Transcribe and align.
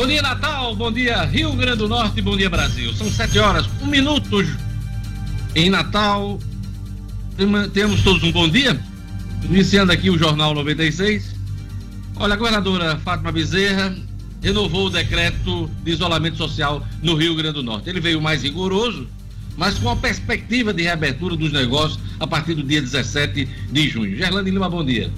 Bom 0.00 0.06
dia, 0.06 0.22
Natal. 0.22 0.74
Bom 0.74 0.90
dia, 0.90 1.24
Rio 1.24 1.52
Grande 1.52 1.76
do 1.76 1.86
Norte. 1.86 2.22
Bom 2.22 2.34
dia, 2.34 2.48
Brasil. 2.48 2.90
São 2.94 3.10
sete 3.10 3.38
horas, 3.38 3.68
um 3.82 3.86
minuto 3.86 4.42
em 5.54 5.68
Natal. 5.68 6.38
Temos 7.74 8.02
todos 8.02 8.22
um 8.22 8.32
bom 8.32 8.48
dia. 8.48 8.80
Iniciando 9.44 9.92
aqui 9.92 10.08
o 10.08 10.16
Jornal 10.16 10.54
96. 10.54 11.36
Olha, 12.16 12.32
a 12.32 12.36
governadora 12.38 12.96
Fátima 12.96 13.30
Bezerra 13.30 13.94
renovou 14.42 14.86
o 14.86 14.90
decreto 14.90 15.70
de 15.84 15.90
isolamento 15.90 16.38
social 16.38 16.82
no 17.02 17.14
Rio 17.14 17.34
Grande 17.34 17.56
do 17.56 17.62
Norte. 17.62 17.90
Ele 17.90 18.00
veio 18.00 18.22
mais 18.22 18.42
rigoroso, 18.42 19.06
mas 19.54 19.78
com 19.78 19.90
a 19.90 19.96
perspectiva 19.96 20.72
de 20.72 20.82
reabertura 20.82 21.36
dos 21.36 21.52
negócios 21.52 22.00
a 22.18 22.26
partir 22.26 22.54
do 22.54 22.62
dia 22.62 22.80
17 22.80 23.46
de 23.70 23.88
junho. 23.90 24.16
Gerlane 24.16 24.50
Lima, 24.50 24.70
bom 24.70 24.82
dia. 24.82 25.12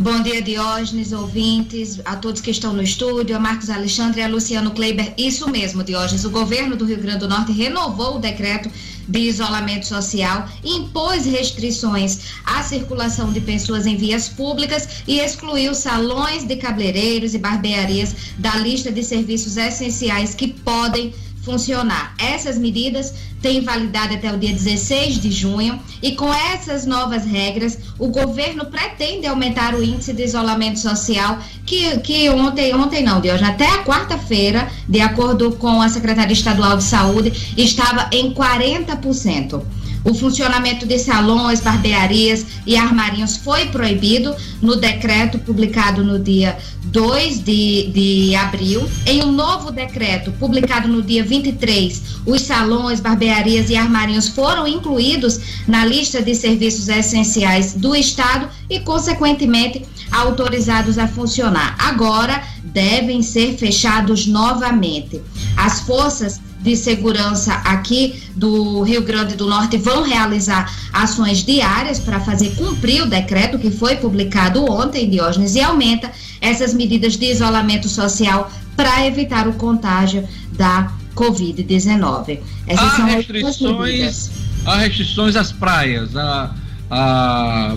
Bom 0.00 0.22
dia, 0.22 0.40
Diógenes, 0.40 1.10
ouvintes, 1.10 2.00
a 2.04 2.14
todos 2.14 2.40
que 2.40 2.52
estão 2.52 2.72
no 2.72 2.80
estúdio, 2.80 3.34
a 3.34 3.40
Marcos 3.40 3.68
Alexandre 3.68 4.20
e 4.20 4.22
a 4.22 4.28
Luciano 4.28 4.70
Kleiber. 4.70 5.12
Isso 5.18 5.50
mesmo, 5.50 5.82
Diógenes. 5.82 6.24
O 6.24 6.30
governo 6.30 6.76
do 6.76 6.84
Rio 6.84 6.98
Grande 6.98 7.18
do 7.18 7.28
Norte 7.28 7.50
renovou 7.50 8.14
o 8.14 8.20
decreto 8.20 8.70
de 9.08 9.18
isolamento 9.18 9.88
social, 9.88 10.48
impôs 10.62 11.26
restrições 11.26 12.20
à 12.44 12.62
circulação 12.62 13.32
de 13.32 13.40
pessoas 13.40 13.86
em 13.86 13.96
vias 13.96 14.28
públicas 14.28 15.02
e 15.04 15.18
excluiu 15.18 15.74
salões 15.74 16.44
de 16.44 16.54
cabeleireiros 16.54 17.34
e 17.34 17.38
barbearias 17.38 18.14
da 18.38 18.54
lista 18.54 18.92
de 18.92 19.02
serviços 19.02 19.56
essenciais 19.56 20.32
que 20.32 20.46
podem 20.46 21.12
funcionar. 21.48 22.14
Essas 22.18 22.58
medidas 22.58 23.14
têm 23.40 23.62
validade 23.62 24.14
até 24.14 24.30
o 24.30 24.36
dia 24.36 24.52
16 24.52 25.18
de 25.18 25.30
junho 25.30 25.80
e 26.02 26.12
com 26.12 26.32
essas 26.32 26.84
novas 26.84 27.24
regras, 27.24 27.78
o 27.98 28.08
governo 28.08 28.66
pretende 28.66 29.26
aumentar 29.26 29.74
o 29.74 29.82
índice 29.82 30.12
de 30.12 30.24
isolamento 30.24 30.78
social 30.78 31.38
que, 31.64 31.98
que 32.00 32.28
ontem, 32.28 32.74
ontem 32.74 33.02
não, 33.02 33.18
de 33.18 33.30
hoje 33.30 33.44
até 33.44 33.66
a 33.66 33.82
quarta-feira, 33.82 34.68
de 34.86 35.00
acordo 35.00 35.52
com 35.52 35.80
a 35.80 35.88
Secretaria 35.88 36.34
Estadual 36.34 36.76
de 36.76 36.84
Saúde, 36.84 37.54
estava 37.56 38.10
em 38.12 38.34
40%. 38.34 39.62
O 40.04 40.14
funcionamento 40.14 40.86
de 40.86 40.98
salões, 40.98 41.60
barbearias 41.60 42.46
e 42.66 42.76
armarinhos 42.76 43.36
foi 43.36 43.66
proibido 43.66 44.34
no 44.62 44.76
decreto 44.76 45.38
publicado 45.38 46.04
no 46.04 46.18
dia 46.18 46.56
2 46.84 47.40
de, 47.40 47.90
de 47.92 48.34
abril. 48.36 48.88
Em 49.06 49.22
um 49.22 49.32
novo 49.32 49.70
decreto 49.70 50.32
publicado 50.32 50.88
no 50.88 51.02
dia 51.02 51.24
23, 51.24 52.02
os 52.24 52.42
salões, 52.42 53.00
barbearias 53.00 53.70
e 53.70 53.76
armarinhos 53.76 54.28
foram 54.28 54.66
incluídos 54.66 55.40
na 55.66 55.84
lista 55.84 56.22
de 56.22 56.34
serviços 56.34 56.88
essenciais 56.88 57.74
do 57.74 57.94
Estado 57.94 58.48
e, 58.70 58.80
consequentemente, 58.80 59.84
autorizados 60.10 60.98
a 60.98 61.06
funcionar. 61.06 61.76
Agora 61.78 62.42
devem 62.64 63.22
ser 63.22 63.56
fechados 63.56 64.26
novamente. 64.26 65.20
As 65.56 65.80
forças 65.80 66.40
de 66.60 66.76
segurança 66.76 67.54
aqui 67.64 68.22
do 68.34 68.82
Rio 68.82 69.02
Grande 69.02 69.36
do 69.36 69.46
Norte 69.46 69.76
vão 69.76 70.02
realizar 70.02 70.72
ações 70.92 71.44
diárias 71.44 71.98
para 71.98 72.20
fazer 72.20 72.54
cumprir 72.56 73.02
o 73.02 73.06
decreto 73.06 73.58
que 73.58 73.70
foi 73.70 73.96
publicado 73.96 74.64
ontem, 74.64 75.08
Diógenes, 75.08 75.54
e 75.54 75.60
aumenta 75.60 76.10
essas 76.40 76.74
medidas 76.74 77.16
de 77.16 77.26
isolamento 77.26 77.88
social 77.88 78.50
para 78.76 79.06
evitar 79.06 79.46
o 79.46 79.52
contágio 79.54 80.26
da 80.52 80.92
Covid-19. 81.14 82.40
Essas 82.66 82.92
há 82.92 82.96
são 82.96 83.06
restrições, 83.06 84.30
há 84.64 84.76
restrições 84.76 85.36
às 85.36 85.52
praias, 85.52 86.14
a, 86.16 86.54
a, 86.90 87.76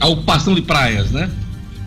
a 0.00 0.06
ocupação 0.08 0.54
de 0.54 0.62
praias, 0.62 1.10
né? 1.10 1.30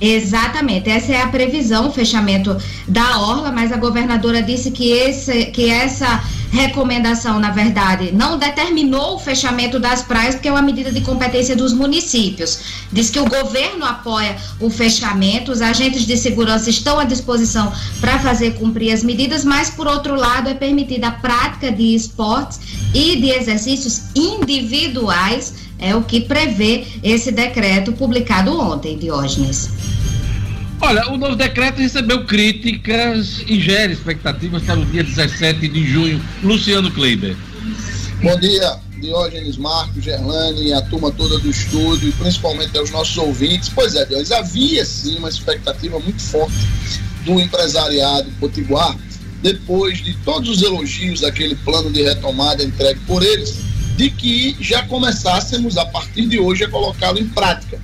Exatamente, 0.06 0.90
essa 0.90 1.14
é 1.14 1.22
a 1.22 1.28
previsão, 1.28 1.88
o 1.88 1.92
fechamento 1.94 2.58
da 2.86 3.20
orla, 3.20 3.54
mas 3.54 3.72
a 3.72 3.78
governadora 3.78 4.44
disse 4.44 4.70
que, 4.70 4.92
esse, 4.92 5.46
que 5.46 5.70
essa 5.70 6.22
recomendação, 6.52 7.40
na 7.40 7.52
verdade, 7.52 8.12
não 8.12 8.38
determinou 8.38 9.16
o 9.16 9.20
fechamento 9.20 9.80
das 9.80 10.02
praias, 10.02 10.36
porque 10.36 10.50
é 10.50 10.52
uma 10.52 10.62
medida 10.62 10.92
de 10.92 11.00
competência 11.00 11.56
dos 11.56 11.72
municípios. 11.72 12.60
Diz 12.92 13.10
que 13.10 13.18
o 13.18 13.30
governo 13.30 13.86
apoia 13.86 14.36
o 14.60 14.70
fechamento, 14.70 15.54
os 15.54 15.62
agentes 15.62 16.06
de 16.06 16.18
segurança 16.18 16.70
estão 16.70 17.00
à 17.00 17.06
disposição 17.06 17.72
para 18.02 18.20
fazer 18.20 18.56
cumprir 18.56 18.92
as 18.92 19.06
medidas, 19.06 19.46
mas, 19.46 19.70
por 19.70 19.88
outro 19.88 20.16
lado, 20.16 20.50
é 20.50 20.54
permitida 20.54 21.08
a 21.08 21.12
prática 21.12 21.72
de 21.72 21.96
esportes 21.96 22.60
e 22.94 23.16
de 23.16 23.30
exercícios 23.30 24.02
individuais, 24.14 25.54
é 25.80 25.96
o 25.96 26.04
que 26.04 26.22
prevê 26.22 26.86
esse 27.04 27.32
decreto 27.32 27.92
publicado 27.94 28.58
ontem, 28.58 28.98
Diógenes. 28.98 29.70
Olha, 30.82 31.10
o 31.12 31.18
novo 31.18 31.36
decreto 31.36 31.80
recebeu 31.80 32.26
críticas 32.26 33.42
e 33.48 33.60
gera 33.60 33.92
expectativas 33.92 34.64
para 34.64 34.80
o 34.80 34.86
dia 34.86 35.04
17 35.04 35.68
de 35.68 35.88
junho. 35.88 36.22
Luciano 36.44 36.92
Kleiber. 36.92 37.38
Bom 38.22 38.38
dia, 38.38 38.78
Diógenes 39.00 39.58
Marcos, 39.58 40.04
Gerlane 40.04 40.68
e 40.68 40.74
a 40.74 40.82
turma 40.82 41.12
toda 41.12 41.40
do 41.40 41.50
estúdio, 41.50 42.10
e 42.10 42.12
principalmente 42.12 42.78
aos 42.78 42.92
nossos 42.92 43.18
ouvintes. 43.18 43.70
Pois 43.70 43.96
é, 43.96 44.06
Diógenes, 44.06 44.32
havia 44.32 44.86
sim 44.86 45.18
uma 45.18 45.30
expectativa 45.30 46.00
muito 46.00 46.22
forte 46.22 46.56
do 47.26 47.40
empresariado 47.40 48.30
potiguar, 48.40 48.98
depois 49.42 50.02
de 50.04 50.14
todos 50.26 50.50
os 50.50 50.62
elogios 50.62 51.22
daquele 51.22 51.56
plano 51.56 51.92
de 51.92 52.02
retomada 52.02 52.64
entregue 52.64 53.00
por 53.08 53.24
eles, 53.24 53.58
de 53.96 54.10
que 54.10 54.56
já 54.60 54.84
começássemos 54.84 55.78
a 55.78 55.86
partir 55.86 56.28
de 56.28 56.40
hoje 56.40 56.64
a 56.64 56.70
colocá-lo 56.70 57.20
em 57.20 57.28
prática. 57.28 57.80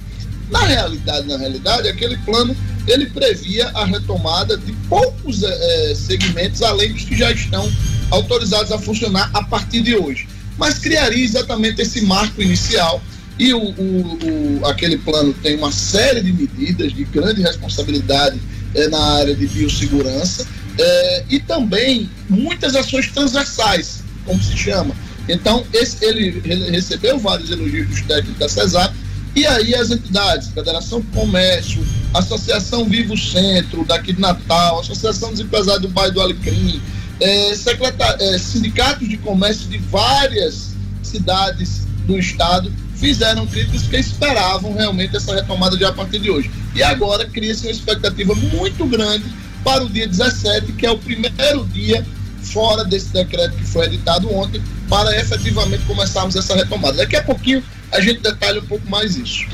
Na 0.50 0.64
realidade, 0.64 1.28
na 1.28 1.38
realidade, 1.38 1.88
aquele 1.88 2.18
plano 2.18 2.56
ele 2.88 3.06
previa 3.08 3.70
a 3.70 3.86
retomada 3.86 4.58
de 4.58 4.72
poucos 4.90 5.44
é, 5.44 5.94
segmentos, 5.96 6.62
além 6.64 6.92
dos 6.92 7.04
que 7.04 7.16
já 7.16 7.32
estão 7.32 7.72
autorizados 8.10 8.72
a 8.72 8.80
funcionar 8.80 9.30
a 9.34 9.44
partir 9.44 9.82
de 9.82 9.96
hoje. 9.96 10.28
Mas 10.58 10.80
criaria 10.80 11.24
exatamente 11.24 11.82
esse 11.82 12.02
marco 12.02 12.42
inicial 12.42 13.02
e 13.38 13.54
o, 13.54 13.60
o, 13.60 14.60
o 14.62 14.66
aquele 14.66 14.98
plano 14.98 15.34
tem 15.34 15.56
uma 15.56 15.72
série 15.72 16.22
de 16.22 16.34
medidas 16.34 16.92
de 16.92 17.06
grande 17.06 17.42
responsabilidade 17.42 18.40
é, 18.76 18.88
na 18.88 19.00
área 19.18 19.36
de 19.36 19.48
biossegurança 19.48 20.46
é, 20.78 21.24
e 21.30 21.40
também 21.40 22.10
muitas 22.30 22.76
ações 22.76 23.10
transversais, 23.12 24.04
como 24.26 24.42
se 24.42 24.58
chama. 24.58 24.96
Então, 25.30 25.64
esse, 25.72 26.04
ele, 26.04 26.42
recebeu 26.72 27.20
vários 27.20 27.52
elogios 27.52 27.88
dos 27.88 28.02
técnicos 28.02 28.40
da 28.40 28.50
CESAP 28.50 28.94
e 29.36 29.46
aí 29.46 29.76
as 29.76 29.92
entidades, 29.92 30.50
Federação 30.50 31.04
Comércio, 31.14 31.86
Associação 32.14 32.86
Vivo 32.86 33.16
Centro, 33.16 33.86
daqui 33.86 34.12
de 34.12 34.20
Natal, 34.20 34.80
Associação 34.80 35.30
dos 35.30 35.40
Empresários 35.40 35.84
do 35.84 35.90
Bairro 35.90 36.16
do 36.16 36.22
Alecrim, 36.22 36.82
é, 37.22 37.52
é, 37.52 38.38
sindicatos 38.40 39.08
de 39.08 39.18
comércio 39.18 39.70
de 39.70 39.78
várias 39.78 40.72
cidades 41.04 41.88
do 42.08 42.18
estado 42.18 42.72
fizeram 42.96 43.46
críticas 43.48 43.84
que 43.84 43.98
esperavam 43.98 44.74
realmente 44.74 45.16
essa 45.16 45.34
retomada 45.34 45.78
de 45.78 45.86
a 45.86 45.92
partir 45.92 46.20
de 46.20 46.30
hoje. 46.30 46.52
E 46.76 46.84
agora 46.84 47.26
cria-se 47.26 47.66
uma 47.66 47.72
expectativa 47.72 48.34
muito 48.36 48.86
grande 48.86 49.26
para 49.64 49.84
o 49.84 49.90
dia 49.90 50.08
17, 50.08 50.74
que 50.74 50.86
é 50.86 50.92
o 50.92 50.98
primeiro 50.98 51.66
dia 51.72 52.06
fora 52.44 52.84
desse 52.84 53.12
decreto 53.12 53.56
que 53.56 53.66
foi 53.66 53.86
editado 53.86 54.34
ontem, 54.34 54.62
para 54.88 55.16
efetivamente 55.20 55.84
começarmos 55.86 56.36
essa 56.36 56.56
retomada. 56.56 56.98
Daqui 56.98 57.16
a 57.16 57.24
pouquinho 57.24 57.64
a 57.92 58.02
gente 58.02 58.22
detalha 58.22 58.60
um 58.60 58.66
pouco 58.66 58.90
mais 58.90 59.16
isso. 59.18 59.46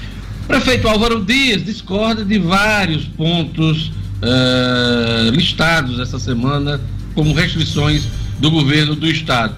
Prefeito 0.47 0.87
Álvaro 0.87 1.23
Dias 1.25 1.63
discorda 1.63 2.23
de 2.23 2.37
vários 2.37 3.05
pontos 3.05 3.87
uh, 3.87 5.31
listados 5.31 5.99
essa 5.99 6.19
semana 6.19 6.79
como 7.13 7.33
restrições 7.33 8.03
do 8.39 8.51
governo 8.51 8.95
do 8.95 9.07
estado. 9.07 9.55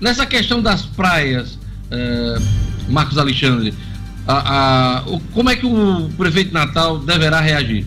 Nessa 0.00 0.24
questão 0.24 0.62
das 0.62 0.82
praias, 0.82 1.54
uh, 1.54 2.42
Marcos 2.88 3.18
Alexandre, 3.18 3.74
a, 4.26 4.98
a, 4.98 5.02
o, 5.06 5.20
como 5.32 5.50
é 5.50 5.56
que 5.56 5.66
o 5.66 6.08
prefeito 6.16 6.52
Natal 6.52 6.98
deverá 6.98 7.40
reagir? 7.40 7.86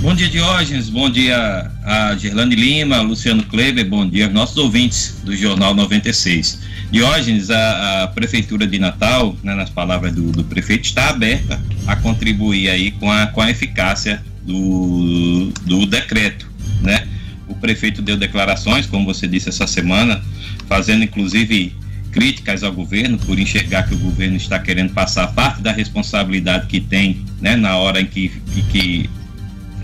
Bom 0.00 0.14
dia, 0.14 0.28
Diógenes. 0.28 0.88
Bom 0.88 1.10
dia 1.10 1.72
a 1.84 2.14
Gerlane 2.16 2.54
Lima, 2.54 3.00
Luciano 3.00 3.42
Kleber. 3.42 3.84
Bom 3.84 4.08
dia 4.08 4.26
aos 4.26 4.32
nossos 4.32 4.56
ouvintes 4.56 5.20
do 5.24 5.36
Jornal 5.36 5.74
96. 5.74 6.60
Diógenes, 6.92 7.50
a, 7.50 8.04
a 8.04 8.06
Prefeitura 8.06 8.64
de 8.64 8.78
Natal, 8.78 9.36
né, 9.42 9.56
nas 9.56 9.70
palavras 9.70 10.14
do, 10.14 10.30
do, 10.30 10.44
prefeito, 10.44 10.84
está 10.84 11.08
aberta 11.08 11.60
a 11.84 11.96
contribuir 11.96 12.70
aí 12.70 12.92
com 12.92 13.10
a, 13.10 13.26
com 13.26 13.40
a 13.40 13.50
eficácia 13.50 14.22
do, 14.44 15.52
do 15.66 15.84
decreto, 15.84 16.48
né? 16.80 17.08
O 17.48 17.56
prefeito 17.56 18.00
deu 18.00 18.16
declarações, 18.16 18.86
como 18.86 19.04
você 19.04 19.26
disse 19.26 19.48
essa 19.48 19.66
semana, 19.66 20.22
fazendo 20.68 21.02
inclusive 21.02 21.74
críticas 22.12 22.62
ao 22.62 22.72
governo 22.72 23.18
por 23.18 23.36
enxergar 23.36 23.88
que 23.88 23.94
o 23.94 23.98
governo 23.98 24.36
está 24.36 24.60
querendo 24.60 24.92
passar 24.92 25.26
parte 25.34 25.60
da 25.60 25.72
responsabilidade 25.72 26.68
que 26.68 26.80
tem, 26.80 27.24
né, 27.40 27.56
na 27.56 27.76
hora 27.76 28.00
em 28.00 28.06
que, 28.06 28.28
que, 28.54 28.62
que 28.62 29.10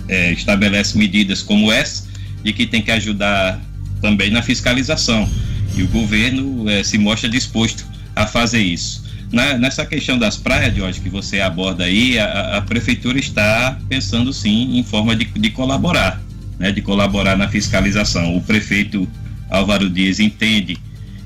é, 0.09 0.33
estabelece 0.33 0.97
medidas 0.97 1.43
como 1.43 1.73
essa 1.73 2.05
e 2.45 2.53
que 2.53 2.67
tem 2.67 2.83
que 2.83 2.91
ajudar 2.91 3.61
também 4.01 4.31
na 4.31 4.43
fiscalização 4.43 5.29
e 5.77 5.83
o 5.83 5.89
governo 5.89 6.69
é, 6.69 6.83
se 6.83 6.99
mostra 6.99 7.29
disposto 7.29 7.85
a 8.15 8.27
fazer 8.27 8.62
isso. 8.62 9.05
Na, 9.33 9.59
nessa 9.59 9.85
questão 9.85 10.17
das 10.19 10.37
praias, 10.37 10.77
hoje 10.79 11.01
que 11.01 11.09
você 11.09 11.41
aborda 11.41 11.85
aí, 11.85 12.19
a, 12.19 12.59
a, 12.59 12.62
prefeitura 12.62 13.19
está 13.19 13.79
pensando 13.89 14.33
sim 14.33 14.79
em 14.79 14.85
forma 14.85 15.17
de, 15.17 15.25
de 15.25 15.51
colaborar. 15.51 16.23
né, 16.59 16.71
de 16.71 16.81
colaborar 16.81 17.37
na 17.37 17.49
fiscalização. 17.49 18.37
O 18.37 18.41
prefeito 18.41 19.09
Álvaro 19.51 19.91
Dias 19.91 20.21
entende 20.21 20.79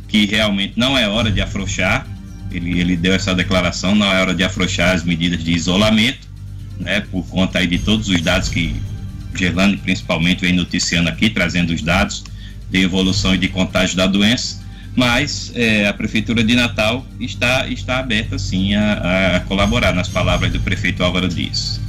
que 0.06 0.24
realmente 0.24 0.72
não 0.76 0.96
é 0.96 1.06
hora 1.06 1.30
de 1.30 1.40
afrouxar, 1.40 2.06
ele, 2.50 2.80
ele 2.80 2.96
deu 2.96 3.12
essa 3.12 3.34
declaração, 3.34 3.94
não 3.94 4.06
é 4.10 4.22
hora 4.22 4.34
de 4.34 4.42
afrouxar 4.42 4.94
as 4.94 5.04
medidas 5.04 5.44
de 5.44 5.52
isolamento, 5.52 6.26
né, 6.78 7.00
por 7.00 7.26
conta 7.26 7.58
aí 7.58 7.66
de 7.66 7.78
todos 7.78 8.08
os 8.08 8.20
dados 8.20 8.48
que 8.48 8.74
Gerlane 9.34 9.76
principalmente 9.76 10.40
vem 10.40 10.52
noticiando 10.52 11.08
aqui, 11.08 11.30
trazendo 11.30 11.72
os 11.72 11.82
dados 11.82 12.24
de 12.70 12.80
evolução 12.80 13.34
e 13.34 13.38
de 13.38 13.48
contágio 13.48 13.96
da 13.96 14.06
doença, 14.06 14.60
mas 14.94 15.52
é, 15.54 15.86
a 15.86 15.94
Prefeitura 15.94 16.42
de 16.42 16.54
Natal 16.54 17.06
está, 17.20 17.68
está 17.68 17.98
aberta 17.98 18.38
sim 18.38 18.74
a, 18.74 19.36
a, 19.36 19.40
colaborar, 19.40 19.94
nas 19.94 20.08
palavras 20.08 20.52
do 20.52 20.60
prefeito 20.60 21.02
Álvaro 21.04 21.28
Dias. 21.28 21.80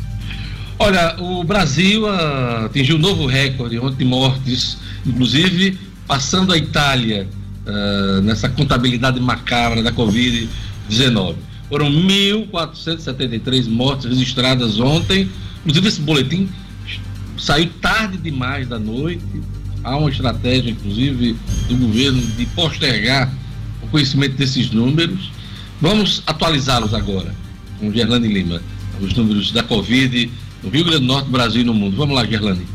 Olha, 0.77 1.15
o 1.19 1.43
Brasil 1.43 2.03
uh, 2.03 2.65
atingiu 2.65 2.95
um 2.95 2.99
novo 2.99 3.25
recorde 3.25 3.77
ontem 3.79 3.97
de 3.97 4.05
mortes, 4.05 4.77
inclusive 5.05 5.77
passando 6.07 6.53
a 6.53 6.57
Itália 6.57 7.27
uh, 7.65 8.21
nessa 8.21 8.47
contabilidade 8.47 9.19
macabra 9.19 9.83
da 9.83 9.91
Covid-19. 9.91 11.48
Foram 11.69 11.89
1.473 11.91 13.67
mortes 13.67 14.05
registradas 14.05 14.79
ontem. 14.79 15.29
Inclusive, 15.61 15.87
esse 15.87 16.01
boletim 16.01 16.49
saiu 17.37 17.69
tarde 17.81 18.17
demais 18.17 18.67
da 18.67 18.79
noite. 18.79 19.23
Há 19.83 19.95
uma 19.95 20.09
estratégia, 20.09 20.71
inclusive, 20.71 21.37
do 21.67 21.77
governo 21.77 22.21
de 22.21 22.45
postergar 22.47 23.31
o 23.81 23.87
conhecimento 23.87 24.35
desses 24.35 24.71
números. 24.71 25.31
Vamos 25.79 26.23
atualizá-los 26.25 26.93
agora 26.93 27.33
com 27.79 27.91
Gerlane 27.91 28.27
Lima, 28.27 28.61
os 28.99 29.13
números 29.13 29.51
da 29.51 29.63
Covid 29.63 30.29
no 30.61 30.69
Rio 30.69 30.83
Grande 30.83 30.99
do 30.99 31.05
Norte, 31.05 31.29
Brasil 31.29 31.61
e 31.61 31.63
no 31.63 31.73
mundo. 31.73 31.95
Vamos 31.95 32.15
lá, 32.15 32.25
Gerlane. 32.25 32.65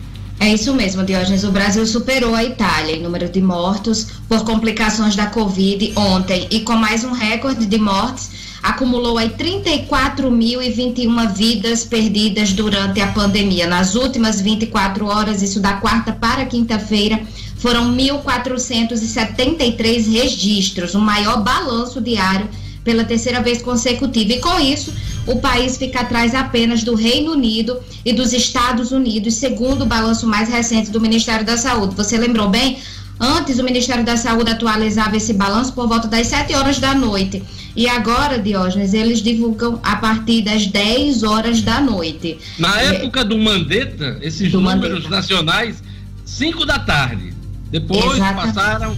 É 0.41 0.53
isso 0.53 0.75
mesmo, 0.75 1.05
Diógenes. 1.05 1.45
O 1.45 1.53
Brasil 1.53 1.87
superou 1.87 2.35
a 2.35 2.43
Itália 2.43 2.97
em 2.97 3.03
número 3.03 3.29
de 3.29 3.41
mortos 3.41 4.09
por 4.29 4.45
complicações 4.45 5.15
da 5.15 5.27
Covid 5.27 5.93
ontem 5.97 6.49
e 6.51 6.61
com 6.61 6.75
mais 6.75 7.05
um 7.05 7.13
recorde 7.13 7.67
de 7.67 7.79
mortes, 7.79 8.31
acumulou 8.65 9.19
aí 9.19 9.29
34.021 9.29 11.35
vidas 11.35 11.85
perdidas 11.85 12.55
durante 12.55 13.03
a 13.03 13.09
pandemia. 13.09 13.67
Nas 13.67 13.95
últimas 13.95 14.41
24 14.41 15.05
horas, 15.05 15.43
isso 15.43 15.61
da 15.61 15.75
quarta 15.75 16.13
para 16.13 16.47
quinta-feira, 16.47 17.21
foram 17.59 17.95
1.473 17.95 20.11
registros, 20.11 20.95
o 20.95 20.99
maior 20.99 21.43
balanço 21.43 22.01
diário 22.01 22.49
pela 22.83 23.05
terceira 23.05 23.43
vez 23.43 23.61
consecutiva. 23.61 24.33
E 24.33 24.41
com 24.41 24.59
isso, 24.59 24.95
o 25.27 25.37
país 25.37 25.77
fica 25.77 26.01
atrás 26.01 26.35
apenas 26.35 26.83
do 26.83 26.95
Reino 26.95 27.33
Unido 27.33 27.79
e 28.03 28.15
dos 28.15 28.33
Estados 28.33 28.93
Unidos, 28.93 29.35
segundo 29.35 29.83
o 29.83 29.87
balanço 29.87 30.27
mais 30.27 30.49
recente 30.49 30.91
do 30.91 30.99
Ministério 31.01 31.45
da 31.45 31.59
Saúde. 31.59 31.95
Você 31.97 32.17
lembrou 32.17 32.49
bem? 32.49 32.79
Antes, 33.19 33.59
o 33.59 33.65
Ministério 33.65 34.05
da 34.05 34.17
Saúde 34.17 34.51
atualizava 34.51 35.17
esse 35.17 35.33
balanço 35.33 35.73
por 35.73 35.87
volta 35.87 36.09
das 36.09 36.27
7 36.27 36.55
horas 36.55 36.79
da 36.79 36.95
noite. 36.95 37.43
E 37.77 37.89
agora, 37.89 38.39
Diógenes, 38.39 38.93
eles 38.93 39.21
divulgam 39.21 39.81
a 39.83 39.97
partir 39.97 40.43
das 40.43 40.67
10 40.67 41.23
horas 41.23 41.63
da 41.63 41.81
noite. 41.81 42.39
Na 42.59 42.81
é, 42.81 42.97
época 42.97 43.25
do 43.25 43.39
Mandetta, 43.39 44.19
esses 44.21 44.51
do 44.51 44.61
números 44.61 45.05
Mandetta. 45.05 45.11
nacionais, 45.11 45.83
5 46.25 46.67
da 46.67 46.79
tarde. 46.79 47.33
Depois 47.71 48.17
Exatamente. 48.17 48.55
passaram 48.55 48.97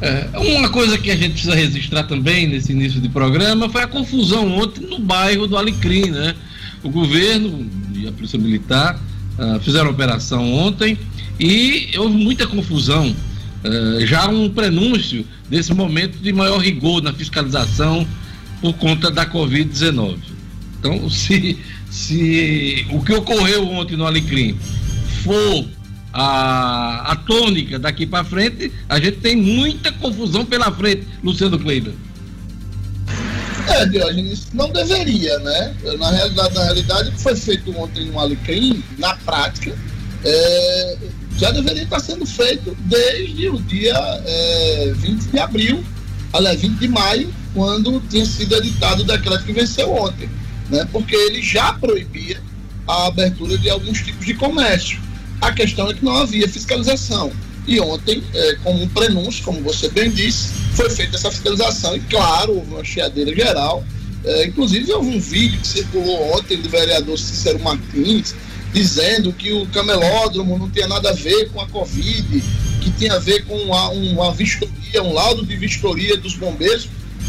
É, 0.00 0.28
uma 0.36 0.68
coisa 0.68 0.96
que 0.96 1.10
a 1.10 1.16
gente 1.16 1.32
precisa 1.32 1.56
registrar 1.56 2.04
também 2.04 2.46
nesse 2.46 2.70
início 2.70 3.00
de 3.00 3.08
programa 3.08 3.68
foi 3.68 3.82
a 3.82 3.88
confusão 3.88 4.56
ontem 4.56 4.86
no 4.86 5.00
bairro 5.00 5.48
do 5.48 5.56
Alecrim, 5.56 6.10
né? 6.10 6.36
O 6.84 6.88
governo 6.88 7.66
e 7.92 8.06
a 8.06 8.12
Polícia 8.12 8.38
Militar 8.38 8.96
uh, 9.36 9.58
fizeram 9.60 9.90
operação 9.90 10.52
ontem 10.52 10.96
e 11.38 11.90
houve 11.98 12.16
muita 12.16 12.46
confusão. 12.46 13.14
Uh, 13.64 14.06
já 14.06 14.28
um 14.28 14.48
prenúncio 14.48 15.26
desse 15.50 15.74
momento 15.74 16.16
de 16.18 16.32
maior 16.32 16.58
rigor 16.58 17.02
na 17.02 17.12
fiscalização 17.12 18.06
por 18.60 18.74
conta 18.74 19.10
da 19.10 19.26
Covid-19. 19.26 20.18
Então, 20.78 21.08
se, 21.10 21.58
se 21.90 22.86
o 22.90 23.02
que 23.02 23.12
ocorreu 23.12 23.68
ontem 23.68 23.96
no 23.96 24.06
Alecrim 24.06 24.56
for 25.24 25.66
a, 26.12 27.12
a 27.12 27.16
tônica 27.16 27.78
daqui 27.78 28.06
para 28.06 28.24
frente, 28.24 28.72
a 28.88 28.98
gente 29.00 29.18
tem 29.18 29.36
muita 29.36 29.92
confusão 29.92 30.44
pela 30.44 30.70
frente, 30.72 31.06
Luciano 31.22 31.58
Kleiber. 31.58 31.92
É, 33.68 33.86
Diógenes, 33.86 34.48
não 34.54 34.70
deveria, 34.70 35.38
né? 35.40 35.74
Na 35.98 36.10
realidade, 36.10 36.54
na 36.54 36.64
realidade, 36.64 37.08
o 37.10 37.12
que 37.12 37.20
foi 37.20 37.36
feito 37.36 37.76
ontem 37.78 38.06
no 38.06 38.18
Alecrim, 38.18 38.82
na 38.96 39.14
prática, 39.16 39.76
é, 40.24 40.96
já 41.36 41.50
deveria 41.50 41.82
estar 41.82 42.00
sendo 42.00 42.24
feito 42.24 42.76
desde 42.80 43.48
o 43.48 43.60
dia 43.62 43.94
é, 44.24 44.92
20 44.96 45.22
de 45.24 45.38
abril, 45.38 45.84
aliás, 46.32 46.60
20 46.60 46.78
de 46.78 46.88
maio, 46.88 47.32
quando 47.58 48.00
tinha 48.08 48.24
sido 48.24 48.54
editado 48.54 49.02
o 49.02 49.04
decreto 49.04 49.42
que 49.42 49.52
venceu 49.52 49.92
ontem, 49.92 50.30
né? 50.70 50.86
Porque 50.92 51.16
ele 51.16 51.42
já 51.42 51.72
proibia 51.72 52.40
a 52.86 53.08
abertura 53.08 53.58
de 53.58 53.68
alguns 53.68 54.00
tipos 54.00 54.24
de 54.24 54.34
comércio. 54.34 55.00
A 55.40 55.50
questão 55.50 55.90
é 55.90 55.94
que 55.94 56.04
não 56.04 56.16
havia 56.18 56.48
fiscalização. 56.48 57.32
E 57.66 57.80
ontem, 57.80 58.22
é, 58.32 58.54
como 58.62 58.80
um 58.80 58.88
prenúncio, 58.88 59.44
como 59.44 59.60
você 59.60 59.88
bem 59.88 60.08
disse, 60.08 60.50
foi 60.74 60.88
feita 60.88 61.16
essa 61.16 61.32
fiscalização 61.32 61.96
e, 61.96 62.00
claro, 62.00 62.54
houve 62.54 62.74
uma 62.74 62.84
chiadeira 62.84 63.34
geral. 63.34 63.84
É, 64.24 64.46
inclusive, 64.46 64.92
houve 64.92 65.16
um 65.16 65.20
vídeo 65.20 65.58
que 65.60 65.66
circulou 65.66 66.38
ontem 66.38 66.58
do 66.58 66.68
vereador 66.68 67.18
Cícero 67.18 67.58
Martins 67.58 68.36
dizendo 68.72 69.32
que 69.32 69.52
o 69.52 69.66
camelódromo 69.66 70.56
não 70.56 70.70
tinha 70.70 70.86
nada 70.86 71.10
a 71.10 71.12
ver 71.12 71.50
com 71.50 71.60
a 71.60 71.66
Covid, 71.66 72.40
que 72.80 72.90
tinha 72.92 73.14
a 73.14 73.18
ver 73.18 73.44
com 73.46 73.56
uma, 73.56 73.88
uma 73.88 74.32
vistoria, 74.32 75.02
um 75.02 75.12
laudo 75.12 75.44
de 75.44 75.56
vistoria 75.56 76.16
dos 76.16 76.36
bombeiros. 76.36 76.88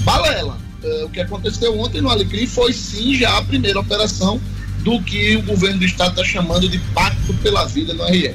Balela. 0.09 0.57
É, 0.83 1.03
o 1.03 1.09
que 1.09 1.19
aconteceu 1.19 1.77
ontem 1.79 2.01
no 2.01 2.09
Alecrim 2.09 2.47
foi 2.47 2.73
sim 2.73 3.13
já 3.15 3.37
a 3.37 3.41
primeira 3.41 3.79
operação 3.79 4.39
do 4.83 5.01
que 5.01 5.35
o 5.35 5.41
governo 5.43 5.79
do 5.79 5.85
estado 5.85 6.11
está 6.11 6.23
chamando 6.23 6.67
de 6.67 6.79
pacto 6.93 7.33
pela 7.35 7.65
vida 7.65 7.93
no 7.93 8.03
RR. 8.05 8.33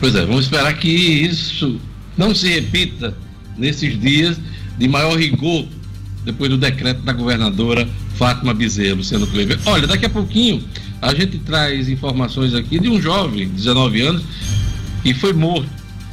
Pois 0.00 0.14
é, 0.14 0.26
vamos 0.26 0.44
esperar 0.44 0.74
que 0.74 0.88
isso 0.88 1.80
não 2.16 2.34
se 2.34 2.48
repita 2.48 3.16
nesses 3.56 3.98
dias 3.98 4.36
de 4.76 4.88
maior 4.88 5.16
rigor 5.16 5.66
depois 6.24 6.50
do 6.50 6.58
decreto 6.58 7.02
da 7.02 7.12
governadora 7.12 7.88
Fátima 8.16 8.52
Bezerra, 8.52 8.96
Luciano 8.96 9.26
Kleber. 9.26 9.58
Olha, 9.64 9.86
daqui 9.86 10.06
a 10.06 10.10
pouquinho 10.10 10.64
a 11.00 11.14
gente 11.14 11.38
traz 11.38 11.88
informações 11.88 12.54
aqui 12.54 12.78
de 12.78 12.88
um 12.88 13.00
jovem 13.00 13.48
de 13.48 13.54
19 13.54 14.00
anos 14.00 14.22
que 15.02 15.14
foi 15.14 15.32
morto. 15.32 15.68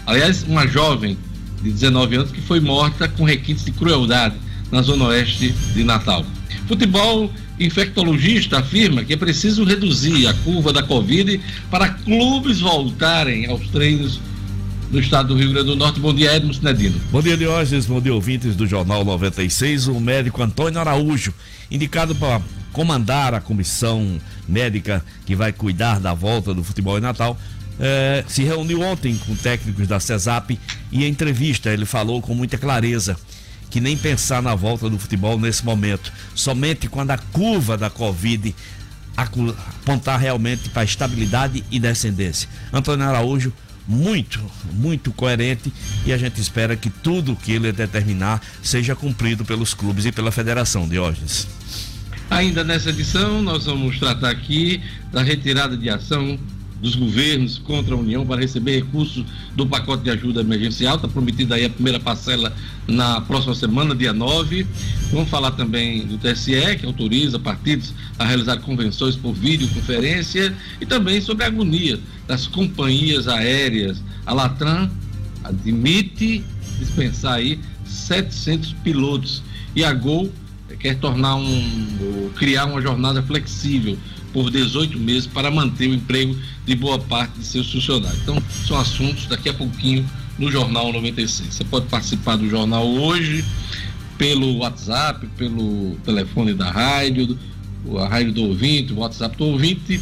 Aliás, 0.06 0.44
uma 0.44 0.68
jovem 0.68 1.18
de 1.64 1.72
19 1.72 2.16
anos 2.16 2.32
que 2.32 2.42
foi 2.42 2.60
morta 2.60 3.08
com 3.08 3.24
requintes 3.24 3.66
de 3.66 3.72
crueldade 3.72 4.36
na 4.72 4.82
zona 4.82 5.06
oeste 5.06 5.50
de 5.74 5.84
Natal. 5.84 6.26
Futebol 6.68 7.32
infectologista 7.60 8.60
afirma 8.60 9.04
que 9.04 9.14
é 9.14 9.18
preciso 9.18 9.64
reduzir 9.64 10.28
a 10.28 10.34
curva 10.34 10.74
da 10.74 10.82
Covid 10.82 11.40
para 11.70 11.90
clubes 11.90 12.60
voltarem 12.60 13.48
aos 13.48 13.68
treinos 13.68 14.20
no 14.90 15.00
estado 15.00 15.30
do 15.30 15.36
Rio 15.36 15.52
Grande 15.52 15.68
do 15.68 15.76
Norte. 15.76 16.00
Bom 16.00 16.14
dia, 16.14 16.36
Edmo 16.36 16.54
Sinedino. 16.54 17.00
Bom 17.12 17.22
dia, 17.22 17.38
Diógenes. 17.38 17.86
Bom 17.86 18.02
dia, 18.02 18.14
ouvintes 18.14 18.56
do 18.56 18.68
Jornal 18.68 19.06
96. 19.06 19.88
O 19.88 20.00
médico 20.00 20.42
Antônio 20.42 20.80
Araújo, 20.80 21.34
indicado 21.70 22.16
para 22.16 22.42
comandar 22.74 23.34
a 23.34 23.42
comissão 23.42 24.20
médica 24.48 25.04
que 25.26 25.36
vai 25.36 25.54
cuidar 25.54 26.00
da 26.00 26.14
volta 26.14 26.54
do 26.54 26.64
futebol 26.64 26.98
em 26.98 27.02
Natal, 27.02 27.38
eh, 27.80 28.24
se 28.28 28.44
reuniu 28.44 28.82
ontem 28.82 29.18
com 29.26 29.36
técnicos 29.36 29.88
da 29.88 30.00
CESAP 30.00 30.60
e 30.92 31.06
em 31.06 31.10
entrevista 31.10 31.70
ele 31.70 31.86
falou 31.86 32.22
com 32.22 32.34
muita 32.34 32.58
clareza 32.58 33.18
que 33.72 33.80
nem 33.80 33.98
pensar 33.98 34.42
na 34.44 34.54
volta 34.54 34.90
do 34.90 35.00
futebol 35.00 35.40
nesse 35.40 35.66
momento. 35.66 36.12
Somente 36.36 36.88
quando 36.88 37.12
a 37.12 37.18
curva 37.18 37.78
da 37.78 37.90
Covid 37.90 38.54
apontar 39.16 40.20
realmente 40.20 40.70
para 40.70 40.84
estabilidade 40.84 41.64
e 41.72 41.80
descendência. 41.80 42.50
Antônio 42.72 43.08
Araújo, 43.08 43.54
muito, 43.88 44.40
muito 44.74 45.12
coerente 45.12 45.74
e 46.06 46.14
a 46.14 46.18
gente 46.18 46.40
espera 46.40 46.76
que 46.76 46.90
tudo 46.90 47.36
que 47.36 47.52
ele 47.52 47.72
determinar 47.72 48.42
seja 48.62 48.96
cumprido 48.96 49.44
pelos 49.44 49.74
clubes 49.74 50.06
e 50.06 50.12
pela 50.12 50.32
federação, 50.32 50.88
Diógenes. 50.88 51.48
Ainda 52.30 52.64
nessa 52.64 52.90
edição, 52.90 53.42
nós 53.42 53.66
vamos 53.66 54.00
tratar 54.00 54.30
aqui 54.30 54.82
da 55.12 55.24
retirada 55.24 55.76
de 55.76 55.90
ação 55.90 56.38
dos 56.82 56.96
governos 56.96 57.60
contra 57.60 57.94
a 57.94 57.98
União 57.98 58.26
para 58.26 58.42
receber 58.42 58.84
recursos 58.84 59.24
do 59.56 59.66
pacote 59.68 60.04
de 60.04 60.10
ajuda 60.10 60.42
emergencial. 60.42 60.96
Está 60.96 61.08
prometida 61.08 61.56
aí 61.56 61.66
a 61.66 61.70
primeira 61.70 62.00
parcela 62.00 62.52
na 62.88 63.22
próxima 63.22 63.54
semana, 63.54 63.96
dia 63.96 64.12
9. 64.12 64.66
Vamos 65.12 65.30
falar 65.30 65.52
também 65.52 66.06
do 66.06 66.18
TSE, 66.18 66.78
que 66.80 66.86
autoriza 66.86 67.38
partidos 67.38 67.94
a 68.18 68.26
realizar 68.26 68.58
convenções 68.58 69.16
por 69.16 69.34
videoconferência 69.34 70.54
e 70.80 70.86
também 70.86 71.22
sobre 71.22 71.44
a 71.44 71.48
agonia 71.48 72.00
das 72.28 72.48
companhias 72.48 73.28
aéreas. 73.28 74.02
A 74.26 74.34
Latran 74.34 74.90
admite 75.44 76.44
dispensar 76.80 77.36
aí 77.36 77.60
700 77.86 78.74
pilotos 78.84 79.44
e 79.76 79.84
a 79.84 79.94
Gol 79.94 80.32
quer 80.80 80.96
tornar 80.96 81.36
um 81.36 82.32
criar 82.36 82.66
uma 82.66 82.82
jornada 82.82 83.22
flexível 83.22 83.98
por 84.34 84.50
18 84.50 84.98
meses 85.00 85.28
para 85.28 85.52
manter 85.52 85.90
o 85.90 85.94
emprego 85.94 86.36
de 86.66 86.76
boa 86.76 87.00
parte 87.00 87.40
de 87.40 87.46
seus 87.46 87.72
funcionários. 87.72 88.22
Então, 88.22 88.42
são 88.66 88.80
assuntos 88.80 89.26
daqui 89.28 89.50
a 89.50 89.54
pouquinho 89.54 90.08
no 90.38 90.52
Jornal 90.52 90.92
96. 90.92 91.54
Você 91.54 91.64
pode 91.64 91.88
participar 91.88 92.38
do 92.38 92.50
jornal 92.50 92.88
hoje 92.88 93.44
pelo 94.18 94.58
WhatsApp, 94.58 95.28
pelo 95.38 95.96
telefone 96.04 96.54
da 96.54 96.70
rádio, 96.70 97.38
a 98.00 98.08
rádio 98.08 98.32
do 98.32 98.44
ouvinte, 98.44 98.94
o 98.94 99.00
WhatsApp 99.00 99.36
do 99.38 99.46
ouvinte, 99.46 100.00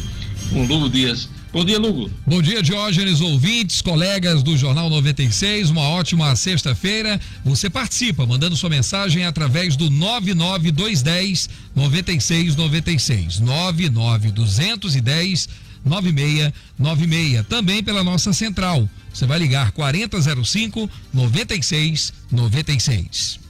com 0.50 0.66
Lugo 0.66 0.88
Dias 0.88 1.28
Bom 1.52 1.64
dia, 1.64 1.80
Lugo. 1.80 2.08
Bom 2.24 2.40
dia, 2.40 2.62
Diógenes, 2.62 3.20
ouvintes, 3.20 3.82
colegas 3.82 4.40
do 4.40 4.56
Jornal 4.56 4.88
96. 4.88 5.70
Uma 5.70 5.82
ótima 5.82 6.36
sexta-feira. 6.36 7.20
Você 7.44 7.68
participa 7.68 8.24
mandando 8.24 8.56
sua 8.56 8.70
mensagem 8.70 9.24
através 9.24 9.74
do 9.74 9.90
99210 9.90 11.50
9696. 11.74 13.40
99210 13.40 15.48
9696. 15.84 17.44
Também 17.48 17.82
pela 17.82 18.04
nossa 18.04 18.32
central. 18.32 18.88
Você 19.12 19.26
vai 19.26 19.40
ligar 19.40 19.72
4005 19.72 20.88
9696. 21.12 23.40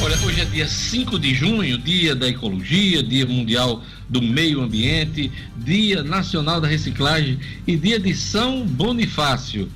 Olha, 0.00 0.16
hoje 0.18 0.40
é 0.40 0.44
dia 0.44 0.68
5 0.68 1.18
de 1.18 1.34
junho, 1.34 1.76
dia 1.78 2.14
da 2.14 2.28
ecologia, 2.28 3.02
dia 3.02 3.26
mundial 3.26 3.82
do 4.08 4.22
meio 4.22 4.60
ambiente, 4.62 5.30
dia 5.56 6.02
nacional 6.02 6.60
da 6.60 6.68
reciclagem 6.68 7.38
e 7.66 7.76
dia 7.76 7.98
de 7.98 8.14
São 8.14 8.64
Bonifácio. 8.66 9.68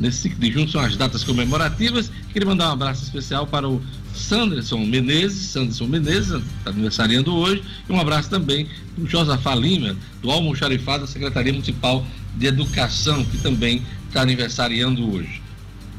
Nesse 0.00 0.22
5 0.22 0.40
de 0.40 0.52
junho 0.52 0.68
são 0.68 0.80
as 0.80 0.96
datas 0.96 1.22
comemorativas. 1.22 2.10
Queria 2.32 2.48
mandar 2.48 2.70
um 2.70 2.72
abraço 2.72 3.04
especial 3.04 3.46
para 3.46 3.68
o 3.68 3.82
Sanderson 4.14 4.78
Menezes, 4.78 5.48
Sanderson 5.48 5.86
Menezes, 5.86 6.42
está 6.58 6.70
aniversariando 6.70 7.34
hoje, 7.34 7.62
e 7.88 7.92
um 7.92 8.00
abraço 8.00 8.28
também 8.28 8.66
para 8.94 9.04
o 9.04 9.08
Josafá 9.08 9.54
Lima, 9.54 9.96
do 10.20 10.30
Almoxarifado 10.30 11.04
da 11.04 11.06
Secretaria 11.06 11.52
Municipal 11.52 12.06
de 12.36 12.46
Educação, 12.46 13.24
que 13.24 13.38
também 13.38 13.82
está 14.08 14.22
aniversariando 14.22 15.12
hoje. 15.12 15.42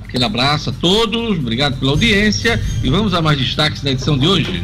Aquele 0.03 0.25
abraço 0.25 0.69
a 0.69 0.73
todos, 0.73 1.39
obrigado 1.39 1.79
pela 1.79 1.91
audiência 1.91 2.61
e 2.83 2.89
vamos 2.89 3.13
a 3.13 3.21
mais 3.21 3.37
destaques 3.37 3.81
da 3.81 3.91
edição 3.91 4.17
de 4.17 4.27
hoje. 4.27 4.63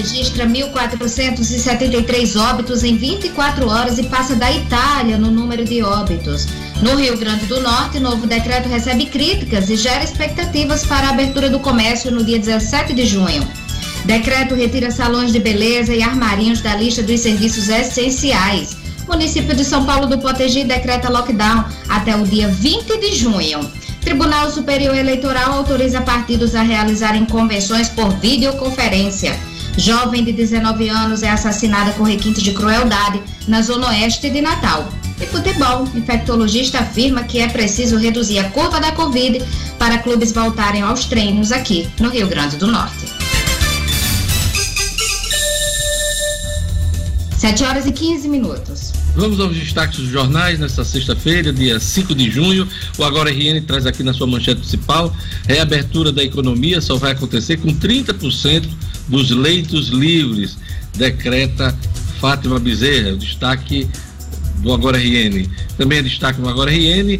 Registra 0.00 0.46
1.473 0.46 2.40
óbitos 2.40 2.82
em 2.82 2.96
24 2.96 3.68
horas 3.68 3.98
e 3.98 4.04
passa 4.04 4.34
da 4.34 4.50
Itália 4.50 5.18
no 5.18 5.30
número 5.30 5.62
de 5.62 5.82
óbitos. 5.82 6.46
No 6.80 6.96
Rio 6.96 7.18
Grande 7.18 7.44
do 7.44 7.60
Norte, 7.60 8.00
novo 8.00 8.26
decreto 8.26 8.66
recebe 8.66 9.06
críticas 9.06 9.68
e 9.68 9.76
gera 9.76 10.02
expectativas 10.02 10.86
para 10.86 11.08
a 11.08 11.10
abertura 11.10 11.50
do 11.50 11.60
comércio 11.60 12.10
no 12.10 12.24
dia 12.24 12.38
17 12.38 12.94
de 12.94 13.04
junho. 13.04 13.46
Decreto 14.06 14.54
retira 14.54 14.90
salões 14.90 15.32
de 15.32 15.38
beleza 15.38 15.94
e 15.94 16.02
armarinhos 16.02 16.62
da 16.62 16.74
lista 16.74 17.02
dos 17.02 17.20
serviços 17.20 17.68
essenciais. 17.68 18.78
Município 19.06 19.54
de 19.54 19.64
São 19.64 19.84
Paulo 19.84 20.06
do 20.06 20.18
Potegi 20.18 20.64
decreta 20.64 21.10
lockdown 21.10 21.66
até 21.90 22.16
o 22.16 22.24
dia 22.24 22.48
20 22.48 22.98
de 22.98 23.14
junho. 23.14 23.70
Tribunal 24.00 24.50
Superior 24.50 24.96
Eleitoral 24.96 25.52
autoriza 25.52 26.00
partidos 26.00 26.54
a 26.54 26.62
realizarem 26.62 27.26
convenções 27.26 27.90
por 27.90 28.08
videoconferência. 28.18 29.49
Jovem 29.76 30.24
de 30.24 30.32
19 30.32 30.88
anos 30.88 31.22
é 31.22 31.30
assassinada 31.30 31.92
com 31.92 32.02
requinte 32.02 32.42
de 32.42 32.52
crueldade 32.52 33.22
na 33.46 33.62
zona 33.62 33.88
oeste 33.88 34.28
de 34.28 34.40
Natal. 34.40 34.88
E 35.20 35.26
futebol, 35.26 35.86
infectologista 35.94 36.78
afirma 36.78 37.24
que 37.24 37.38
é 37.38 37.48
preciso 37.48 37.96
reduzir 37.96 38.38
a 38.38 38.50
curva 38.50 38.80
da 38.80 38.92
Covid 38.92 39.44
para 39.78 39.98
clubes 39.98 40.32
voltarem 40.32 40.82
aos 40.82 41.04
treinos 41.04 41.52
aqui 41.52 41.88
no 42.00 42.08
Rio 42.08 42.26
Grande 42.26 42.56
do 42.56 42.66
Norte. 42.66 43.06
7 47.40 47.64
horas 47.64 47.86
e 47.86 47.92
15 47.92 48.28
minutos. 48.28 48.92
Vamos 49.16 49.40
aos 49.40 49.56
destaques 49.56 49.98
dos 49.98 50.10
jornais 50.10 50.58
nesta 50.58 50.84
sexta-feira, 50.84 51.50
dia 51.50 51.80
5 51.80 52.14
de 52.14 52.30
junho. 52.30 52.68
O 52.98 53.04
Agora 53.04 53.30
RN 53.30 53.62
traz 53.66 53.86
aqui 53.86 54.02
na 54.02 54.12
sua 54.12 54.26
manchete 54.26 54.60
principal: 54.60 55.14
reabertura 55.48 56.12
da 56.12 56.22
economia 56.22 56.82
só 56.82 56.96
vai 56.96 57.12
acontecer 57.12 57.56
com 57.56 57.68
30% 57.68 58.68
dos 59.10 59.30
leitos 59.30 59.88
livres, 59.88 60.56
decreta 60.96 61.76
Fátima 62.18 62.58
Bezerra. 62.58 63.16
Destaque 63.16 63.86
do 64.58 64.72
Agora 64.72 64.96
RN. 64.96 65.46
Também 65.76 65.98
é 65.98 66.02
destaque 66.02 66.40
no 66.40 66.48
Agora 66.48 66.70
RN. 66.70 67.18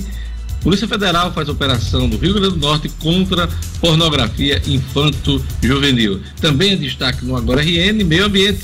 Polícia 0.62 0.86
Federal 0.86 1.32
faz 1.32 1.48
operação 1.48 2.06
no 2.06 2.16
Rio 2.18 2.34
Grande 2.34 2.54
do 2.54 2.60
Norte 2.60 2.88
contra 3.00 3.48
pornografia 3.80 4.62
infanto-juvenil. 4.66 6.20
Também 6.40 6.72
é 6.72 6.76
destaque 6.76 7.24
no 7.24 7.36
Agora 7.36 7.62
RN, 7.62 8.04
meio 8.04 8.26
ambiente 8.26 8.60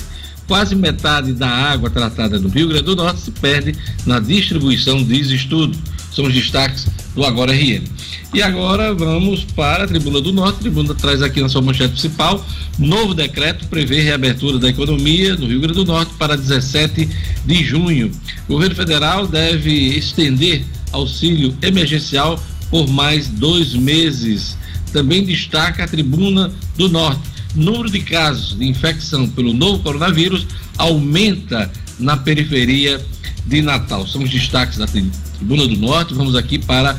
quase 0.47 0.75
metade 0.75 1.33
da 1.33 1.49
água 1.49 1.91
tratada 1.91 2.39
no 2.39 2.49
Rio 2.49 2.69
Grande 2.69 2.85
do 2.85 2.97
Norte 2.97 3.21
se 3.21 3.31
perde 3.33 3.75
na 4.05 4.21
distribuição, 4.21 5.03
diz 5.03 5.29
estudo. 5.29 5.77
São 6.17 6.25
os 6.25 6.33
destaques 6.33 6.87
do 7.15 7.23
Agora 7.23 7.53
RN. 7.53 7.85
E 8.33 8.41
agora 8.41 8.95
vamos 8.95 9.45
para 9.45 9.85
a 9.85 9.87
Tribuna 9.87 10.19
do 10.19 10.33
Norte. 10.33 10.57
A 10.57 10.61
Tribuna 10.61 10.95
traz 10.95 11.21
aqui 11.21 11.43
na 11.43 11.49
sua 11.51 11.61
manchete 11.61 11.91
principal: 11.91 12.43
novo 12.79 13.13
decreto 13.13 13.67
prevê 13.69 14.01
reabertura 14.01 14.59
da 14.59 14.71
economia 14.71 15.37
no 15.37 15.47
Rio 15.47 15.61
Grande 15.61 15.75
do 15.75 15.85
Norte 15.85 16.15
para 16.19 16.35
17 16.35 17.07
de 17.45 17.63
junho. 17.63 18.11
O 18.49 18.55
governo 18.55 18.75
federal 18.75 19.27
deve 19.27 19.71
estender 19.71 20.65
auxílio 20.91 21.55
emergencial 21.61 22.43
por 22.71 22.89
mais 22.89 23.29
dois 23.29 23.75
meses. 23.75 24.57
Também 24.95 25.23
destaca 25.23 25.85
a 25.85 25.89
Tribuna 25.89 26.51
do 26.79 26.89
Norte 26.89 27.37
número 27.55 27.91
de 27.91 28.01
casos 28.01 28.57
de 28.57 28.67
infecção 28.67 29.29
pelo 29.29 29.53
novo 29.53 29.83
coronavírus 29.83 30.47
aumenta 30.77 31.71
na 31.99 32.17
periferia 32.17 33.01
de 33.47 33.63
Natal. 33.63 34.07
São 34.07 34.23
os 34.23 34.31
destaques 34.31 34.79
da 34.79 34.87
Tribuna 34.87 35.67
do 35.67 35.77
Norte. 35.77 36.15
Vamos 36.15 36.35
aqui 36.35 36.59
para 36.59 36.99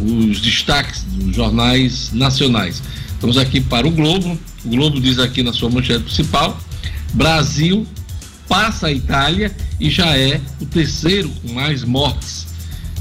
os 0.00 0.40
destaques 0.40 1.04
dos 1.04 1.36
jornais 1.36 2.12
nacionais. 2.12 2.82
Vamos 3.20 3.36
aqui 3.36 3.60
para 3.60 3.86
o 3.86 3.90
Globo. 3.90 4.38
O 4.64 4.68
Globo 4.68 5.00
diz 5.00 5.18
aqui 5.18 5.42
na 5.42 5.52
sua 5.52 5.70
manchete 5.70 6.04
principal: 6.04 6.58
Brasil 7.12 7.86
passa 8.48 8.88
a 8.88 8.92
Itália 8.92 9.54
e 9.78 9.90
já 9.90 10.16
é 10.16 10.40
o 10.60 10.66
terceiro 10.66 11.28
com 11.28 11.52
mais 11.52 11.84
mortes. 11.84 12.46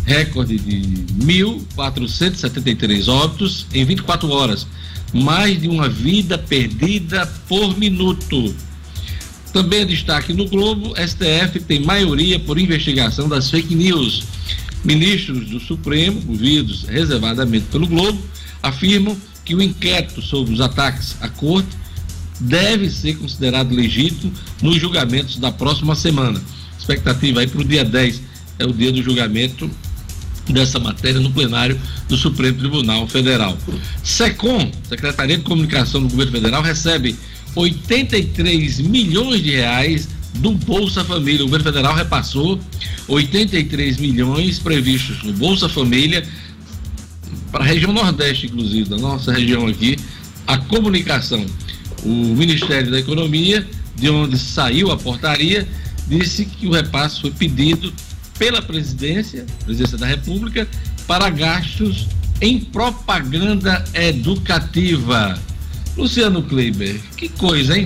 Recorde 0.05 0.57
de 0.57 0.81
1.473 1.25 3.07
óbitos 3.07 3.67
em 3.73 3.85
24 3.85 4.29
horas 4.29 4.67
mais 5.13 5.59
de 5.59 5.67
uma 5.67 5.89
vida 5.89 6.37
perdida 6.37 7.25
por 7.47 7.77
minuto. 7.77 8.53
Também 9.53 9.85
destaque 9.85 10.33
no 10.33 10.47
Globo, 10.47 10.93
STF 10.95 11.59
tem 11.61 11.81
maioria 11.81 12.39
por 12.39 12.57
investigação 12.57 13.27
das 13.27 13.49
fake 13.49 13.75
news. 13.75 14.23
Ministros 14.83 15.49
do 15.49 15.59
Supremo, 15.59 16.21
ouvidos 16.27 16.83
reservadamente 16.83 17.65
pelo 17.71 17.85
Globo, 17.85 18.19
afirmam 18.63 19.17
que 19.43 19.53
o 19.53 19.61
inquérito 19.61 20.21
sobre 20.21 20.53
os 20.53 20.61
ataques 20.61 21.15
à 21.19 21.27
corte 21.27 21.69
deve 22.39 22.89
ser 22.89 23.17
considerado 23.17 23.73
legítimo 23.73 24.33
nos 24.61 24.77
julgamentos 24.77 25.37
da 25.37 25.51
próxima 25.51 25.95
semana. 25.95 26.41
Expectativa 26.79 27.41
aí 27.41 27.47
para 27.47 27.61
o 27.61 27.65
dia 27.65 27.83
10 27.83 28.21
é 28.57 28.65
o 28.65 28.73
dia 28.73 28.91
do 28.91 29.03
julgamento 29.03 29.69
dessa 30.49 30.79
matéria 30.79 31.19
no 31.19 31.31
plenário 31.31 31.79
do 32.07 32.17
Supremo 32.17 32.57
Tribunal 32.57 33.07
Federal. 33.07 33.57
SECOM, 34.03 34.71
Secretaria 34.89 35.37
de 35.37 35.43
Comunicação 35.43 36.01
do 36.01 36.09
Governo 36.09 36.31
Federal, 36.31 36.61
recebe 36.61 37.15
83 37.55 38.79
milhões 38.79 39.43
de 39.43 39.51
reais 39.51 40.07
do 40.35 40.51
Bolsa 40.51 41.03
Família. 41.03 41.41
O 41.41 41.45
governo 41.45 41.65
federal 41.65 41.95
repassou 41.95 42.59
83 43.07 43.97
milhões 43.97 44.59
previstos 44.59 45.21
no 45.23 45.33
Bolsa 45.33 45.67
Família 45.67 46.25
para 47.51 47.63
a 47.63 47.67
região 47.67 47.91
Nordeste, 47.91 48.47
inclusive, 48.47 48.89
da 48.89 48.97
nossa 48.97 49.33
região 49.33 49.67
aqui, 49.67 49.97
a 50.47 50.57
comunicação. 50.57 51.45
O 52.03 52.09
Ministério 52.09 52.89
da 52.89 52.99
Economia, 52.99 53.67
de 53.95 54.09
onde 54.09 54.37
saiu 54.37 54.91
a 54.91 54.97
portaria, 54.97 55.67
disse 56.07 56.45
que 56.45 56.67
o 56.67 56.71
repasse 56.71 57.21
foi 57.21 57.31
pedido 57.31 57.93
pela 58.39 58.61
presidência, 58.61 59.45
presidência 59.65 59.97
da 59.97 60.07
República, 60.07 60.67
para 61.05 61.29
gastos 61.29 62.07
em 62.39 62.59
propaganda 62.59 63.83
educativa. 63.93 65.39
Luciano 65.97 66.41
Kleiber, 66.43 66.99
que 67.17 67.29
coisa, 67.29 67.77
hein? 67.77 67.85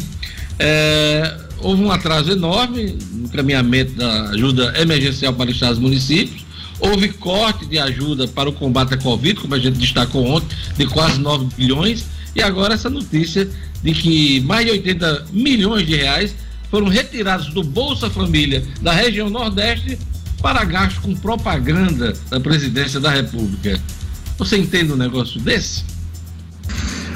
É, 0.59 1.37
houve 1.59 1.83
um 1.83 1.91
atraso 1.91 2.31
enorme 2.31 2.97
no 3.11 3.29
caminhamento 3.29 3.93
da 3.93 4.29
ajuda 4.29 4.73
emergencial 4.79 5.33
para 5.33 5.51
estados 5.51 5.77
e 5.77 5.81
municípios. 5.81 6.45
Houve 6.79 7.09
corte 7.09 7.65
de 7.65 7.79
ajuda 7.79 8.27
para 8.27 8.49
o 8.49 8.53
combate 8.53 8.93
à 8.93 8.97
Covid, 8.97 9.39
como 9.39 9.55
a 9.55 9.59
gente 9.59 9.77
destacou 9.77 10.25
ontem, 10.25 10.55
de 10.77 10.85
quase 10.85 11.19
9 11.19 11.47
bilhões. 11.57 12.05
E 12.35 12.41
agora 12.41 12.73
essa 12.73 12.89
notícia 12.89 13.49
de 13.81 13.93
que 13.93 14.41
mais 14.41 14.65
de 14.65 14.71
80 14.71 15.27
milhões 15.31 15.87
de 15.87 15.95
reais 15.95 16.35
foram 16.69 16.87
retirados 16.87 17.47
do 17.53 17.63
Bolsa 17.63 18.09
Família 18.09 18.63
da 18.81 18.91
região 18.91 19.29
Nordeste 19.29 19.97
para 20.41 20.63
gasto 20.65 21.01
com 21.01 21.15
propaganda 21.15 22.13
da 22.29 22.39
presidência 22.39 22.99
da 22.99 23.09
República. 23.09 23.79
Você 24.37 24.57
entende 24.57 24.91
um 24.91 24.97
negócio 24.97 25.39
desse? 25.39 25.94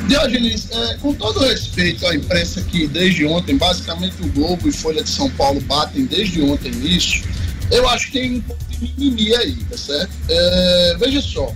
Diogenes, 0.10 0.68
é, 0.72 0.96
com 0.96 1.14
todo 1.14 1.40
respeito 1.40 2.06
à 2.08 2.16
imprensa 2.16 2.62
que 2.64 2.88
desde 2.88 3.26
ontem, 3.26 3.56
basicamente 3.56 4.16
o 4.24 4.28
Globo 4.30 4.68
e 4.68 4.72
Folha 4.72 5.04
de 5.04 5.10
São 5.10 5.30
Paulo 5.30 5.62
batem 5.62 6.06
desde 6.06 6.42
ontem 6.42 6.72
nisso, 6.72 7.24
eu 7.70 7.88
acho 7.88 8.08
que 8.08 8.14
tem 8.14 8.38
um 8.38 8.42
pouco 8.42 8.64
de 8.66 8.92
mimimi 8.98 9.36
aí, 9.36 9.56
tá 9.70 9.78
certo? 9.78 10.10
É, 10.28 10.98
veja 11.00 11.22
só, 11.22 11.54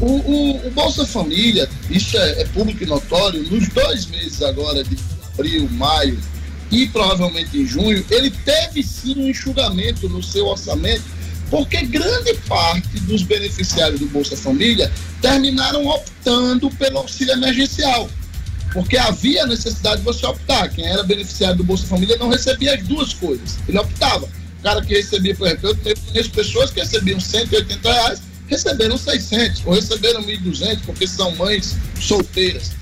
o, 0.00 0.06
o, 0.06 0.66
o, 0.66 0.70
Bolsa 0.70 1.06
Família, 1.06 1.68
isso 1.90 2.16
é, 2.16 2.40
é 2.40 2.44
público 2.46 2.82
e 2.82 2.86
notório, 2.86 3.42
nos 3.50 3.68
dois 3.68 4.06
meses 4.06 4.40
agora 4.40 4.82
de 4.82 4.96
abril, 5.34 5.68
maio, 5.72 6.18
e 6.70 6.88
provavelmente 6.88 7.58
em 7.58 7.66
junho, 7.66 8.04
ele 8.10 8.30
teve 8.30 8.82
sim 8.82 9.18
um 9.18 9.28
enxugamento 9.28 10.08
no 10.08 10.22
seu 10.22 10.46
orçamento, 10.46 11.04
porque 11.54 11.82
grande 11.82 12.34
parte 12.48 12.98
dos 13.02 13.22
beneficiários 13.22 14.00
do 14.00 14.06
Bolsa 14.08 14.36
Família 14.36 14.90
terminaram 15.22 15.86
optando 15.86 16.68
pelo 16.70 16.98
auxílio 16.98 17.32
emergencial. 17.32 18.10
Porque 18.72 18.98
havia 18.98 19.46
necessidade 19.46 19.98
de 19.98 20.02
você 20.02 20.26
optar. 20.26 20.68
Quem 20.70 20.84
era 20.84 21.04
beneficiário 21.04 21.58
do 21.58 21.62
Bolsa 21.62 21.86
Família 21.86 22.16
não 22.16 22.28
recebia 22.28 22.74
as 22.74 22.82
duas 22.82 23.14
coisas. 23.14 23.56
Ele 23.68 23.78
optava. 23.78 24.26
O 24.26 24.62
cara 24.64 24.82
que 24.82 24.94
recebia, 24.94 25.32
por 25.36 25.46
exemplo, 25.46 25.78
eu 25.84 25.96
conheço 25.96 26.30
pessoas 26.30 26.72
que 26.72 26.80
recebiam 26.80 27.20
180 27.20 27.88
reais, 27.88 28.20
receberam 28.48 28.98
600, 28.98 29.62
ou 29.64 29.74
receberam 29.74 30.24
1.200, 30.24 30.80
porque 30.84 31.06
são 31.06 31.36
mães 31.36 31.76
solteiras. 32.00 32.72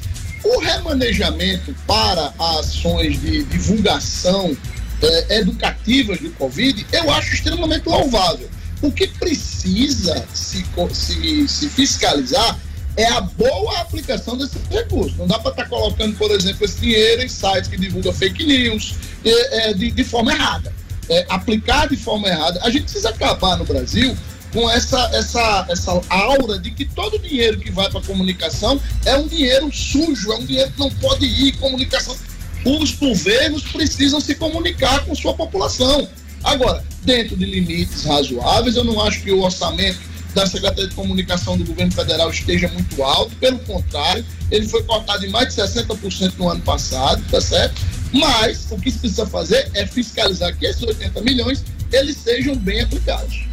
O 0.42 0.60
remanejamento 0.60 1.76
para 1.86 2.32
ações 2.38 3.20
de 3.20 3.44
divulgação 3.44 4.56
eh, 5.02 5.40
educativas 5.40 6.20
do 6.20 6.30
Covid, 6.30 6.86
eu 6.90 7.10
acho 7.10 7.34
extremamente 7.34 7.86
louvável. 7.86 8.48
O 8.82 8.90
que 8.90 9.06
precisa 9.06 10.26
se, 10.34 10.64
se, 10.92 11.48
se 11.48 11.68
fiscalizar 11.70 12.58
é 12.96 13.06
a 13.06 13.20
boa 13.20 13.78
aplicação 13.80 14.36
desses 14.36 14.60
recursos. 14.70 15.16
Não 15.16 15.26
dá 15.26 15.38
para 15.38 15.52
estar 15.52 15.62
tá 15.62 15.68
colocando, 15.68 16.16
por 16.16 16.30
exemplo, 16.30 16.64
esse 16.64 16.80
dinheiro 16.80 17.22
em 17.22 17.28
sites 17.28 17.68
que 17.68 17.76
divulgam 17.76 18.12
fake 18.12 18.44
news 18.44 18.94
é, 19.24 19.72
de, 19.72 19.90
de 19.90 20.04
forma 20.04 20.32
errada. 20.32 20.72
É, 21.08 21.26
aplicar 21.28 21.88
de 21.88 21.96
forma 21.96 22.28
errada. 22.28 22.60
A 22.62 22.70
gente 22.70 22.82
precisa 22.82 23.10
acabar 23.10 23.56
no 23.56 23.64
Brasil 23.64 24.16
com 24.52 24.70
essa, 24.70 25.10
essa, 25.14 25.66
essa 25.68 26.00
aura 26.10 26.58
de 26.58 26.70
que 26.70 26.84
todo 26.84 27.18
dinheiro 27.18 27.58
que 27.58 27.70
vai 27.70 27.90
para 27.90 28.00
comunicação 28.02 28.80
é 29.06 29.16
um 29.16 29.26
dinheiro 29.26 29.72
sujo, 29.72 30.32
é 30.32 30.36
um 30.36 30.44
dinheiro 30.44 30.70
que 30.70 30.78
não 30.78 30.90
pode 30.90 31.24
ir 31.24 31.52
comunicação. 31.56 32.16
Os 32.64 32.92
governos 32.92 33.62
precisam 33.62 34.20
se 34.20 34.34
comunicar 34.34 35.04
com 35.04 35.14
sua 35.14 35.34
população. 35.34 36.08
Agora, 36.44 36.84
dentro 37.02 37.36
de 37.36 37.44
limites 37.44 38.04
razoáveis, 38.04 38.76
eu 38.76 38.84
não 38.84 39.00
acho 39.02 39.22
que 39.22 39.30
o 39.30 39.40
orçamento 39.40 39.98
da 40.34 40.46
Secretaria 40.46 40.88
de 40.88 40.94
Comunicação 40.94 41.56
do 41.56 41.64
governo 41.64 41.92
federal 41.92 42.30
esteja 42.30 42.68
muito 42.68 43.02
alto, 43.02 43.34
pelo 43.36 43.58
contrário, 43.60 44.24
ele 44.50 44.66
foi 44.66 44.82
cortado 44.82 45.24
em 45.24 45.30
mais 45.30 45.54
de 45.54 45.62
60% 45.62 46.34
no 46.38 46.48
ano 46.48 46.60
passado, 46.62 47.22
tá 47.30 47.40
certo? 47.40 47.80
Mas 48.12 48.66
o 48.70 48.78
que 48.78 48.90
se 48.90 48.98
precisa 48.98 49.26
fazer 49.26 49.70
é 49.74 49.86
fiscalizar 49.86 50.56
que 50.56 50.66
esses 50.66 50.82
80 50.82 51.20
milhões 51.20 51.64
eles 51.92 52.16
sejam 52.16 52.56
bem 52.56 52.80
aplicados. 52.80 53.44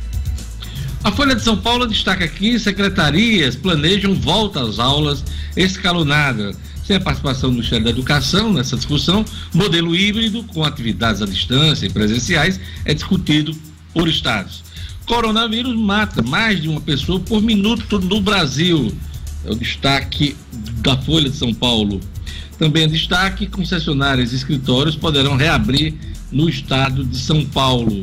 A 1.03 1.11
Folha 1.11 1.35
de 1.35 1.41
São 1.41 1.57
Paulo 1.57 1.87
destaca 1.87 2.27
que 2.27 2.59
secretarias 2.59 3.55
planejam 3.55 4.13
volta 4.15 4.61
às 4.61 4.79
aulas 4.79 5.23
escalonadas. 5.55 6.57
Sem 6.89 6.95
a 6.95 6.99
participação 6.99 7.51
do 7.51 7.57
Ministério 7.57 7.85
da 7.85 7.91
Educação 7.91 8.51
nessa 8.51 8.75
discussão, 8.75 9.23
modelo 9.53 9.95
híbrido 9.95 10.41
com 10.45 10.63
atividades 10.63 11.21
à 11.21 11.27
distância 11.27 11.85
e 11.85 11.89
presenciais 11.91 12.59
é 12.83 12.95
discutido 12.95 13.55
por 13.93 14.07
estados. 14.07 14.63
Coronavírus 15.05 15.75
mata 15.75 16.23
mais 16.23 16.59
de 16.59 16.67
uma 16.67 16.81
pessoa 16.81 17.19
por 17.19 17.43
minuto 17.43 17.99
no 17.99 18.19
Brasil. 18.19 18.91
É 19.45 19.51
o 19.51 19.55
destaque 19.55 20.35
da 20.81 20.97
Folha 20.97 21.29
de 21.29 21.35
São 21.35 21.53
Paulo. 21.53 21.99
Também 22.57 22.85
é 22.85 22.87
destaque: 22.87 23.45
concessionárias 23.45 24.33
e 24.33 24.37
escritórios 24.37 24.95
poderão 24.95 25.37
reabrir 25.37 25.93
no 26.31 26.49
estado 26.49 27.03
de 27.03 27.19
São 27.19 27.45
Paulo. 27.45 28.01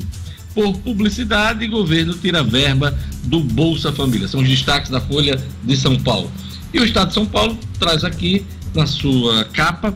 por 0.55 0.79
publicidade 0.79 1.67
governo 1.67 2.15
tira 2.15 2.45
verba 2.45 2.97
do 3.25 3.41
Bolsa 3.41 3.93
Família. 3.93 4.29
São 4.29 4.43
os 4.43 4.49
destaques 4.49 4.93
da 4.93 5.01
Folha 5.01 5.45
de 5.65 5.77
São 5.77 5.99
Paulo. 5.99 6.31
E 6.73 6.79
o 6.79 6.85
Estado 6.85 7.09
de 7.09 7.15
São 7.15 7.27
Paulo 7.27 7.59
traz 7.79 8.05
aqui 8.05 8.45
na 8.77 8.87
sua 8.87 9.45
capa: 9.47 9.95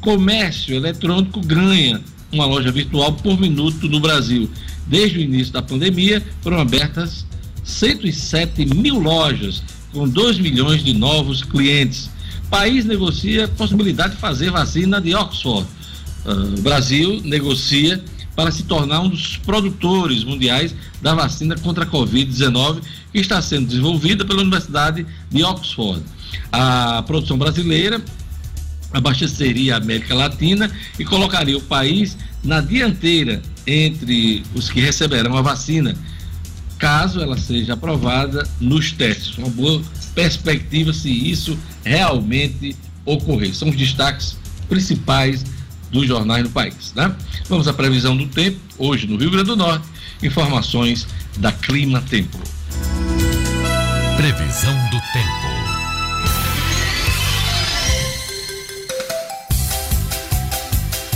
comércio 0.00 0.74
eletrônico 0.74 1.40
ganha 1.40 2.00
uma 2.32 2.46
loja 2.46 2.72
virtual 2.72 3.12
por 3.12 3.38
minuto 3.38 3.88
no 3.88 4.00
Brasil. 4.00 4.50
Desde 4.86 5.18
o 5.18 5.20
início 5.20 5.52
da 5.52 5.62
pandemia, 5.62 6.22
foram 6.40 6.58
abertas 6.58 7.26
107 7.62 8.64
mil 8.74 8.98
lojas, 8.98 9.62
com 9.92 10.08
2 10.08 10.38
milhões 10.38 10.82
de 10.82 10.94
novos 10.94 11.42
clientes. 11.42 12.10
País 12.50 12.84
negocia 12.84 13.46
possibilidade 13.48 14.14
de 14.14 14.20
fazer 14.20 14.50
vacina 14.50 15.00
de 15.00 15.14
Oxford. 15.14 15.66
Uh, 16.24 16.58
o 16.58 16.62
Brasil 16.62 17.20
negocia 17.24 18.02
para 18.34 18.50
se 18.50 18.62
tornar 18.62 19.00
um 19.00 19.08
dos 19.08 19.36
produtores 19.36 20.24
mundiais 20.24 20.74
da 21.00 21.14
vacina 21.14 21.56
contra 21.56 21.84
a 21.84 21.86
Covid-19, 21.86 22.80
que 23.12 23.18
está 23.18 23.42
sendo 23.42 23.68
desenvolvida 23.68 24.24
pela 24.24 24.40
Universidade 24.40 25.06
de 25.30 25.44
Oxford. 25.44 26.02
A 26.50 27.02
produção 27.06 27.36
brasileira 27.36 28.02
abasteceria 28.92 29.74
a 29.74 29.78
América 29.78 30.14
Latina 30.14 30.70
e 30.98 31.04
colocaria 31.04 31.56
o 31.56 31.62
país 31.62 32.16
na 32.42 32.60
dianteira 32.60 33.42
entre 33.66 34.42
os 34.54 34.70
que 34.70 34.80
receberão 34.80 35.36
a 35.36 35.42
vacina, 35.42 35.94
caso 36.78 37.20
ela 37.20 37.38
seja 37.38 37.74
aprovada 37.74 38.46
nos 38.60 38.90
testes. 38.92 39.38
Uma 39.38 39.48
boa 39.48 39.82
perspectiva 40.14 40.92
se 40.92 41.10
isso 41.10 41.58
realmente 41.84 42.76
ocorrer. 43.04 43.54
São 43.54 43.68
os 43.68 43.76
destaques 43.76 44.36
principais 44.68 45.44
dos 45.90 46.06
jornais 46.06 46.42
do 46.42 46.50
país. 46.50 46.92
Né? 46.94 47.14
Vamos 47.48 47.68
à 47.68 47.72
previsão 47.72 48.16
do 48.16 48.26
tempo, 48.26 48.58
hoje 48.78 49.06
no 49.06 49.16
Rio 49.16 49.30
Grande 49.30 49.46
do 49.46 49.56
Norte, 49.56 49.86
informações 50.22 51.06
da 51.38 51.52
Clima 51.52 52.00
Tempo. 52.02 52.38
Previsão 54.16 54.74
do 54.90 55.00
tempo. 55.12 55.41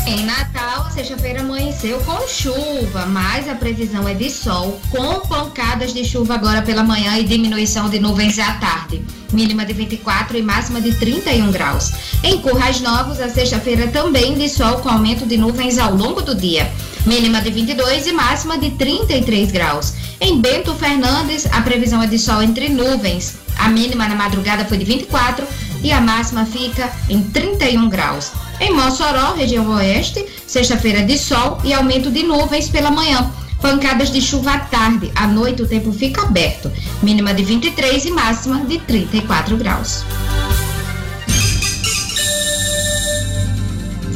Em 0.07 0.25
Natal, 0.25 0.89
sexta-feira 0.93 1.41
amanheceu 1.41 1.99
com 1.99 2.29
chuva, 2.29 3.07
mas 3.07 3.49
a 3.49 3.57
previsão 3.57 4.07
é 4.07 4.15
de 4.15 4.31
sol, 4.31 4.81
com 4.89 5.19
pancadas 5.27 5.93
de 5.93 6.05
chuva 6.05 6.35
agora 6.35 6.63
pela 6.63 6.85
manhã 6.85 7.19
e 7.19 7.25
diminuição 7.25 7.91
de 7.91 7.99
nuvens 7.99 8.39
à 8.39 8.53
tarde. 8.53 9.05
Mínima 9.33 9.67
de 9.67 9.73
24 9.73 10.39
e 10.39 10.43
máxima 10.43 10.81
de 10.81 10.95
31 10.95 11.51
graus. 11.51 11.91
Em 12.23 12.41
Currais 12.41 12.81
Novos, 12.81 13.19
a 13.19 13.29
sexta-feira 13.29 13.89
também 13.89 14.35
de 14.35 14.49
sol 14.49 14.79
com 14.79 14.89
aumento 14.89 15.27
de 15.27 15.37
nuvens 15.37 15.77
ao 15.77 15.93
longo 15.93 16.23
do 16.23 16.37
dia. 16.37 16.71
Mínima 17.05 17.41
de 17.41 17.51
22 17.51 18.07
e 18.07 18.13
máxima 18.13 18.57
de 18.59 18.71
33 18.71 19.51
graus. 19.51 19.93
Em 20.21 20.41
Bento 20.41 20.73
Fernandes, 20.75 21.47
a 21.47 21.61
previsão 21.63 22.01
é 22.01 22.07
de 22.07 22.19
sol 22.19 22.41
entre 22.41 22.69
nuvens. 22.69 23.39
A 23.59 23.69
mínima 23.69 24.07
na 24.07 24.15
madrugada 24.15 24.65
foi 24.67 24.79
de 24.79 24.85
24 24.85 25.45
e 25.83 25.93
a 25.93 26.01
máxima 26.01 26.47
fica 26.47 26.91
em 27.09 27.23
31 27.23 27.89
graus. 27.89 28.33
Em 28.61 28.73
Mossoró, 28.73 29.35
região 29.35 29.69
oeste, 29.75 30.25
sexta-feira 30.47 31.03
de 31.03 31.19
sol 31.19 31.59
e 31.65 31.73
aumento 31.73 32.11
de 32.11 32.23
nuvens 32.23 32.69
pela 32.69 32.91
manhã. 32.91 33.31
Pancadas 33.61 34.11
de 34.11 34.21
chuva 34.21 34.53
à 34.53 34.59
tarde. 34.61 35.11
À 35.15 35.27
noite 35.27 35.63
o 35.63 35.67
tempo 35.67 35.93
fica 35.93 36.23
aberto. 36.23 36.71
Mínima 37.03 37.35
de 37.35 37.43
23 37.43 38.05
e 38.05 38.11
máxima 38.11 38.65
de 38.65 38.79
34 38.79 39.57
graus. 39.57 40.05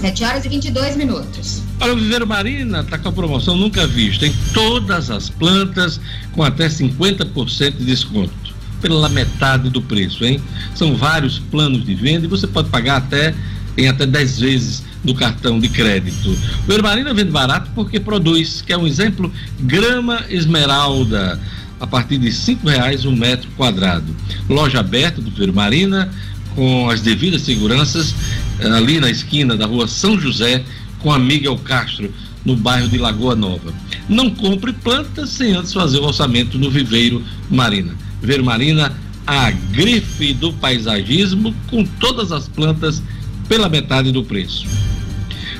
7 0.01 0.25
horas 0.25 0.45
e 0.45 0.49
22 0.49 0.97
minutos. 0.97 1.63
Olha, 1.79 1.93
o 1.93 1.97
Viveiro 1.97 2.27
Marina 2.27 2.81
está 2.81 2.99
com 2.99 3.09
a 3.09 3.13
promoção 3.13 3.57
nunca 3.57 3.87
vista 3.87 4.27
em 4.27 4.35
todas 4.55 5.11
as 5.11 5.29
plantas 5.29 6.01
com 6.33 6.43
até 6.43 6.69
50% 6.69 7.77
de 7.77 7.85
desconto. 7.85 8.50
Pela 8.81 9.09
metade 9.09 9.69
do 9.69 9.83
preço, 9.83 10.25
hein? 10.25 10.41
São 10.75 10.97
vários 10.97 11.39
planos 11.39 11.85
de 11.85 11.95
venda 11.95 12.25
e 12.25 12.29
você 12.29 12.47
pode 12.47 12.69
pagar 12.71 12.97
até 12.97 13.35
em 13.77 13.89
até 13.89 14.07
10 14.07 14.39
vezes 14.41 14.83
no 15.03 15.15
cartão 15.15 15.59
de 15.59 15.69
crédito. 15.69 16.31
O 16.31 16.67
Vermarina 16.67 17.15
vende 17.15 17.31
barato 17.31 17.71
porque 17.75 17.99
produz, 17.99 18.63
que 18.63 18.73
é 18.73 18.77
um 18.77 18.87
exemplo, 18.87 19.33
grama 19.61 20.25
esmeralda, 20.29 21.41
a 21.79 21.87
partir 21.87 22.19
de 22.19 22.31
cinco 22.31 22.69
reais 22.69 23.05
um 23.05 23.17
metro 23.17 23.49
quadrado. 23.57 24.15
Loja 24.49 24.81
aberta 24.81 25.21
do 25.21 25.31
Vermarina, 25.31 26.11
com 26.55 26.91
as 26.91 27.01
devidas 27.01 27.43
seguranças, 27.43 28.15
eh, 28.59 28.69
ali 28.69 29.01
na 29.01 29.11
esquina 29.11 29.57
da 29.57 29.67
rua 29.67 29.89
São 29.89 30.21
José, 30.21 30.63
com 30.99 31.11
a 31.11 31.19
Miguel 31.19 31.57
Castro, 31.59 32.13
no 32.45 32.57
bairro 32.57 32.89
de 32.89 32.99
Lagoa 32.99 33.35
Nova. 33.35 33.73
Não 34.09 34.31
compre 34.31 34.73
plantas 34.73 35.31
sem 35.31 35.55
antes 35.55 35.73
fazer 35.73 35.99
o 35.99 36.05
orçamento 36.05 36.59
no 36.59 36.71
Viveiro 36.71 37.23
Marina. 37.51 37.95
Viveiro 38.21 38.45
Marina, 38.45 38.93
a 39.27 39.51
grife 39.51 40.33
do 40.35 40.53
paisagismo, 40.53 41.55
com 41.69 41.85
todas 41.85 42.33
as 42.33 42.49
plantas 42.49 43.03
pela 43.49 43.69
metade 43.69 44.13
do 44.13 44.23
preço. 44.23 44.67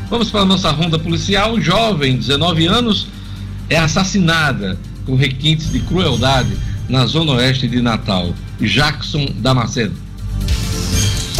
Vamos 0.09 0.31
para 0.31 0.41
a 0.41 0.45
nossa 0.45 0.71
ronda 0.71 0.99
policial. 0.99 1.61
Jovem, 1.61 2.17
19 2.17 2.67
anos, 2.67 3.07
é 3.69 3.79
assassinada 3.79 4.79
com 5.07 5.15
requintes 5.15 5.71
de 5.71 5.81
crueldade 5.81 6.57
na 6.89 7.07
zona 7.07 7.33
oeste 7.33 7.69
de 7.69 7.81
Natal. 7.81 8.35
Jackson 8.61 9.27
Damasceno. 9.39 10.10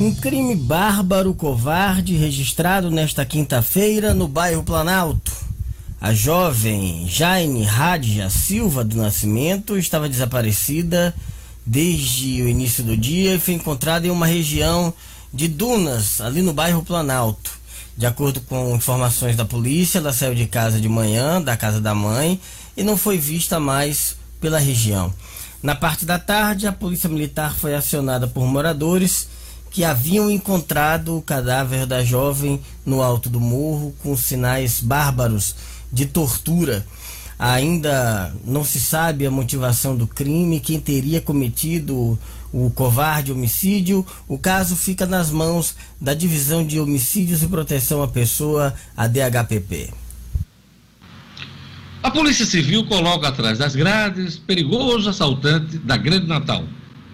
Um 0.00 0.14
crime 0.14 0.54
bárbaro, 0.54 1.34
covarde, 1.34 2.14
registrado 2.16 2.88
nesta 2.88 3.24
quinta-feira 3.24 4.14
no 4.14 4.28
bairro 4.28 4.62
Planalto. 4.62 5.32
A 6.00 6.14
jovem 6.14 7.08
Jaine 7.08 7.64
Radja 7.64 8.30
Silva 8.30 8.84
do 8.84 8.96
Nascimento 8.96 9.76
estava 9.76 10.08
desaparecida 10.08 11.12
desde 11.66 12.40
o 12.42 12.48
início 12.48 12.84
do 12.84 12.96
dia 12.96 13.34
e 13.34 13.40
foi 13.40 13.54
encontrada 13.54 14.06
em 14.06 14.10
uma 14.10 14.24
região 14.24 14.94
de 15.34 15.48
dunas, 15.48 16.20
ali 16.20 16.42
no 16.42 16.52
bairro 16.52 16.84
Planalto. 16.84 17.58
De 17.96 18.06
acordo 18.06 18.40
com 18.42 18.76
informações 18.76 19.34
da 19.34 19.44
polícia, 19.44 19.98
ela 19.98 20.12
saiu 20.12 20.32
de 20.36 20.46
casa 20.46 20.80
de 20.80 20.88
manhã, 20.88 21.42
da 21.42 21.56
casa 21.56 21.80
da 21.80 21.92
mãe, 21.92 22.40
e 22.76 22.84
não 22.84 22.96
foi 22.96 23.18
vista 23.18 23.58
mais 23.58 24.14
pela 24.40 24.60
região. 24.60 25.12
Na 25.60 25.74
parte 25.74 26.04
da 26.04 26.20
tarde, 26.20 26.68
a 26.68 26.72
polícia 26.72 27.08
militar 27.08 27.56
foi 27.56 27.74
acionada 27.74 28.28
por 28.28 28.46
moradores 28.46 29.26
que 29.70 29.84
haviam 29.84 30.30
encontrado 30.30 31.16
o 31.16 31.22
cadáver 31.22 31.86
da 31.86 32.04
jovem 32.04 32.60
no 32.84 33.02
alto 33.02 33.28
do 33.28 33.40
morro 33.40 33.94
com 34.02 34.16
sinais 34.16 34.80
bárbaros 34.80 35.54
de 35.92 36.06
tortura. 36.06 36.86
Ainda 37.38 38.34
não 38.44 38.64
se 38.64 38.80
sabe 38.80 39.24
a 39.24 39.30
motivação 39.30 39.96
do 39.96 40.06
crime, 40.06 40.58
quem 40.58 40.80
teria 40.80 41.20
cometido 41.20 42.18
o 42.52 42.70
covarde 42.70 43.30
homicídio. 43.30 44.04
O 44.26 44.38
caso 44.38 44.74
fica 44.74 45.06
nas 45.06 45.30
mãos 45.30 45.76
da 46.00 46.14
Divisão 46.14 46.66
de 46.66 46.80
Homicídios 46.80 47.42
e 47.42 47.46
Proteção 47.46 48.02
à 48.02 48.08
Pessoa, 48.08 48.74
a 48.96 49.06
DHPP. 49.06 49.90
A 52.02 52.10
Polícia 52.10 52.46
Civil 52.46 52.86
coloca 52.86 53.28
atrás 53.28 53.58
das 53.58 53.76
grades 53.76 54.38
perigoso 54.38 55.10
assaltante 55.10 55.78
da 55.78 55.96
Grande 55.96 56.26
Natal. 56.26 56.64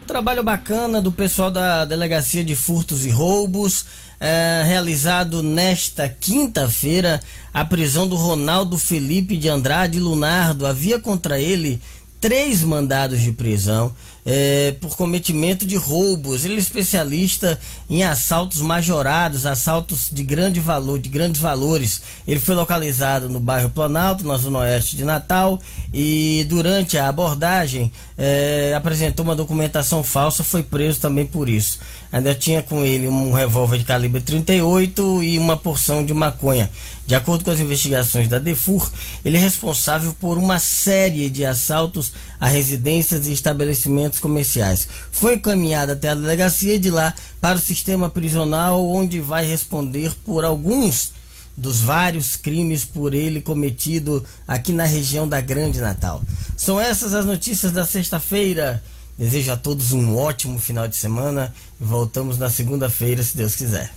Trabalho 0.06 0.42
bacana 0.42 1.00
do 1.00 1.10
pessoal 1.10 1.50
da 1.50 1.86
Delegacia 1.86 2.44
de 2.44 2.54
Furtos 2.54 3.06
e 3.06 3.10
Roubos, 3.10 3.86
é, 4.20 4.62
realizado 4.64 5.42
nesta 5.42 6.08
quinta-feira, 6.08 7.20
a 7.52 7.64
prisão 7.64 8.06
do 8.06 8.14
Ronaldo 8.14 8.76
Felipe 8.76 9.36
de 9.36 9.48
Andrade 9.48 9.98
Lunardo. 9.98 10.66
Havia 10.66 11.00
contra 11.00 11.40
ele 11.40 11.80
três 12.20 12.62
mandados 12.62 13.20
de 13.20 13.32
prisão. 13.32 13.94
É, 14.24 14.74
por 14.80 14.96
cometimento 14.96 15.66
de 15.66 15.76
roubos. 15.76 16.44
Ele 16.44 16.54
é 16.54 16.58
especialista 16.58 17.58
em 17.88 18.02
assaltos 18.02 18.60
majorados, 18.60 19.46
assaltos 19.46 20.08
de 20.10 20.22
grande 20.22 20.60
valor, 20.60 20.98
de 20.98 21.08
grandes 21.08 21.40
valores. 21.40 22.02
Ele 22.26 22.40
foi 22.40 22.54
localizado 22.54 23.28
no 23.28 23.40
bairro 23.40 23.70
Planalto, 23.70 24.26
na 24.26 24.36
zona 24.36 24.60
oeste 24.60 24.96
de 24.96 25.04
Natal, 25.04 25.60
e 25.92 26.44
durante 26.48 26.96
a 26.96 27.08
abordagem 27.08 27.92
é, 28.16 28.72
apresentou 28.76 29.24
uma 29.24 29.36
documentação 29.36 30.02
falsa, 30.02 30.42
foi 30.42 30.62
preso 30.62 31.00
também 31.00 31.26
por 31.26 31.48
isso. 31.48 31.78
Ainda 32.14 32.32
tinha 32.32 32.62
com 32.62 32.84
ele 32.84 33.08
um 33.08 33.32
revólver 33.32 33.76
de 33.76 33.84
calibre 33.84 34.20
38 34.20 35.20
e 35.24 35.36
uma 35.36 35.56
porção 35.56 36.06
de 36.06 36.14
maconha. 36.14 36.70
De 37.04 37.12
acordo 37.12 37.42
com 37.42 37.50
as 37.50 37.58
investigações 37.58 38.28
da 38.28 38.38
Defur, 38.38 38.88
ele 39.24 39.36
é 39.36 39.40
responsável 39.40 40.14
por 40.20 40.38
uma 40.38 40.60
série 40.60 41.28
de 41.28 41.44
assaltos 41.44 42.12
a 42.38 42.46
residências 42.46 43.26
e 43.26 43.32
estabelecimentos 43.32 44.20
comerciais. 44.20 44.86
Foi 45.10 45.34
encaminhado 45.34 45.90
até 45.90 46.10
a 46.10 46.14
delegacia 46.14 46.78
de 46.78 46.88
lá 46.88 47.12
para 47.40 47.56
o 47.58 47.60
sistema 47.60 48.08
prisional, 48.08 48.88
onde 48.88 49.18
vai 49.18 49.44
responder 49.44 50.12
por 50.24 50.44
alguns 50.44 51.10
dos 51.56 51.80
vários 51.80 52.36
crimes 52.36 52.84
por 52.84 53.12
ele 53.12 53.40
cometido 53.40 54.24
aqui 54.46 54.72
na 54.72 54.84
região 54.84 55.26
da 55.26 55.40
Grande 55.40 55.80
Natal. 55.80 56.22
São 56.56 56.80
essas 56.80 57.12
as 57.12 57.26
notícias 57.26 57.72
da 57.72 57.84
sexta-feira. 57.84 58.80
Desejo 59.16 59.52
a 59.52 59.56
todos 59.56 59.92
um 59.92 60.16
ótimo 60.16 60.58
final 60.58 60.88
de 60.88 60.96
semana 60.96 61.54
e 61.80 61.84
voltamos 61.84 62.36
na 62.36 62.50
segunda-feira, 62.50 63.22
se 63.22 63.36
Deus 63.36 63.54
quiser. 63.54 63.92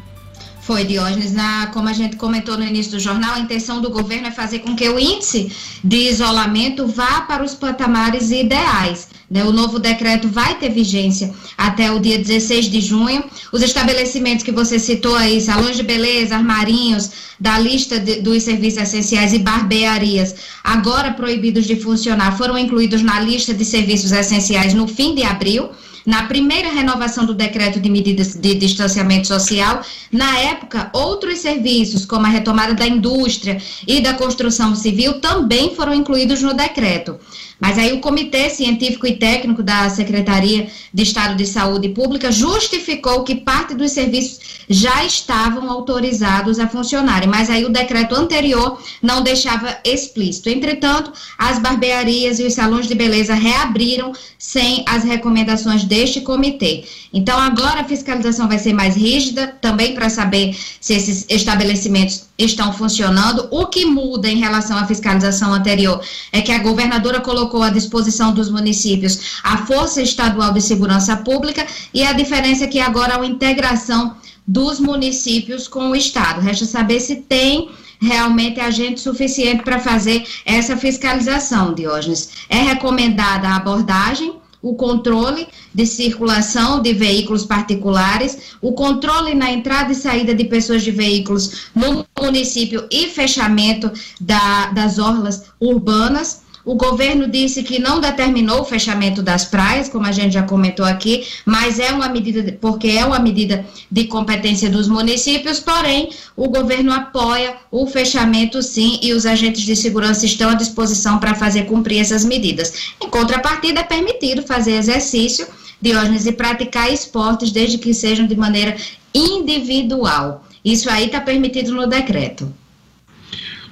Foi, 0.67 0.83
Diógenes. 0.83 1.31
Na, 1.31 1.67
como 1.67 1.87
a 1.87 1.93
gente 1.93 2.17
comentou 2.17 2.57
no 2.57 2.65
início 2.65 2.91
do 2.91 2.99
jornal, 2.99 3.35
a 3.35 3.39
intenção 3.39 3.79
do 3.79 3.89
governo 3.89 4.27
é 4.27 4.31
fazer 4.31 4.59
com 4.59 4.75
que 4.75 4.89
o 4.89 4.99
índice 4.99 5.49
de 5.81 6.09
isolamento 6.09 6.85
vá 6.85 7.21
para 7.21 7.41
os 7.41 7.53
patamares 7.53 8.31
ideais. 8.31 9.07
Né? 9.31 9.45
O 9.45 9.53
novo 9.53 9.79
decreto 9.79 10.27
vai 10.27 10.55
ter 10.55 10.69
vigência 10.69 11.33
até 11.57 11.89
o 11.89 12.01
dia 12.01 12.17
16 12.17 12.65
de 12.65 12.81
junho. 12.81 13.23
Os 13.53 13.61
estabelecimentos 13.61 14.43
que 14.43 14.51
você 14.51 14.77
citou 14.77 15.15
aí, 15.15 15.39
salões 15.39 15.77
de 15.77 15.83
beleza, 15.83 16.35
armarinhos, 16.35 17.11
da 17.39 17.57
lista 17.57 17.97
de, 17.97 18.19
dos 18.19 18.43
serviços 18.43 18.81
essenciais 18.81 19.31
e 19.31 19.39
barbearias, 19.39 20.35
agora 20.65 21.13
proibidos 21.13 21.65
de 21.65 21.77
funcionar, 21.77 22.37
foram 22.37 22.57
incluídos 22.57 23.01
na 23.01 23.21
lista 23.21 23.53
de 23.53 23.63
serviços 23.63 24.11
essenciais 24.11 24.73
no 24.73 24.85
fim 24.85 25.15
de 25.15 25.23
abril 25.23 25.69
na 26.07 26.23
primeira 26.23 26.71
renovação 26.71 27.25
do 27.25 27.33
decreto 27.33 27.81
de 27.81 27.89
medidas 27.89 28.33
de 28.33 28.55
distanciamento 28.55 29.27
social, 29.27 29.81
na 30.09 30.39
época, 30.39 30.89
outros 30.93 31.39
serviços, 31.39 32.05
como 32.05 32.25
a 32.25 32.29
retomada 32.29 32.73
da 32.73 32.87
indústria 32.87 33.61
e 33.85 33.99
da 33.99 34.13
construção 34.13 34.73
civil, 34.73 35.19
também 35.19 35.75
foram 35.75 35.93
incluídos 35.93 36.41
no 36.41 36.53
decreto. 36.53 37.19
Mas 37.59 37.77
aí 37.77 37.93
o 37.93 37.99
Comitê 37.99 38.49
Científico 38.49 39.07
e 39.07 39.15
Técnico 39.15 39.63
da 39.63 39.89
Secretaria 39.89 40.67
de 40.93 41.03
Estado 41.03 41.35
de 41.35 41.45
Saúde 41.45 41.89
Pública 41.89 42.31
justificou 42.31 43.23
que 43.23 43.35
parte 43.35 43.73
dos 43.73 43.91
serviços 43.91 44.39
já 44.69 45.03
estavam 45.05 45.69
autorizados 45.69 46.59
a 46.59 46.67
funcionarem, 46.67 47.27
mas 47.27 47.49
aí 47.49 47.65
o 47.65 47.69
decreto 47.69 48.15
anterior 48.15 48.81
não 49.01 49.21
deixava 49.21 49.77
explícito. 49.83 50.49
Entretanto, 50.49 51.11
as 51.37 51.57
barbearias 51.57 52.39
e 52.39 52.43
os 52.43 52.53
salões 52.53 52.87
de 52.87 52.93
beleza 52.93 53.33
reabriram 53.33 54.11
sem 54.37 54.83
as 54.87 55.03
recomendações 55.03 55.83
deste 55.83 56.21
comitê. 56.21 56.83
Então, 57.13 57.39
agora 57.39 57.81
a 57.81 57.85
fiscalização 57.85 58.47
vai 58.47 58.59
ser 58.59 58.73
mais 58.73 58.95
rígida, 58.95 59.47
também 59.61 59.95
para 59.95 60.09
saber 60.09 60.55
se 60.79 60.93
esses 60.93 61.25
estabelecimentos 61.29 62.26
estão 62.37 62.71
funcionando. 62.71 63.47
O 63.51 63.65
que 63.65 63.85
muda 63.85 64.29
em 64.29 64.37
relação 64.37 64.77
à 64.77 64.85
fiscalização 64.85 65.53
anterior 65.53 66.01
é 66.31 66.41
que 66.41 66.51
a 66.51 66.59
governadora 66.59 67.19
colocou 67.19 67.63
à 67.63 67.69
disposição 67.69 68.33
dos 68.33 68.49
municípios 68.49 69.39
a 69.43 69.57
Força 69.65 70.01
Estadual 70.01 70.53
de 70.53 70.61
Segurança 70.61 71.15
Pública 71.17 71.65
e 71.93 72.03
a 72.03 72.13
diferença 72.13 72.65
é 72.65 72.67
que 72.67 72.79
agora 72.79 73.15
há 73.15 73.17
uma 73.17 73.25
integração 73.25 74.15
dos 74.45 74.79
municípios 74.79 75.67
com 75.67 75.89
o 75.89 75.95
Estado. 75.95 76.41
Resta 76.41 76.65
saber 76.65 76.99
se 76.99 77.17
tem 77.17 77.69
realmente 77.99 78.59
agente 78.59 78.99
suficiente 78.99 79.63
para 79.63 79.79
fazer 79.79 80.25
essa 80.45 80.77
fiscalização, 80.77 81.73
Diógenes. 81.73 82.29
É 82.47 82.57
recomendada 82.57 83.47
a 83.47 83.55
abordagem 83.55 84.35
o 84.61 84.75
controle 84.75 85.47
de 85.73 85.85
circulação 85.85 86.81
de 86.81 86.93
veículos 86.93 87.45
particulares, 87.45 88.55
o 88.61 88.73
controle 88.73 89.35
na 89.35 89.51
entrada 89.51 89.91
e 89.91 89.95
saída 89.95 90.33
de 90.33 90.45
pessoas 90.45 90.83
de 90.83 90.91
veículos 90.91 91.69
no 91.75 92.05
município 92.19 92.87
e 92.91 93.07
fechamento 93.07 93.91
da, 94.19 94.67
das 94.71 94.97
orlas 94.97 95.45
urbanas 95.59 96.46
o 96.67 96.75
governo 96.75 97.29
disse 97.29 97.63
que 97.63 97.79
não 97.79 98.01
determinou 98.01 98.59
o 98.59 98.65
fechamento 98.65 99.23
das 99.23 99.45
praias, 99.45 99.87
como 99.87 100.05
a 100.05 100.11
gente 100.11 100.33
já 100.33 100.43
comentou 100.43 100.85
aqui, 100.85 101.25
mas 101.45 101.79
é 101.79 101.93
uma 101.93 102.09
medida, 102.09 102.57
porque 102.59 102.89
é 102.89 103.05
uma 103.05 103.19
medida 103.19 103.65
de 103.89 104.03
competência 104.03 104.69
dos 104.69 104.85
municípios, 104.85 105.61
porém, 105.61 106.09
o 106.35 106.49
governo 106.49 106.91
apoia 106.91 107.55
o 107.71 107.87
fechamento 107.87 108.61
sim 108.61 108.99
e 109.01 109.13
os 109.13 109.25
agentes 109.25 109.61
de 109.61 109.77
segurança 109.77 110.25
estão 110.25 110.49
à 110.49 110.55
disposição 110.55 111.19
para 111.19 111.33
fazer 111.33 111.63
cumprir 111.67 112.01
essas 112.01 112.25
medidas. 112.25 112.91
Em 113.01 113.09
contrapartida, 113.09 113.79
é 113.79 113.83
permitido 113.83 114.43
fazer 114.43 114.73
exercício, 114.73 115.47
Diógenes, 115.81 116.25
e 116.25 116.33
praticar 116.33 116.91
esportes, 116.91 117.49
desde 117.49 117.77
que 117.77 117.93
sejam 117.93 118.27
de 118.27 118.35
maneira 118.35 118.75
individual. 119.13 120.43
Isso 120.65 120.89
aí 120.89 121.05
está 121.05 121.21
permitido 121.21 121.71
no 121.71 121.87
decreto. 121.87 122.51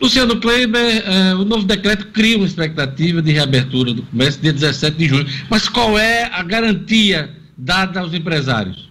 Luciano 0.02 0.40
Kleiber, 0.40 1.04
uh, 1.08 1.42
o 1.42 1.46
novo 1.46 1.66
decreto 1.66 2.08
cria 2.08 2.38
uma 2.38 2.46
expectativa 2.46 3.22
de 3.22 3.32
reabertura 3.32 3.94
do 3.94 4.04
comércio 4.04 4.42
dia 4.42 4.52
17 4.52 4.98
de 4.98 5.08
junho. 5.08 5.26
Mas 5.50 5.70
qual 5.70 5.98
é 5.98 6.24
a 6.26 6.44
garantia 6.44 7.30
dada 7.58 8.02
aos 8.02 8.14
empresários? 8.14 8.90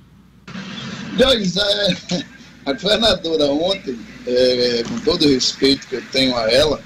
Pois 1.17 1.57
é, 1.59 1.97
a 2.67 2.73
governadora 2.73 3.47
ontem, 3.47 3.99
é, 4.27 4.83
com 4.89 4.99
todo 5.01 5.27
o 5.27 5.29
respeito 5.29 5.87
que 5.87 5.97
eu 5.97 6.03
tenho 6.11 6.37
a 6.37 6.51
ela, 6.51 6.81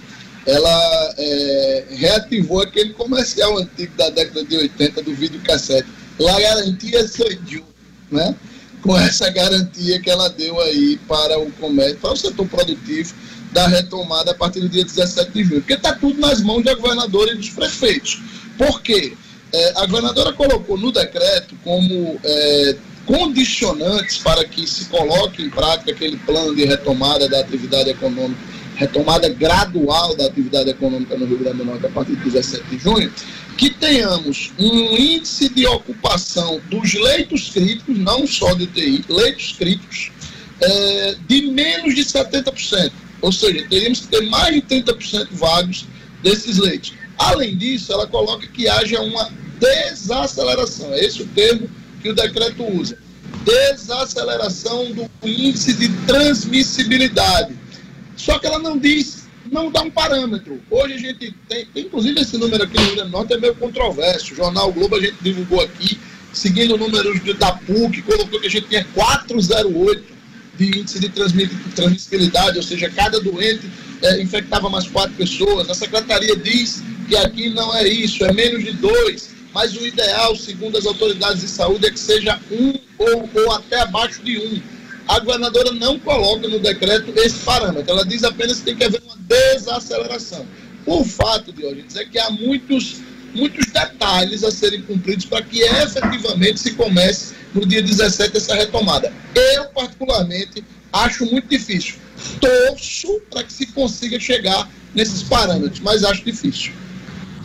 ela 0.46 1.14
é, 1.16 1.84
reativou 1.90 2.62
aquele 2.62 2.90
comercial 2.94 3.58
antigo 3.58 3.94
da 3.96 4.10
década 4.10 4.44
de 4.44 4.56
80 4.56 5.02
do 5.02 5.14
vídeo 5.14 5.40
cassete. 5.44 5.88
La 6.18 6.40
garantia 6.40 7.06
de 7.06 7.62
né? 8.10 8.34
Com 8.82 8.98
essa 8.98 9.30
garantia 9.30 10.00
que 10.00 10.10
ela 10.10 10.28
deu 10.30 10.60
aí 10.60 10.98
para 11.06 11.38
o 11.38 11.50
comércio, 11.52 11.98
para 11.98 12.12
o 12.12 12.16
setor 12.16 12.48
produtivo 12.48 13.14
da 13.52 13.66
retomada 13.66 14.32
a 14.32 14.34
partir 14.34 14.60
do 14.60 14.68
dia 14.68 14.84
17 14.84 15.32
de 15.32 15.44
julho. 15.44 15.60
Porque 15.60 15.74
está 15.74 15.94
tudo 15.94 16.20
nas 16.20 16.40
mãos 16.42 16.64
da 16.64 16.74
governadora 16.74 17.32
e 17.32 17.36
dos 17.36 17.50
prefeitos. 17.50 18.20
Por 18.56 18.82
quê? 18.82 19.14
É, 19.52 19.72
a 19.76 19.86
governadora 19.86 20.32
colocou 20.32 20.76
no 20.76 20.92
decreto 20.92 21.54
como 21.64 22.20
é, 22.22 22.76
condicionantes 23.06 24.18
para 24.18 24.44
que 24.44 24.66
se 24.66 24.84
coloque 24.86 25.42
em 25.42 25.48
prática 25.48 25.92
aquele 25.92 26.18
plano 26.18 26.54
de 26.54 26.66
retomada 26.66 27.26
da 27.28 27.40
atividade 27.40 27.88
econômica, 27.88 28.38
retomada 28.76 29.28
gradual 29.30 30.14
da 30.14 30.26
atividade 30.26 30.68
econômica 30.68 31.16
no 31.16 31.24
Rio 31.24 31.38
Grande 31.38 31.58
do 31.58 31.64
Norte 31.64 31.86
a 31.86 31.88
partir 31.88 32.16
de 32.16 32.24
17 32.24 32.64
de 32.68 32.78
junho, 32.78 33.10
que 33.56 33.70
tenhamos 33.70 34.52
um 34.58 34.96
índice 34.96 35.48
de 35.48 35.66
ocupação 35.66 36.60
dos 36.68 36.92
leitos 36.92 37.48
críticos, 37.48 37.98
não 37.98 38.26
só 38.26 38.52
de 38.52 38.64
UTI, 38.64 39.04
leitos 39.08 39.52
críticos, 39.52 40.12
é, 40.60 41.16
de 41.26 41.42
menos 41.50 41.94
de 41.94 42.02
70%. 42.02 42.92
Ou 43.20 43.32
seja, 43.32 43.66
teríamos 43.68 44.00
que 44.00 44.08
ter 44.08 44.22
mais 44.28 44.54
de 44.54 44.62
30% 44.62 45.28
vagos 45.32 45.86
desses 46.22 46.58
leitos. 46.58 46.94
Além 47.18 47.56
disso, 47.56 47.92
ela 47.92 48.06
coloca 48.06 48.46
que 48.46 48.68
haja 48.68 49.00
uma 49.00 49.30
desaceleração, 49.58 50.92
é 50.92 51.04
esse 51.04 51.22
o 51.22 51.26
termo 51.26 51.68
que 52.00 52.10
o 52.10 52.14
decreto 52.14 52.62
usa. 52.62 52.98
Desaceleração 53.44 54.92
do 54.92 55.10
índice 55.28 55.74
de 55.74 55.88
transmissibilidade. 56.06 57.56
Só 58.16 58.38
que 58.38 58.46
ela 58.46 58.58
não 58.58 58.78
diz, 58.78 59.26
não 59.50 59.70
dá 59.70 59.82
um 59.82 59.90
parâmetro. 59.90 60.60
Hoje 60.70 60.94
a 60.94 60.98
gente 60.98 61.34
tem, 61.48 61.66
inclusive 61.74 62.20
esse 62.20 62.36
número 62.36 62.64
aqui 62.64 62.74
no 62.74 62.82
Rio 62.82 62.94
Grande 62.94 63.10
do 63.10 63.16
Norte 63.16 63.32
é 63.34 63.38
meio 63.38 63.54
controverso. 63.56 64.32
O 64.32 64.36
Jornal 64.36 64.72
Globo 64.72 64.96
a 64.96 65.00
gente 65.00 65.16
divulgou 65.20 65.60
aqui, 65.60 65.98
seguindo 66.32 66.76
números 66.76 67.20
da 67.36 67.52
PUC, 67.52 68.02
colocou 68.02 68.40
que 68.40 68.46
a 68.46 68.50
gente 68.50 68.68
tinha 68.68 68.86
408 68.94 70.17
de 70.58 70.80
índice 70.80 70.98
de 70.98 71.08
transmissibilidade, 71.08 72.56
ou 72.56 72.62
seja, 72.62 72.90
cada 72.90 73.20
doente 73.20 73.70
é, 74.02 74.20
infectava 74.20 74.68
mais 74.68 74.88
quatro 74.88 75.14
pessoas. 75.14 75.70
A 75.70 75.74
secretaria 75.74 76.36
diz 76.36 76.82
que 77.08 77.16
aqui 77.16 77.48
não 77.50 77.74
é 77.74 77.86
isso, 77.86 78.24
é 78.24 78.32
menos 78.32 78.64
de 78.64 78.72
dois, 78.72 79.30
mas 79.54 79.74
o 79.76 79.86
ideal, 79.86 80.34
segundo 80.36 80.76
as 80.76 80.84
autoridades 80.84 81.42
de 81.42 81.48
saúde, 81.48 81.86
é 81.86 81.90
que 81.90 82.00
seja 82.00 82.38
um 82.50 82.74
ou, 82.98 83.30
ou 83.34 83.52
até 83.52 83.80
abaixo 83.80 84.20
de 84.22 84.38
um. 84.38 84.60
A 85.06 85.20
governadora 85.20 85.72
não 85.72 85.98
coloca 85.98 86.46
no 86.48 86.58
decreto 86.58 87.12
esse 87.16 87.38
parâmetro, 87.38 87.90
ela 87.90 88.04
diz 88.04 88.24
apenas 88.24 88.58
que 88.58 88.64
tem 88.64 88.76
que 88.76 88.84
haver 88.84 89.00
uma 89.04 89.16
desaceleração. 89.16 90.44
O 90.84 91.04
fato 91.04 91.52
de 91.52 91.64
hoje 91.64 91.82
dizer 91.82 92.08
que 92.08 92.18
há 92.18 92.30
muitos 92.30 93.00
muitos 93.34 93.66
detalhes 93.66 94.42
a 94.44 94.50
serem 94.50 94.82
cumpridos 94.82 95.24
para 95.24 95.42
que 95.42 95.60
efetivamente 95.60 96.60
se 96.60 96.72
comece 96.74 97.34
no 97.54 97.66
dia 97.66 97.82
17 97.82 98.36
essa 98.36 98.54
retomada. 98.54 99.12
Eu, 99.34 99.66
particularmente, 99.66 100.64
acho 100.92 101.26
muito 101.26 101.48
difícil. 101.48 101.96
Torço 102.40 103.20
para 103.30 103.44
que 103.44 103.52
se 103.52 103.66
consiga 103.66 104.18
chegar 104.18 104.68
nesses 104.94 105.22
parâmetros, 105.22 105.80
mas 105.80 106.04
acho 106.04 106.24
difícil. 106.24 106.72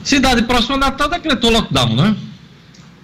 Cidade 0.04 0.44
próxima 0.44 0.78
Natal 0.78 1.10
decretou 1.10 1.50
lockdown, 1.50 1.96
né? 1.96 2.18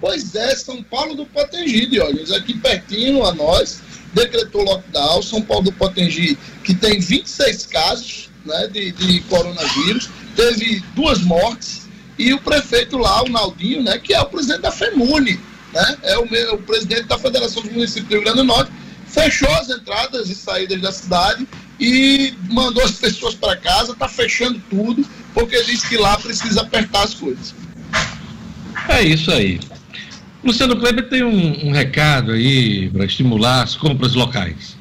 Pois 0.01 0.33
é, 0.33 0.55
São 0.55 0.81
Paulo 0.81 1.15
do 1.15 1.25
Potengi, 1.25 1.99
olha, 1.99 2.37
aqui 2.37 2.57
pertinho 2.57 3.25
a 3.25 3.33
nós, 3.33 3.81
decretou 4.13 4.63
lockdown. 4.63 5.21
São 5.21 5.41
Paulo 5.41 5.65
do 5.65 5.71
Potengi, 5.73 6.37
que 6.63 6.73
tem 6.73 6.99
26 6.99 7.65
casos 7.65 8.29
né, 8.45 8.67
de, 8.67 8.91
de 8.93 9.19
coronavírus, 9.21 10.09
teve 10.35 10.81
duas 10.95 11.21
mortes, 11.21 11.78
e 12.19 12.33
o 12.33 12.39
prefeito 12.39 12.97
lá, 12.97 13.23
o 13.23 13.29
Naldinho, 13.29 13.81
né, 13.81 13.97
que 13.97 14.13
é 14.13 14.19
o 14.19 14.25
presidente 14.25 14.61
da 14.61 14.71
FEMUNE, 14.71 15.39
né, 15.73 15.97
é 16.03 16.17
o, 16.17 16.29
meu, 16.29 16.55
o 16.55 16.61
presidente 16.61 17.03
da 17.03 17.17
Federação 17.17 17.63
dos 17.63 17.71
Municípios 17.71 18.09
do 18.09 18.15
Rio 18.15 18.23
Grande 18.23 18.37
do 18.39 18.43
Norte, 18.43 18.71
fechou 19.07 19.49
as 19.55 19.69
entradas 19.69 20.29
e 20.29 20.35
saídas 20.35 20.81
da 20.81 20.91
cidade 20.91 21.47
e 21.79 22.33
mandou 22.49 22.83
as 22.83 22.91
pessoas 22.99 23.33
para 23.33 23.55
casa, 23.55 23.93
está 23.93 24.09
fechando 24.09 24.61
tudo, 24.69 25.07
porque 25.33 25.63
diz 25.63 25.87
que 25.87 25.95
lá 25.95 26.17
precisa 26.17 26.61
apertar 26.61 27.03
as 27.03 27.13
coisas. 27.13 27.55
É 28.89 29.01
isso 29.01 29.31
aí. 29.31 29.59
Luciano 30.43 30.77
Kleber 30.77 31.07
tem 31.09 31.23
um, 31.23 31.67
um 31.67 31.71
recado 31.71 32.33
aí 32.33 32.89
para 32.89 33.05
estimular 33.05 33.63
as 33.63 33.75
compras 33.75 34.13
locais. 34.13 34.77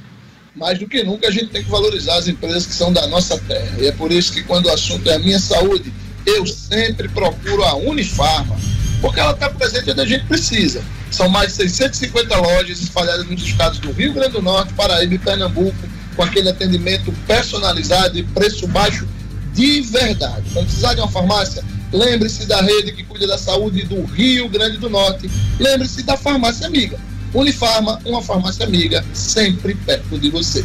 Mais 0.57 0.79
do 0.79 0.89
que 0.89 1.05
nunca 1.05 1.29
a 1.29 1.31
gente 1.31 1.49
tem 1.49 1.63
que 1.63 1.71
valorizar 1.71 2.17
as 2.17 2.27
empresas 2.27 2.67
que 2.67 2.75
são 2.75 2.93
da 2.93 3.07
nossa 3.07 3.39
terra. 3.39 3.77
E 3.79 3.87
é 3.87 3.93
por 3.93 4.11
isso 4.11 4.33
que 4.33 4.43
quando 4.43 4.67
o 4.67 4.73
assunto 4.73 5.09
é 5.09 5.15
a 5.15 5.19
minha 5.21 5.39
saúde, 5.39 5.93
eu 6.29 6.47
sempre 6.47 7.09
procuro 7.09 7.65
a 7.65 7.75
Unifarma, 7.75 8.57
porque 9.01 9.19
ela 9.19 9.33
está 9.33 9.49
presente 9.49 9.91
onde 9.91 10.01
a 10.01 10.07
gente 10.07 10.25
precisa. 10.27 10.83
São 11.11 11.29
mais 11.29 11.49
de 11.49 11.55
650 11.71 12.37
lojas 12.37 12.81
espalhadas 12.83 13.27
nos 13.27 13.43
estados 13.43 13.79
do 13.79 13.91
Rio 13.93 14.13
Grande 14.13 14.33
do 14.33 14.43
Norte, 14.43 14.75
Paraíba 14.75 15.15
e 15.15 15.19
Pernambuco, 15.19 15.77
com 16.15 16.23
aquele 16.23 16.51
atendimento 16.51 17.13
personalizado 17.27 18.19
e 18.19 18.23
preço 18.23 18.67
baixo 18.67 19.07
de 19.55 19.81
verdade. 19.83 20.51
Quando 20.53 20.67
precisar 20.67 20.95
de 20.95 21.01
uma 21.01 21.09
farmácia, 21.09 21.65
lembre-se 21.93 22.45
da 22.47 22.61
rede 22.61 22.93
que 22.93 23.05
cuida 23.05 23.27
da 23.27 23.39
saúde 23.39 23.85
do 23.85 24.05
Rio 24.05 24.49
Grande 24.49 24.77
do 24.77 24.91
Norte. 24.91 25.31
Lembre-se 25.59 26.03
da 26.03 26.17
farmácia 26.17 26.67
amiga. 26.67 26.99
Unifarma, 27.33 28.01
uma 28.05 28.23
farmácia 28.23 28.67
amiga, 28.67 29.05
sempre 29.15 29.75
perto 29.75 30.19
de 30.19 30.31
você. 30.31 30.65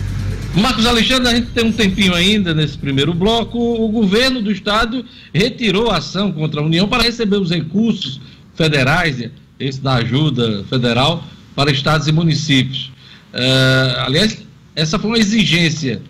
Marcos 0.55 0.85
Alexandre, 0.85 1.31
a 1.31 1.35
gente 1.35 1.47
tem 1.47 1.65
um 1.65 1.71
tempinho 1.71 2.13
ainda 2.13 2.53
nesse 2.53 2.77
primeiro 2.77 3.13
bloco. 3.13 3.57
O 3.57 3.89
governo 3.89 4.41
do 4.41 4.51
estado 4.51 5.03
retirou 5.33 5.89
a 5.89 5.97
ação 5.97 6.31
contra 6.31 6.61
a 6.61 6.63
União 6.63 6.87
para 6.87 7.01
receber 7.01 7.37
os 7.37 7.49
recursos 7.49 8.21
federais, 8.53 9.29
esse 9.59 9.81
da 9.81 9.95
ajuda 9.95 10.63
federal, 10.65 11.23
para 11.55 11.71
estados 11.71 12.07
e 12.07 12.11
municípios. 12.11 12.91
Uh, 13.33 14.01
aliás, 14.05 14.43
essa 14.75 14.99
foi 14.99 15.09
uma 15.09 15.17
exigência 15.17 16.01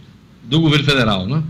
do 0.44 0.60
governo 0.60 0.86
federal, 0.86 1.26
não 1.26 1.38
é? 1.38 1.44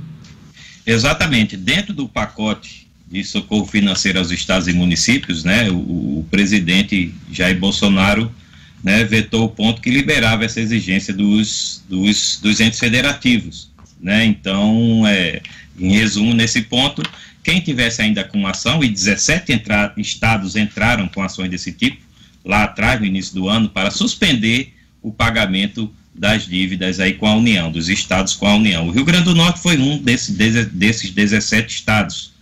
Exatamente. 0.86 1.58
Dentro 1.58 1.94
do 1.94 2.08
pacote 2.08 2.88
de 3.10 3.24
socorro 3.24 3.66
financeiro 3.66 4.20
aos 4.20 4.30
estados 4.30 4.68
e 4.68 4.74
municípios, 4.74 5.44
né, 5.44 5.70
o, 5.72 5.76
o 5.76 6.28
presidente 6.30 7.14
Jair 7.32 7.58
Bolsonaro 7.58 8.32
né, 8.84 9.04
vetou 9.06 9.46
o 9.46 9.50
ponto 9.50 9.82
que 9.82 9.90
liberava 9.90 10.44
essa 10.44 10.60
exigência 10.60 11.14
dos, 11.14 11.82
dos, 11.88 12.40
dos 12.42 12.60
entes 12.60 12.80
federativos. 12.80 13.72
Né? 14.00 14.26
Então, 14.26 15.08
é, 15.08 15.42
em 15.80 15.94
resumo, 15.94 16.34
nesse 16.34 16.64
ponto, 16.64 17.02
quem 17.42 17.62
tivesse 17.62 18.02
ainda 18.02 18.24
com 18.24 18.46
ação, 18.46 18.84
e 18.84 18.90
17 18.90 19.54
entra, 19.54 19.94
estados 19.98 20.58
entraram 20.58 21.08
com 21.08 21.24
ações 21.24 21.50
desse 21.50 21.72
tipo, 21.72 21.98
lá 22.44 22.64
atrás, 22.64 23.00
no 23.00 23.06
início 23.06 23.34
do 23.34 23.48
ano, 23.48 23.70
para 23.70 23.90
suspender 23.90 24.74
o 25.02 25.12
pagamento 25.12 25.90
das 26.14 26.46
dívidas 26.46 27.00
aí 27.00 27.14
com 27.14 27.26
a 27.26 27.36
União, 27.36 27.72
dos 27.72 27.90
estados 27.90 28.36
com 28.36 28.46
a 28.46 28.56
União. 28.56 28.88
O 28.88 28.92
Rio 28.92 29.06
Grande 29.06 29.26
do 29.26 29.36
Norte 29.36 29.62
foi 29.62 29.78
um 29.78 29.98
desse, 29.98 30.34
desses 30.34 31.10
17 31.10 31.74
estados. 31.74 32.34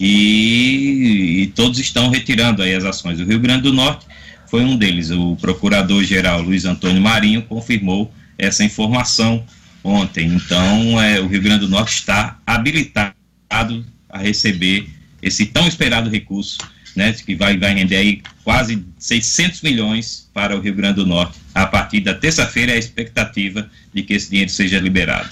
E, 0.00 1.42
e, 1.42 1.46
todos 1.48 1.78
estão 1.78 2.08
retirando 2.08 2.62
aí 2.62 2.74
as 2.74 2.84
ações. 2.84 3.20
O 3.20 3.24
Rio 3.24 3.38
Grande 3.38 3.64
do 3.64 3.72
Norte 3.72 4.06
foi 4.50 4.62
um 4.64 4.76
deles. 4.76 5.10
O 5.10 5.36
procurador-geral 5.36 6.42
Luiz 6.42 6.64
Antônio 6.64 7.00
Marinho 7.00 7.42
confirmou 7.42 8.12
essa 8.36 8.64
informação 8.64 9.44
ontem. 9.84 10.26
Então, 10.26 11.00
é, 11.00 11.20
o 11.20 11.28
Rio 11.28 11.40
Grande 11.40 11.60
do 11.60 11.68
Norte 11.68 11.94
está 11.94 12.38
habilitado 12.44 13.14
a 14.08 14.18
receber 14.18 14.88
esse 15.22 15.46
tão 15.46 15.68
esperado 15.68 16.10
recurso, 16.10 16.58
né, 16.96 17.12
que 17.12 17.34
vai, 17.34 17.56
vai 17.56 17.74
render 17.74 17.96
aí 17.96 18.22
quase 18.42 18.84
600 18.98 19.62
milhões 19.62 20.28
para 20.34 20.56
o 20.56 20.60
Rio 20.60 20.74
Grande 20.74 20.96
do 20.96 21.06
Norte. 21.06 21.38
A 21.54 21.66
partir 21.66 22.00
da 22.00 22.14
terça-feira, 22.14 22.72
a 22.72 22.76
expectativa 22.76 23.70
de 23.94 24.02
que 24.02 24.14
esse 24.14 24.30
dinheiro 24.30 24.50
seja 24.50 24.80
liberado. 24.80 25.28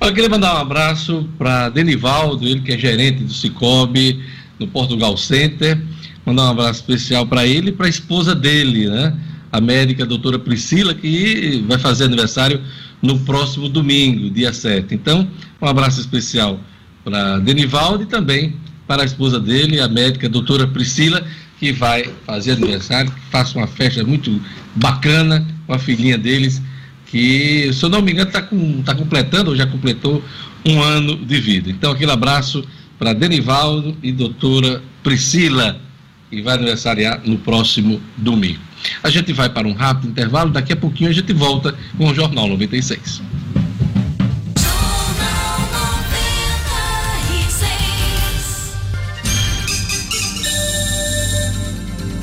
Eu 0.00 0.14
queria 0.14 0.28
mandar 0.28 0.54
um 0.54 0.58
abraço 0.58 1.28
para 1.36 1.68
Denivaldo, 1.68 2.46
ele 2.46 2.60
que 2.60 2.72
é 2.72 2.78
gerente 2.78 3.22
do 3.22 3.32
Cicobi 3.32 4.24
no 4.58 4.66
Portugal 4.66 5.16
Center 5.16 5.80
Mandar 6.28 6.42
um 6.42 6.50
abraço 6.50 6.80
especial 6.80 7.26
para 7.26 7.46
ele 7.46 7.70
e 7.70 7.72
para 7.72 7.86
a 7.86 7.88
esposa 7.88 8.34
dele, 8.34 8.86
né? 8.86 9.16
A 9.50 9.62
médica 9.62 10.02
a 10.04 10.06
doutora 10.06 10.38
Priscila, 10.38 10.92
que 10.92 11.64
vai 11.66 11.78
fazer 11.78 12.04
aniversário 12.04 12.60
no 13.00 13.18
próximo 13.20 13.66
domingo, 13.66 14.28
dia 14.28 14.52
7. 14.52 14.94
Então, 14.94 15.26
um 15.58 15.66
abraço 15.66 15.98
especial 15.98 16.60
para 17.02 17.38
Denivaldo 17.38 18.02
e 18.02 18.06
também 18.06 18.56
para 18.86 19.04
a 19.04 19.06
esposa 19.06 19.40
dele, 19.40 19.80
a 19.80 19.88
médica 19.88 20.26
a 20.26 20.30
doutora 20.30 20.66
Priscila, 20.66 21.24
que 21.58 21.72
vai 21.72 22.10
fazer 22.26 22.52
aniversário, 22.52 23.10
que 23.10 23.20
faça 23.30 23.56
uma 23.56 23.66
festa 23.66 24.04
muito 24.04 24.38
bacana 24.74 25.46
com 25.66 25.72
a 25.72 25.78
filhinha 25.78 26.18
deles, 26.18 26.60
que, 27.06 27.72
se 27.72 27.82
eu 27.82 27.88
não 27.88 28.02
me 28.02 28.12
engano, 28.12 28.28
está 28.28 28.42
com, 28.42 28.82
tá 28.82 28.94
completando 28.94 29.48
ou 29.48 29.56
já 29.56 29.66
completou 29.66 30.22
um 30.66 30.82
ano 30.82 31.16
de 31.16 31.40
vida. 31.40 31.70
Então, 31.70 31.90
aquele 31.90 32.12
abraço 32.12 32.62
para 32.98 33.14
Denivaldo 33.14 33.96
e 34.02 34.12
doutora 34.12 34.82
Priscila 35.02 35.87
e 36.30 36.42
vai 36.42 36.54
aniversariar 36.54 37.20
no 37.24 37.38
próximo 37.38 38.00
domingo. 38.16 38.60
A 39.02 39.10
gente 39.10 39.32
vai 39.32 39.48
para 39.48 39.66
um 39.66 39.72
rápido 39.72 40.08
intervalo, 40.08 40.50
daqui 40.50 40.72
a 40.72 40.76
pouquinho 40.76 41.10
a 41.10 41.12
gente 41.12 41.32
volta 41.32 41.74
com 41.96 42.08
o 42.08 42.14
Jornal 42.14 42.48
96. 42.48 43.22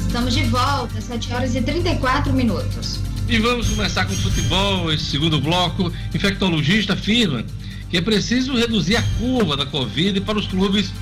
Estamos 0.08 0.34
de 0.34 0.44
volta, 0.44 1.02
7 1.02 1.34
horas 1.34 1.56
e 1.56 1.62
34 1.62 2.34
minutos. 2.34 3.00
E 3.28 3.40
vamos 3.40 3.68
começar 3.70 4.06
com 4.06 4.14
o 4.14 4.18
futebol, 4.18 4.92
esse 4.94 5.06
segundo 5.06 5.42
bloco. 5.42 5.92
Infectologista 6.14 6.94
afirma 6.94 7.44
que 7.90 7.98
é 7.98 8.02
preciso 8.02 8.56
reduzir 8.56 8.96
a 8.96 9.04
curva 9.20 9.58
da 9.58 9.66
Covid 9.66 10.22
para 10.22 10.38
os 10.38 10.48
clubes 10.48 10.94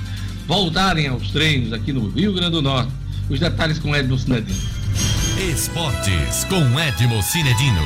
voltarem 0.46 1.08
aos 1.08 1.30
treinos 1.30 1.72
aqui 1.72 1.92
no 1.92 2.08
Rio 2.10 2.32
Grande 2.32 2.52
do 2.52 2.62
Norte. 2.62 2.92
Os 3.28 3.40
detalhes 3.40 3.78
com 3.78 3.94
Edmo 3.94 4.18
Cinedino. 4.18 4.58
Esportes 5.50 6.44
com 6.44 6.78
Edmo 6.78 7.22
Cinedino. 7.22 7.80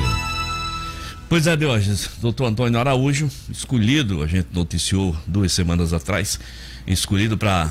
Pois 1.28 1.46
é, 1.46 1.56
Diógenes, 1.56 2.08
doutor 2.20 2.46
Antônio 2.46 2.80
Araújo, 2.80 3.30
escolhido, 3.50 4.22
a 4.22 4.26
gente 4.26 4.48
noticiou 4.52 5.16
duas 5.26 5.52
semanas 5.52 5.92
atrás, 5.92 6.40
escolhido 6.86 7.36
para 7.36 7.70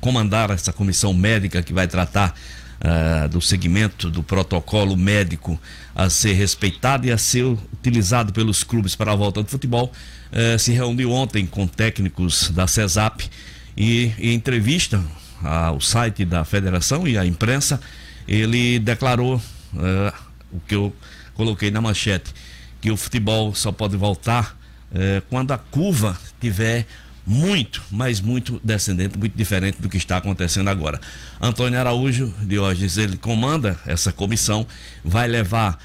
comandar 0.00 0.50
essa 0.50 0.72
comissão 0.72 1.14
médica 1.14 1.62
que 1.62 1.72
vai 1.72 1.86
tratar 1.86 2.34
uh, 2.80 3.28
do 3.28 3.40
segmento 3.40 4.10
do 4.10 4.22
protocolo 4.22 4.96
médico 4.96 5.58
a 5.94 6.10
ser 6.10 6.32
respeitado 6.32 7.06
e 7.06 7.12
a 7.12 7.16
ser 7.16 7.44
utilizado 7.44 8.32
pelos 8.32 8.64
clubes 8.64 8.96
para 8.96 9.12
a 9.12 9.14
volta 9.14 9.42
do 9.42 9.48
futebol, 9.48 9.92
uh, 10.32 10.58
se 10.58 10.72
reuniu 10.72 11.12
ontem 11.12 11.46
com 11.46 11.68
técnicos 11.68 12.50
da 12.50 12.66
CESAP 12.66 13.30
e 13.76 14.12
em 14.18 14.34
entrevista 14.34 15.02
ao 15.42 15.80
site 15.80 16.24
da 16.24 16.44
federação 16.44 17.06
e 17.06 17.18
à 17.18 17.26
imprensa, 17.26 17.80
ele 18.26 18.78
declarou 18.78 19.36
uh, 19.36 20.12
o 20.52 20.60
que 20.60 20.74
eu 20.74 20.94
coloquei 21.34 21.70
na 21.70 21.80
manchete, 21.80 22.32
que 22.80 22.90
o 22.90 22.96
futebol 22.96 23.54
só 23.54 23.70
pode 23.70 23.96
voltar 23.96 24.56
uh, 24.90 25.22
quando 25.28 25.52
a 25.52 25.58
curva 25.58 26.16
tiver 26.40 26.86
muito, 27.26 27.82
mas 27.90 28.20
muito 28.20 28.60
descendente, 28.62 29.18
muito 29.18 29.36
diferente 29.36 29.80
do 29.80 29.88
que 29.88 29.96
está 29.96 30.18
acontecendo 30.18 30.68
agora. 30.68 31.00
Antônio 31.40 31.78
Araújo 31.78 32.32
de 32.42 32.58
hoje, 32.58 33.00
ele 33.00 33.16
comanda 33.16 33.78
essa 33.86 34.12
comissão, 34.12 34.66
vai 35.02 35.26
levar 35.26 35.78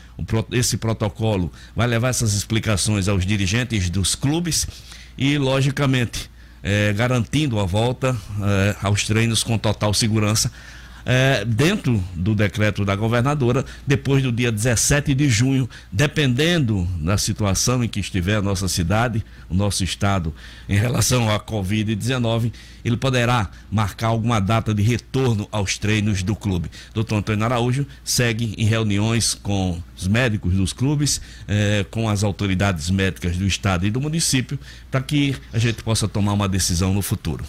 esse 0.51 0.77
protocolo, 0.77 1.51
vai 1.75 1.87
levar 1.87 2.09
essas 2.09 2.33
explicações 2.33 3.07
aos 3.07 3.25
dirigentes 3.25 3.89
dos 3.89 4.15
clubes 4.15 4.67
e, 5.17 5.37
logicamente, 5.37 6.29
é, 6.63 6.93
garantindo 6.93 7.59
a 7.59 7.65
volta 7.65 8.15
é, 8.41 8.75
aos 8.81 9.05
treinos 9.05 9.43
com 9.43 9.57
total 9.57 9.93
segurança, 9.93 10.51
é, 11.05 11.43
dentro 11.45 12.03
do 12.13 12.35
decreto 12.35 12.85
da 12.85 12.95
governadora, 12.95 13.65
depois 13.85 14.23
do 14.23 14.31
dia 14.31 14.51
17 14.51 15.13
de 15.13 15.29
junho, 15.29 15.69
dependendo 15.91 16.87
da 16.99 17.17
situação 17.17 17.83
em 17.83 17.87
que 17.87 17.99
estiver 17.99 18.35
a 18.35 18.41
nossa 18.41 18.67
cidade, 18.67 19.23
o 19.49 19.53
nosso 19.53 19.83
estado, 19.83 20.33
em 20.67 20.77
relação 20.77 21.29
à 21.29 21.39
Covid-19, 21.39 22.51
ele 22.83 22.97
poderá 22.97 23.49
marcar 23.71 24.07
alguma 24.07 24.39
data 24.39 24.73
de 24.73 24.81
retorno 24.81 25.47
aos 25.51 25.77
treinos 25.77 26.23
do 26.23 26.35
clube. 26.35 26.69
Doutor 26.93 27.17
Antônio 27.17 27.45
Araújo 27.45 27.85
segue 28.03 28.53
em 28.57 28.65
reuniões 28.65 29.33
com 29.33 29.81
os 29.97 30.07
médicos 30.07 30.53
dos 30.53 30.73
clubes, 30.73 31.21
eh, 31.47 31.85
com 31.91 32.07
as 32.07 32.23
autoridades 32.23 32.89
médicas 32.89 33.37
do 33.37 33.45
estado 33.45 33.85
e 33.85 33.91
do 33.91 33.99
município, 33.99 34.57
para 34.89 35.01
que 35.01 35.35
a 35.51 35.59
gente 35.59 35.83
possa 35.83 36.07
tomar 36.07 36.33
uma 36.33 36.47
decisão 36.47 36.93
no 36.93 37.01
futuro. 37.01 37.43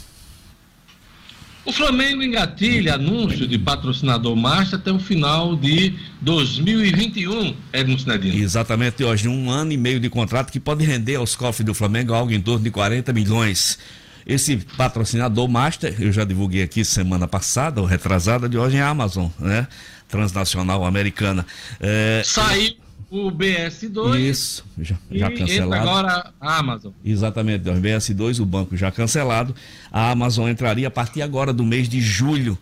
O 1.65 1.73
Flamengo 1.73 2.23
engatilha 2.23 2.95
anúncio 2.95 3.47
de 3.47 3.59
patrocinador 3.59 4.35
master 4.35 4.79
até 4.79 4.91
o 4.91 4.99
final 4.99 5.55
de 5.55 5.95
2021, 6.23 7.55
Edmo 7.73 7.99
Sinedino. 7.99 8.43
Exatamente, 8.43 9.05
hoje 9.05 9.29
um 9.29 9.51
ano 9.51 9.71
e 9.71 9.77
meio 9.77 10.01
de 10.01 10.09
contrato 10.09 10.51
que 10.51 10.59
pode 10.59 10.85
render 10.85 11.17
aos 11.17 11.37
cofres 11.37 11.67
do 11.67 11.75
Flamengo 11.75 12.15
algo 12.15 12.33
em 12.33 12.41
torno 12.41 12.65
de 12.65 12.71
40 12.71 13.13
milhões. 13.13 13.79
Esse 14.27 14.57
patrocinador 14.77 15.49
master, 15.49 15.95
eu 15.99 16.11
já 16.13 16.25
divulguei 16.25 16.63
aqui 16.63 16.85
semana 16.85 17.29
passada, 17.29 17.81
ou 17.81 17.87
retrasada, 17.87 18.49
de 18.49 18.57
hoje 18.57 18.77
é 18.77 18.83
a 18.83 18.89
Amazon, 18.89 19.29
né? 19.39 19.67
Transnacional 20.09 20.85
Americana. 20.85 21.47
É... 21.79 22.23
Saiu 22.25 22.75
o 23.11 23.31
BS2. 23.31 24.19
Isso, 24.21 24.65
já, 24.81 24.97
já 25.11 25.31
cancelado. 25.31 25.89
agora 25.89 26.33
a 26.41 26.59
Amazon. 26.59 26.93
Exatamente, 27.05 27.69
o 27.69 27.73
BS2, 27.75 28.41
o 28.41 28.47
banco 28.47 28.77
já 28.77 28.91
cancelado. 28.93 29.55
A 29.91 30.13
Amazon 30.13 30.49
entraria 30.49 30.87
a 30.87 30.91
partir 30.91 31.21
agora 31.21 31.53
do 31.53 31.65
mês 31.65 31.89
de 31.89 32.01
julho. 32.01 32.57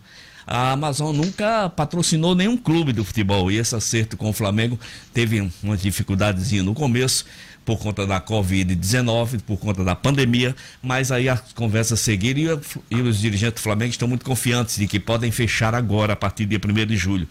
A 0.47 0.71
Amazon 0.71 1.15
nunca 1.15 1.69
patrocinou 1.69 2.33
nenhum 2.33 2.57
clube 2.57 2.91
do 2.91 3.05
futebol 3.05 3.51
e 3.51 3.57
esse 3.57 3.75
acerto 3.75 4.17
com 4.17 4.29
o 4.29 4.33
Flamengo 4.33 4.79
teve 5.13 5.47
uma 5.61 5.77
dificuldadezinha 5.77 6.63
no 6.63 6.73
começo 6.73 7.23
por 7.69 7.77
conta 7.77 8.07
da 8.07 8.19
Covid-19, 8.19 9.41
por 9.45 9.57
conta 9.57 9.83
da 9.83 9.95
pandemia, 9.95 10.55
mas 10.81 11.11
aí 11.11 11.29
as 11.29 11.53
conversas 11.53 11.99
seguiram 11.99 12.59
e, 12.89 12.95
e, 12.95 13.01
os 13.01 13.19
dirigentes 13.19 13.61
do 13.61 13.63
Flamengo 13.63 13.91
estão 13.91 14.07
muito 14.07 14.25
confiantes 14.25 14.77
de 14.77 14.87
que 14.87 14.99
podem 14.99 15.29
fechar 15.29 15.75
agora, 15.75 16.13
a 16.13 16.15
partir 16.15 16.47
do 16.47 16.57
dia 16.57 16.83
1 16.83 16.87
de 16.87 16.97
julho. 16.97 17.27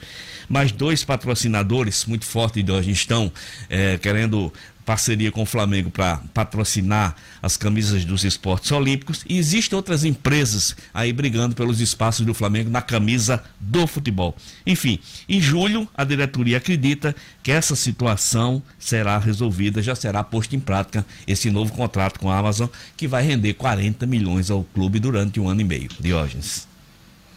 Mas 0.48 0.70
dois 0.70 1.02
patrocinadores 1.02 2.04
muito 2.04 2.24
fortes 2.24 2.64
de 2.64 2.70
hoje 2.70 2.92
estão 2.92 3.32
é, 3.68 3.98
querendo 3.98 4.52
parceria 4.88 5.30
com 5.30 5.42
o 5.42 5.46
Flamengo 5.46 5.90
para 5.90 6.16
patrocinar 6.32 7.14
as 7.42 7.58
camisas 7.58 8.06
dos 8.06 8.24
esportes 8.24 8.72
olímpicos 8.72 9.22
e 9.28 9.36
existem 9.36 9.76
outras 9.76 10.02
empresas 10.02 10.74
aí 10.94 11.12
brigando 11.12 11.54
pelos 11.54 11.78
espaços 11.78 12.24
do 12.24 12.32
Flamengo 12.32 12.70
na 12.70 12.80
camisa 12.80 13.44
do 13.60 13.86
futebol. 13.86 14.34
Enfim, 14.66 14.98
em 15.28 15.42
julho 15.42 15.86
a 15.94 16.04
diretoria 16.04 16.56
acredita 16.56 17.14
que 17.42 17.52
essa 17.52 17.76
situação 17.76 18.62
será 18.78 19.18
resolvida, 19.18 19.82
já 19.82 19.94
será 19.94 20.24
posto 20.24 20.56
em 20.56 20.60
prática 20.60 21.04
esse 21.26 21.50
novo 21.50 21.70
contrato 21.74 22.18
com 22.18 22.30
a 22.30 22.38
Amazon 22.38 22.68
que 22.96 23.06
vai 23.06 23.22
render 23.22 23.52
40 23.52 24.06
milhões 24.06 24.50
ao 24.50 24.64
clube 24.64 24.98
durante 24.98 25.38
um 25.38 25.50
ano 25.50 25.60
e 25.60 25.64
meio. 25.64 25.90
Diógenes. 26.00 26.66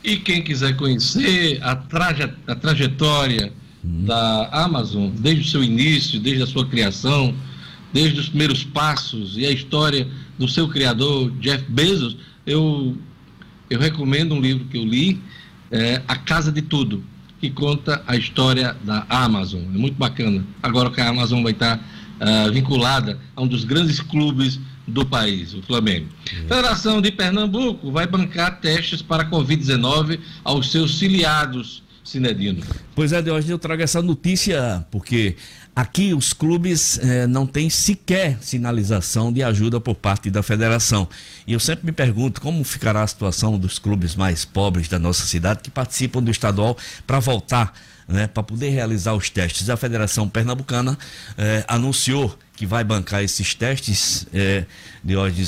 E 0.02 0.16
quem 0.16 0.42
quiser 0.42 0.78
conhecer 0.78 1.62
a, 1.62 1.76
traje, 1.76 2.34
a 2.48 2.56
trajetória 2.56 3.52
da 3.84 4.50
Amazon, 4.52 5.10
desde 5.10 5.42
o 5.42 5.48
seu 5.48 5.64
início, 5.64 6.20
desde 6.20 6.44
a 6.44 6.48
sua 6.48 6.66
criação, 6.66 7.34
desde 7.92 8.20
os 8.20 8.30
primeiros 8.30 8.64
passos 8.64 9.38
e 9.38 9.46
a 9.46 9.52
história 9.52 10.08
do 10.38 10.48
seu 10.48 10.68
criador, 10.68 11.32
Jeff 11.40 11.64
Bezos, 11.70 12.18
eu, 12.46 12.98
eu 13.70 13.80
recomendo 13.80 14.34
um 14.34 14.42
livro 14.42 14.66
que 14.66 14.78
eu 14.78 14.86
li, 14.86 15.22
é, 15.72 16.02
A 16.08 16.16
Casa 16.16 16.52
de 16.52 16.62
Tudo, 16.62 17.04
que 17.40 17.50
conta 17.50 18.04
a 18.06 18.16
história 18.16 18.76
da 18.84 19.06
Amazon. 19.10 19.62
É 19.62 19.78
muito 19.78 19.96
bacana. 19.96 20.46
Agora 20.62 20.92
que 20.92 21.02
a 21.02 21.10
Amazon 21.10 21.42
vai 21.42 21.54
estar 21.54 21.78
uh, 21.78 22.52
vinculada 22.52 23.20
a 23.36 23.42
um 23.42 23.48
dos 23.48 23.64
grandes 23.64 24.00
clubes 24.00 24.60
do 24.88 25.06
país, 25.06 25.54
o 25.54 25.62
Flamengo. 25.64 26.08
Uhum. 26.32 26.48
Federação 26.48 27.02
de 27.02 27.12
Pernambuco 27.12 27.92
vai 27.92 28.06
bancar 28.06 28.60
testes 28.60 29.02
para 29.02 29.26
Covid-19 29.26 30.20
aos 30.44 30.72
seus 30.72 31.00
filiados 31.00 31.82
Cinedino. 32.04 32.64
Pois 32.96 33.14
é, 33.14 33.22
hoje 33.32 33.52
eu 33.52 33.60
trago 33.60 33.82
essa 33.82 34.02
notícia 34.02 34.86
porque 34.90 35.36
aqui 35.76 36.14
os 36.14 36.34
clubes 36.34 37.00
eh, 37.00 37.28
não 37.28 37.46
têm 37.46 37.70
sequer 37.70 38.38
sinalização 38.42 39.32
de 39.32 39.44
ajuda 39.44 39.80
por 39.80 39.96
parte 39.96 40.30
da 40.30 40.44
federação. 40.44 41.08
E 41.46 41.54
eu 41.54 41.60
sempre 41.60 41.86
me 41.86 41.92
pergunto 41.92 42.42
como 42.42 42.64
ficará 42.64 43.04
a 43.04 43.08
situação 43.08 43.58
dos 43.58 43.80
clubes 43.80 44.16
mais 44.16 44.44
pobres 44.44 44.88
da 44.88 45.00
nossa 45.00 45.26
cidade 45.26 45.62
que 45.62 45.70
participam 45.70 46.22
do 46.22 46.32
estadual 46.32 46.78
para 47.06 47.20
voltar, 47.20 47.74
né, 48.08 48.28
para 48.28 48.44
poder 48.44 48.70
realizar 48.70 49.14
os 49.14 49.30
testes. 49.30 49.70
A 49.70 49.78
Federação 49.78 50.28
Pernambucana 50.28 50.98
eh, 51.38 51.64
anunciou 51.68 52.38
que 52.56 52.66
vai 52.66 52.84
bancar 52.84 53.24
esses 53.24 53.56
testes 53.56 54.28
eh, 54.34 54.66
de 55.04 55.16
hoje 55.16 55.44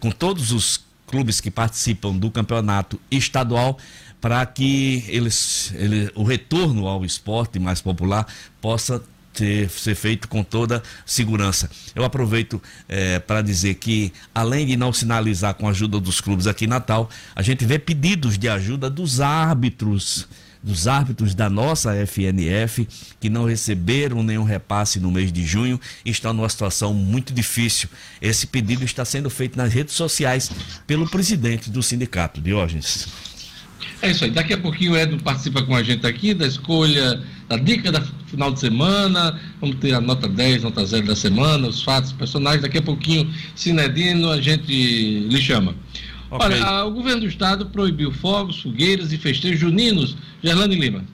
com 0.00 0.10
todos 0.10 0.52
os 0.52 0.84
clubes 1.06 1.40
que 1.40 1.50
participam 1.50 2.16
do 2.16 2.30
campeonato 2.30 3.00
estadual 3.10 3.78
para 4.24 4.46
que 4.46 5.04
eles, 5.08 5.70
ele, 5.76 6.10
o 6.14 6.22
retorno 6.22 6.86
ao 6.86 7.04
esporte 7.04 7.58
mais 7.58 7.82
popular 7.82 8.26
possa 8.58 9.02
ter, 9.34 9.68
ser 9.68 9.94
feito 9.94 10.28
com 10.28 10.42
toda 10.42 10.82
segurança. 11.04 11.68
Eu 11.94 12.04
aproveito 12.04 12.58
é, 12.88 13.18
para 13.18 13.42
dizer 13.42 13.74
que, 13.74 14.14
além 14.34 14.64
de 14.64 14.78
não 14.78 14.94
sinalizar 14.94 15.52
com 15.52 15.66
a 15.66 15.72
ajuda 15.72 16.00
dos 16.00 16.22
clubes 16.22 16.46
aqui 16.46 16.64
em 16.64 16.68
Natal, 16.68 17.10
a 17.36 17.42
gente 17.42 17.66
vê 17.66 17.78
pedidos 17.78 18.38
de 18.38 18.48
ajuda 18.48 18.88
dos 18.88 19.20
árbitros, 19.20 20.26
dos 20.62 20.88
árbitros 20.88 21.34
da 21.34 21.50
nossa 21.50 21.94
FNF, 22.06 22.88
que 23.20 23.28
não 23.28 23.44
receberam 23.44 24.22
nenhum 24.22 24.44
repasse 24.44 24.98
no 24.98 25.10
mês 25.10 25.30
de 25.30 25.44
junho 25.44 25.78
estão 26.02 26.32
numa 26.32 26.48
situação 26.48 26.94
muito 26.94 27.30
difícil. 27.30 27.90
Esse 28.22 28.46
pedido 28.46 28.86
está 28.86 29.04
sendo 29.04 29.28
feito 29.28 29.58
nas 29.58 29.70
redes 29.70 29.92
sociais 29.92 30.50
pelo 30.86 31.06
presidente 31.10 31.68
do 31.68 31.82
sindicato, 31.82 32.40
Diógenes. 32.40 33.33
É 34.02 34.10
isso 34.10 34.24
aí. 34.24 34.30
Daqui 34.30 34.52
a 34.52 34.58
pouquinho 34.58 34.92
o 34.92 34.96
Edu 34.96 35.22
participa 35.22 35.62
com 35.62 35.74
a 35.74 35.82
gente 35.82 36.06
aqui 36.06 36.34
da 36.34 36.46
escolha, 36.46 37.22
da 37.48 37.56
dica 37.56 37.90
da 37.90 38.00
final 38.26 38.52
de 38.52 38.60
semana. 38.60 39.40
Vamos 39.60 39.76
ter 39.76 39.94
a 39.94 40.00
nota 40.00 40.28
10, 40.28 40.62
nota 40.62 40.84
0 40.84 41.06
da 41.06 41.16
semana, 41.16 41.68
os 41.68 41.82
fatos, 41.82 42.12
personagens. 42.12 42.62
Daqui 42.62 42.78
a 42.78 42.82
pouquinho, 42.82 43.32
Sinedino, 43.54 44.30
a 44.30 44.40
gente 44.40 44.72
lhe 44.72 45.40
chama. 45.40 45.74
Okay. 46.30 46.46
Olha, 46.46 46.84
o 46.84 46.90
governo 46.90 47.20
do 47.20 47.26
estado 47.26 47.66
proibiu 47.66 48.10
fogos, 48.10 48.60
fogueiras 48.60 49.12
e 49.12 49.18
festejos 49.18 49.60
juninos. 49.60 50.16
Gerlane 50.42 50.74
Lima. 50.74 51.04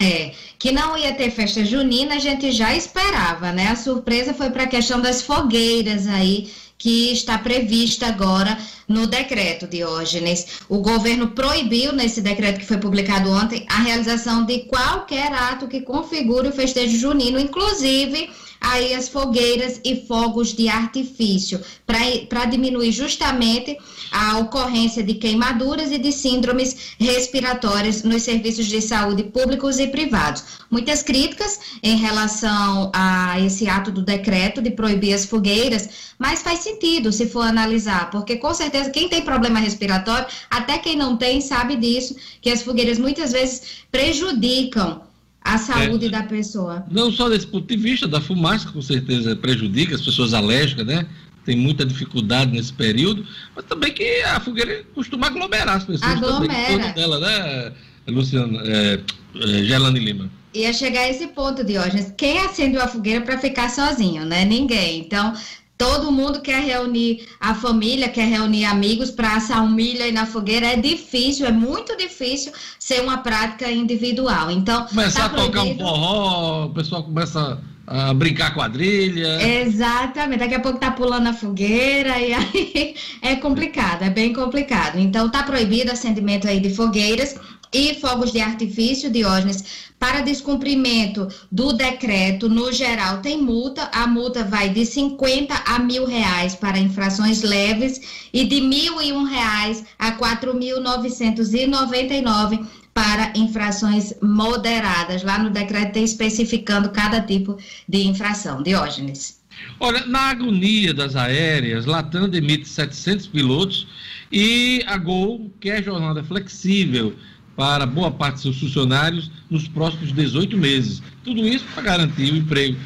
É, 0.00 0.32
que 0.58 0.70
não 0.70 0.96
ia 0.96 1.12
ter 1.14 1.30
festa 1.30 1.64
junina, 1.64 2.14
a 2.14 2.18
gente 2.20 2.52
já 2.52 2.74
esperava, 2.74 3.50
né? 3.50 3.68
A 3.68 3.76
surpresa 3.76 4.32
foi 4.32 4.48
para 4.50 4.62
a 4.62 4.68
questão 4.68 5.00
das 5.00 5.22
fogueiras 5.22 6.06
aí 6.06 6.48
que 6.78 7.12
está 7.12 7.36
prevista 7.36 8.06
agora 8.06 8.56
no 8.86 9.06
decreto, 9.06 9.66
Diógenes. 9.66 10.60
O 10.68 10.78
governo 10.78 11.28
proibiu, 11.32 11.92
nesse 11.92 12.20
decreto 12.20 12.60
que 12.60 12.66
foi 12.66 12.78
publicado 12.78 13.30
ontem, 13.30 13.66
a 13.68 13.82
realização 13.82 14.46
de 14.46 14.60
qualquer 14.60 15.32
ato 15.32 15.66
que 15.66 15.80
configure 15.80 16.48
o 16.48 16.52
festejo 16.52 16.96
junino, 16.96 17.38
inclusive 17.38 18.30
aí 18.60 18.94
as 18.94 19.08
fogueiras 19.08 19.80
e 19.84 20.06
fogos 20.06 20.54
de 20.54 20.68
artifício, 20.68 21.60
para 21.86 22.44
diminuir 22.44 22.92
justamente 22.92 23.76
a 24.10 24.38
ocorrência 24.38 25.02
de 25.02 25.14
queimaduras 25.14 25.92
e 25.92 25.98
de 25.98 26.12
síndromes 26.12 26.94
respiratórias 26.98 28.02
nos 28.02 28.22
serviços 28.22 28.66
de 28.66 28.80
saúde 28.80 29.24
públicos 29.24 29.78
e 29.78 29.86
privados. 29.86 30.44
Muitas 30.70 31.02
críticas 31.02 31.60
em 31.82 31.96
relação 31.96 32.90
a 32.94 33.40
esse 33.40 33.68
ato 33.68 33.90
do 33.90 34.02
decreto 34.02 34.60
de 34.60 34.70
proibir 34.70 35.14
as 35.14 35.24
fogueiras, 35.24 35.88
mas 36.18 36.42
faz 36.42 36.60
sentido 36.60 37.12
se 37.12 37.26
for 37.26 37.42
analisar, 37.42 38.10
porque 38.10 38.36
com 38.36 38.52
certeza 38.52 38.90
quem 38.90 39.08
tem 39.08 39.22
problema 39.22 39.58
respiratório, 39.60 40.26
até 40.50 40.78
quem 40.78 40.96
não 40.96 41.16
tem, 41.16 41.40
sabe 41.40 41.76
disso, 41.76 42.16
que 42.40 42.50
as 42.50 42.62
fogueiras 42.62 42.98
muitas 42.98 43.32
vezes 43.32 43.62
prejudicam 43.90 45.07
a 45.54 45.58
saúde 45.58 46.06
é, 46.06 46.10
da 46.10 46.22
pessoa. 46.22 46.84
Não 46.90 47.10
só 47.10 47.28
desse 47.28 47.46
ponto 47.46 47.66
de 47.66 47.76
vista, 47.76 48.06
da 48.06 48.20
fumaça, 48.20 48.68
com 48.70 48.82
certeza 48.82 49.34
prejudica 49.36 49.94
as 49.94 50.02
pessoas 50.02 50.34
alérgicas, 50.34 50.86
né? 50.86 51.06
Tem 51.44 51.56
muita 51.56 51.86
dificuldade 51.86 52.52
nesse 52.52 52.72
período, 52.72 53.26
mas 53.56 53.64
também 53.64 53.92
que 53.92 54.22
a 54.22 54.38
fogueira 54.38 54.84
costuma 54.94 55.28
aglomerar 55.28 55.76
as 55.76 55.84
pessoas. 55.84 56.12
Aglomera. 56.12 56.92
dela, 56.92 57.18
né, 57.18 57.72
Luciana, 58.06 58.60
é, 58.64 59.00
é, 59.36 59.64
Gelane 59.64 59.98
Lima? 59.98 60.30
Ia 60.54 60.72
chegar 60.72 61.02
a 61.02 61.08
esse 61.08 61.28
ponto, 61.28 61.64
Diógenes. 61.64 62.12
Quem 62.16 62.38
acende 62.38 62.76
uma 62.76 62.88
fogueira 62.88 63.24
para 63.24 63.38
ficar 63.38 63.70
sozinho, 63.70 64.24
né? 64.24 64.44
Ninguém. 64.44 65.00
Então, 65.00 65.34
Todo 65.78 66.10
mundo 66.10 66.40
quer 66.40 66.60
reunir 66.60 67.28
a 67.38 67.54
família, 67.54 68.08
quer 68.08 68.26
reunir 68.26 68.64
amigos 68.64 69.12
para 69.12 69.36
assar 69.36 69.62
um 69.62 69.70
milho 69.70 70.02
aí 70.02 70.10
na 70.10 70.26
fogueira. 70.26 70.66
É 70.66 70.76
difícil, 70.76 71.46
é 71.46 71.52
muito 71.52 71.96
difícil 71.96 72.52
ser 72.80 73.00
uma 73.00 73.18
prática 73.18 73.70
individual. 73.70 74.50
Então, 74.50 74.84
começar 74.86 75.28
tá 75.28 75.36
a 75.36 75.40
tocar 75.44 75.62
um 75.62 75.78
forró, 75.78 76.64
o 76.66 76.70
pessoal 76.70 77.04
começa 77.04 77.60
a 77.88 78.12
brincar 78.12 78.52
quadrilha. 78.54 79.40
Exatamente. 79.40 80.40
Daqui 80.40 80.54
a 80.56 80.60
pouco 80.60 80.78
tá 80.78 80.90
pulando 80.90 81.28
a 81.28 81.32
fogueira 81.32 82.18
e 82.18 82.34
aí 82.34 82.94
é 83.22 83.36
complicado, 83.36 84.02
é 84.02 84.10
bem 84.10 84.32
complicado. 84.32 84.98
Então 84.98 85.30
tá 85.30 85.42
proibido 85.42 85.90
acendimento 85.90 86.46
aí 86.46 86.60
de 86.60 86.74
fogueiras 86.74 87.36
e 87.72 87.94
fogos 87.94 88.32
de 88.32 88.40
artifício, 88.40 89.10
Diógenes, 89.10 89.88
para 89.98 90.20
descumprimento 90.20 91.26
do 91.50 91.72
decreto, 91.72 92.46
no 92.48 92.70
geral, 92.72 93.20
tem 93.20 93.42
multa. 93.42 93.90
A 93.92 94.06
multa 94.06 94.44
vai 94.44 94.68
de 94.68 94.86
50 94.86 95.52
a 95.54 95.80
mil 95.80 96.06
reais 96.06 96.54
para 96.54 96.78
infrações 96.78 97.42
leves 97.42 98.28
e 98.32 98.44
de 98.44 98.60
mil 98.60 99.02
e 99.02 99.12
um 99.12 99.24
reais 99.24 99.84
a 99.98 100.12
4.999 100.12 102.64
para 102.94 103.32
infrações 103.34 104.14
moderadas. 104.22 105.24
Lá 105.24 105.36
no 105.38 105.50
decreto 105.50 105.94
tem 105.94 106.04
especificando 106.04 106.90
cada 106.90 107.20
tipo 107.20 107.58
de 107.88 108.06
infração. 108.06 108.62
Diógenes. 108.62 109.36
Olha, 109.80 110.06
na 110.06 110.30
agonia 110.30 110.94
das 110.94 111.16
aéreas, 111.16 111.86
Latam 111.86 112.28
demite 112.28 112.68
700 112.68 113.26
pilotos 113.26 113.88
e 114.30 114.84
a 114.86 114.96
Gol 114.96 115.50
quer 115.60 115.82
jornada 115.82 116.22
flexível 116.22 117.16
para 117.58 117.84
boa 117.86 118.08
parte 118.08 118.36
de 118.36 118.42
seus 118.42 118.60
funcionários 118.60 119.32
nos 119.50 119.66
próximos 119.66 120.12
18 120.12 120.56
meses. 120.56 121.02
Tudo 121.24 121.44
isso 121.44 121.64
para 121.74 121.82
garantir 121.82 122.32
o 122.32 122.36
emprego. 122.36 122.78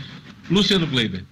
Luciano 0.51 0.89
Kleiber. 0.89 1.27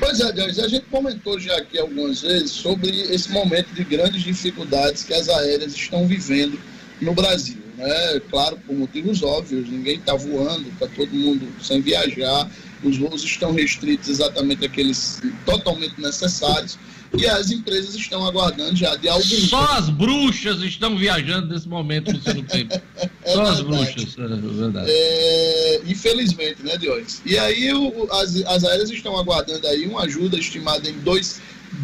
Pois 0.00 0.18
é, 0.18 0.32
Deus, 0.32 0.58
a 0.58 0.66
gente 0.66 0.86
comentou 0.86 1.38
já 1.38 1.54
aqui 1.58 1.78
algumas 1.78 2.22
vezes 2.22 2.52
sobre 2.52 2.88
esse 2.88 3.30
momento 3.30 3.74
de 3.74 3.84
grandes 3.84 4.22
dificuldades 4.22 5.04
que 5.04 5.12
as 5.12 5.28
aéreas 5.28 5.74
estão 5.74 6.06
vivendo 6.06 6.58
no 7.02 7.12
Brasil. 7.12 7.58
Né? 7.76 8.20
Claro, 8.30 8.58
por 8.66 8.74
motivos 8.74 9.22
óbvios, 9.22 9.68
ninguém 9.68 9.96
está 9.96 10.14
voando, 10.14 10.70
está 10.70 10.86
todo 10.86 11.12
mundo 11.12 11.46
sem 11.60 11.82
viajar, 11.82 12.50
os 12.82 12.96
voos 12.96 13.22
estão 13.22 13.52
restritos 13.52 14.08
exatamente 14.08 14.64
àqueles 14.64 15.20
totalmente 15.44 16.00
necessários 16.00 16.78
e 17.16 17.26
as 17.26 17.50
empresas 17.50 17.94
estão 17.94 18.26
aguardando 18.26 18.76
já 18.76 18.94
de 18.96 19.08
algum 19.08 19.22
Só 19.22 19.64
as 19.72 19.88
bruxas 19.88 20.60
estão 20.62 20.96
viajando 20.96 21.52
nesse 21.52 21.68
momento, 21.68 22.12
Luciano 22.12 22.44
Kleber. 22.44 22.82
é 23.24 23.32
Só 23.32 23.42
as 23.42 23.60
bruxas, 23.60 24.16
é 24.18 24.26
verdade. 24.26 24.90
É, 24.90 25.80
infelizmente, 25.86 26.62
né, 26.62 26.76
Dionis? 26.76 27.22
E 27.24 27.38
aí 27.38 27.72
o, 27.72 28.08
as, 28.12 28.36
as 28.44 28.64
aéreas 28.64 28.90
estão 28.90 29.16
aguardando 29.16 29.66
aí 29.66 29.86
uma 29.86 30.02
ajuda 30.02 30.38
estimada 30.38 30.88
em 30.88 30.98
2 31.00 31.40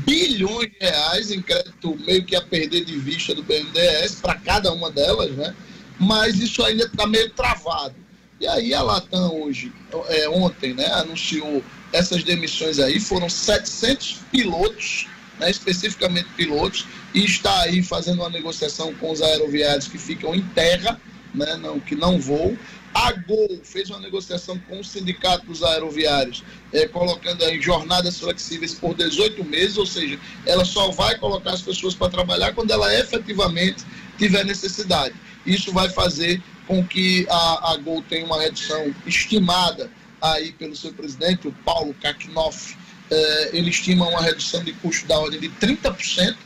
bilhões 0.06 0.70
de 0.70 0.76
reais 0.80 1.30
em 1.30 1.40
crédito 1.40 1.98
meio 2.06 2.24
que 2.24 2.36
a 2.36 2.42
perder 2.42 2.84
de 2.84 2.98
vista 2.98 3.34
do 3.34 3.42
BNDES 3.42 4.16
para 4.20 4.34
cada 4.34 4.72
uma 4.72 4.90
delas, 4.90 5.30
né? 5.32 5.54
Mas 5.98 6.40
isso 6.40 6.62
ainda 6.62 6.84
está 6.84 7.06
meio 7.06 7.30
travado. 7.30 7.94
E 8.40 8.46
aí 8.46 8.74
a 8.74 8.82
Latam 8.82 9.42
hoje, 9.42 9.72
é, 10.08 10.28
ontem, 10.28 10.74
né, 10.74 10.86
anunciou 10.86 11.62
essas 11.92 12.24
demissões 12.24 12.78
aí, 12.78 12.98
foram 12.98 13.28
700 13.28 14.20
pilotos 14.30 15.06
né, 15.38 15.50
especificamente 15.50 16.28
pilotos, 16.36 16.86
e 17.12 17.24
está 17.24 17.62
aí 17.62 17.82
fazendo 17.82 18.20
uma 18.20 18.30
negociação 18.30 18.94
com 18.94 19.10
os 19.10 19.22
aeroviários 19.22 19.88
que 19.88 19.98
ficam 19.98 20.34
em 20.34 20.42
terra, 20.48 21.00
né, 21.34 21.56
não, 21.56 21.80
que 21.80 21.94
não 21.94 22.20
voam. 22.20 22.56
A 22.94 23.10
Gol 23.10 23.60
fez 23.64 23.90
uma 23.90 23.98
negociação 23.98 24.56
com 24.68 24.78
o 24.78 24.84
Sindicato 24.84 25.44
dos 25.46 25.64
Aeroviários, 25.64 26.44
é, 26.72 26.86
colocando 26.86 27.44
aí 27.44 27.60
jornadas 27.60 28.20
flexíveis 28.20 28.72
por 28.72 28.94
18 28.94 29.44
meses, 29.44 29.76
ou 29.76 29.84
seja, 29.84 30.16
ela 30.46 30.64
só 30.64 30.92
vai 30.92 31.18
colocar 31.18 31.50
as 31.50 31.62
pessoas 31.62 31.94
para 31.94 32.08
trabalhar 32.08 32.54
quando 32.54 32.70
ela 32.70 32.96
efetivamente 32.96 33.84
tiver 34.16 34.44
necessidade. 34.44 35.14
Isso 35.44 35.72
vai 35.72 35.88
fazer 35.90 36.40
com 36.68 36.86
que 36.86 37.26
a, 37.28 37.72
a 37.72 37.76
Gol 37.78 38.00
tenha 38.08 38.24
uma 38.24 38.40
redução 38.40 38.94
estimada 39.04 39.90
aí 40.22 40.52
pelo 40.52 40.76
seu 40.76 40.92
presidente, 40.92 41.48
o 41.48 41.52
Paulo 41.64 41.94
Kaknoff, 41.94 42.76
é, 43.14 43.50
ele 43.52 43.70
estima 43.70 44.08
uma 44.08 44.20
redução 44.20 44.64
de 44.64 44.72
custo 44.74 45.06
da 45.06 45.18
ordem 45.18 45.40
de 45.40 45.48
30% 45.48 46.36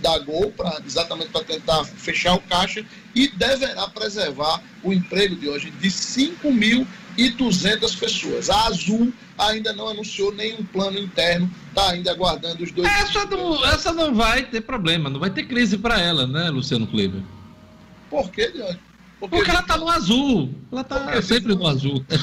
da 0.00 0.16
Gol, 0.18 0.52
pra, 0.52 0.80
exatamente 0.86 1.30
para 1.30 1.42
tentar 1.44 1.84
fechar 1.84 2.34
o 2.34 2.40
caixa, 2.40 2.84
e 3.14 3.28
deverá 3.28 3.88
preservar 3.88 4.62
o 4.82 4.92
emprego 4.92 5.36
de 5.36 5.48
hoje 5.48 5.70
de 5.70 5.88
5.200 5.88 7.98
pessoas. 7.98 8.50
A 8.50 8.66
Azul 8.66 9.10
ainda 9.36 9.72
não 9.72 9.88
anunciou 9.88 10.32
nenhum 10.32 10.64
plano 10.64 10.98
interno, 10.98 11.50
está 11.68 11.90
ainda 11.90 12.12
aguardando 12.12 12.62
os 12.62 12.70
dois. 12.70 12.88
Essa 12.88 13.24
não, 13.24 13.66
essa 13.66 13.92
não 13.92 14.14
vai 14.14 14.44
ter 14.44 14.60
problema, 14.60 15.10
não 15.10 15.18
vai 15.18 15.30
ter 15.30 15.42
crise 15.44 15.78
para 15.78 16.00
ela, 16.00 16.24
né, 16.26 16.50
Luciano 16.50 16.86
Kleber? 16.86 17.22
Por 18.08 18.30
quê, 18.30 18.52
Diógenes? 18.52 18.87
Porque, 19.18 19.36
Porque 19.36 19.50
ela 19.50 19.60
está 19.60 19.76
no 19.76 19.88
azul. 19.88 20.54
Ela 20.70 20.82
está 20.82 21.22
sempre 21.22 21.54
no 21.54 21.66
azul. 21.66 22.04
É 22.08 22.16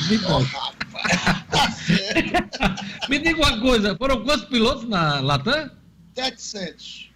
Me 3.10 3.20
diga 3.20 3.38
uma 3.38 3.60
coisa, 3.60 3.96
foram 3.98 4.24
quantos 4.24 4.46
pilotos 4.46 4.88
na 4.88 5.20
Latam? 5.20 5.70
700. 6.16 7.12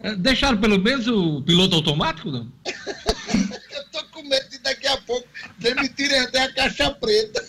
É, 0.00 0.14
deixaram 0.16 0.58
pelo 0.58 0.78
menos 0.78 1.06
o 1.08 1.40
piloto 1.42 1.76
automático, 1.76 2.30
não? 2.30 2.52
Eu 2.66 3.84
tô 3.90 4.04
com 4.06 4.22
medo 4.28 4.50
de 4.50 4.58
daqui 4.58 4.86
a 4.86 4.96
pouco 4.98 5.26
demitirem 5.58 6.20
até 6.20 6.42
a 6.42 6.52
caixa 6.52 6.90
preta. 6.90 7.42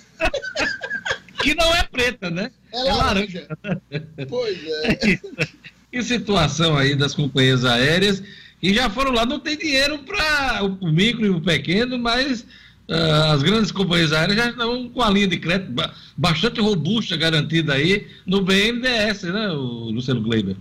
que 1.41 1.53
não 1.55 1.75
é 1.75 1.83
preta, 1.83 2.29
né? 2.29 2.51
É, 2.71 2.87
é 2.87 2.93
laranja. 2.93 3.47
laranja. 3.63 4.07
Pois 4.29 4.57
é. 4.65 4.87
é 4.87 4.95
que 5.91 6.03
situação 6.03 6.77
aí 6.77 6.95
das 6.95 7.13
companhias 7.13 7.65
aéreas 7.65 8.23
e 8.63 8.73
já 8.73 8.89
foram 8.89 9.11
lá, 9.11 9.25
não 9.25 9.39
tem 9.39 9.57
dinheiro 9.57 9.99
para 9.99 10.63
o 10.63 10.87
micro 10.89 11.25
e 11.25 11.29
o 11.29 11.41
pequeno, 11.41 11.99
mas 11.99 12.45
Uh, 12.85 13.31
as 13.31 13.41
grandes 13.41 13.71
companhias 13.71 14.11
aéreas 14.11 14.37
já 14.37 14.49
estão 14.49 14.89
com 14.89 15.01
a 15.01 15.09
linha 15.09 15.25
de 15.25 15.37
crédito 15.37 15.71
bastante 16.17 16.59
robusta, 16.59 17.15
garantida 17.15 17.75
aí 17.75 18.09
no 18.25 18.41
BNDES, 18.41 19.23
né, 19.23 19.47
o 19.51 19.89
Luciano 19.89 20.21
Gleiber? 20.21 20.57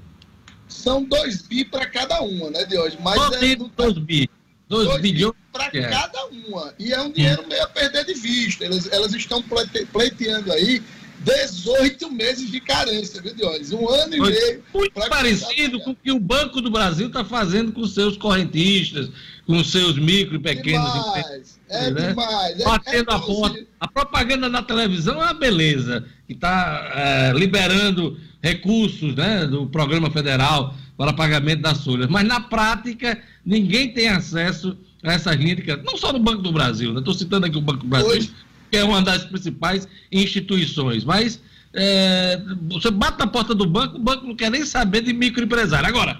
São 0.68 1.02
dois 1.02 1.42
bi 1.42 1.64
para 1.64 1.84
cada 1.84 2.20
uma, 2.22 2.48
né, 2.48 2.64
de 2.64 2.78
hoje? 2.78 2.96
Mas 3.02 3.20
é, 3.42 3.56
dois 3.76 3.98
bi. 3.98 4.30
Dois, 4.68 4.86
dois 4.86 5.02
bilhões 5.02 5.34
para 5.52 5.68
é. 5.74 5.88
cada 5.88 6.26
uma. 6.26 6.72
E 6.78 6.92
é 6.92 7.00
um 7.02 7.10
dinheiro 7.10 7.44
meio 7.48 7.64
a 7.64 7.66
perder 7.66 8.06
de 8.06 8.14
vista. 8.14 8.64
Elas, 8.64 8.90
elas 8.90 9.12
estão 9.12 9.44
pleiteando 9.92 10.52
aí 10.52 10.80
18 11.24 12.10
meses 12.10 12.50
de 12.50 12.60
carência, 12.60 13.20
viu, 13.22 13.34
Dionis? 13.34 13.72
Um 13.72 13.88
ano 13.88 14.14
e 14.14 14.20
meio. 14.20 14.62
Muito 14.74 15.08
parecido 15.08 15.80
com 15.80 15.90
o 15.92 15.96
que 15.96 16.10
o 16.10 16.18
Banco 16.18 16.60
do 16.60 16.70
Brasil 16.70 17.06
está 17.06 17.24
fazendo 17.24 17.72
com 17.72 17.86
seus 17.86 18.16
correntistas, 18.16 19.10
com 19.46 19.62
seus 19.62 19.98
micro 19.98 20.36
e 20.36 20.38
pequenos 20.38 20.92
demais, 20.92 21.60
É 21.68 21.90
né? 21.90 22.08
demais. 22.08 22.60
É, 22.60 22.64
Batendo 22.64 23.10
é, 23.10 23.14
a 23.14 23.18
porta. 23.18 23.66
A 23.80 23.88
propaganda 23.88 24.48
na 24.48 24.62
televisão 24.62 25.14
é 25.14 25.24
uma 25.24 25.34
beleza, 25.34 26.04
que 26.26 26.32
está 26.32 26.92
é, 26.94 27.32
liberando 27.32 28.18
recursos 28.42 29.14
né, 29.14 29.46
do 29.46 29.66
programa 29.66 30.10
federal 30.10 30.74
para 30.96 31.12
pagamento 31.12 31.62
das 31.62 31.84
folhas. 31.84 32.08
Mas 32.08 32.26
na 32.26 32.40
prática, 32.40 33.20
ninguém 33.44 33.92
tem 33.92 34.08
acesso 34.08 34.76
a 35.02 35.12
essas 35.12 35.36
linhas 35.36 35.56
de 35.56 35.62
crédito. 35.62 35.84
Não 35.84 35.96
só 35.96 36.12
no 36.12 36.18
Banco 36.18 36.42
do 36.42 36.52
Brasil, 36.52 36.96
estou 36.96 37.14
né? 37.14 37.18
citando 37.18 37.46
aqui 37.46 37.56
o 37.56 37.60
Banco 37.60 37.80
do 37.80 37.88
Brasil. 37.88 38.10
Hoje, 38.10 38.32
que 38.72 38.78
é 38.78 38.84
uma 38.84 39.02
das 39.02 39.26
principais 39.26 39.86
instituições. 40.10 41.04
Mas 41.04 41.38
é, 41.74 42.40
você 42.70 42.90
bate 42.90 43.18
na 43.18 43.26
porta 43.26 43.54
do 43.54 43.66
banco, 43.66 43.96
o 43.96 44.00
banco 44.00 44.26
não 44.26 44.34
quer 44.34 44.50
nem 44.50 44.64
saber 44.64 45.02
de 45.02 45.12
microempresário. 45.12 45.86
Agora, 45.86 46.18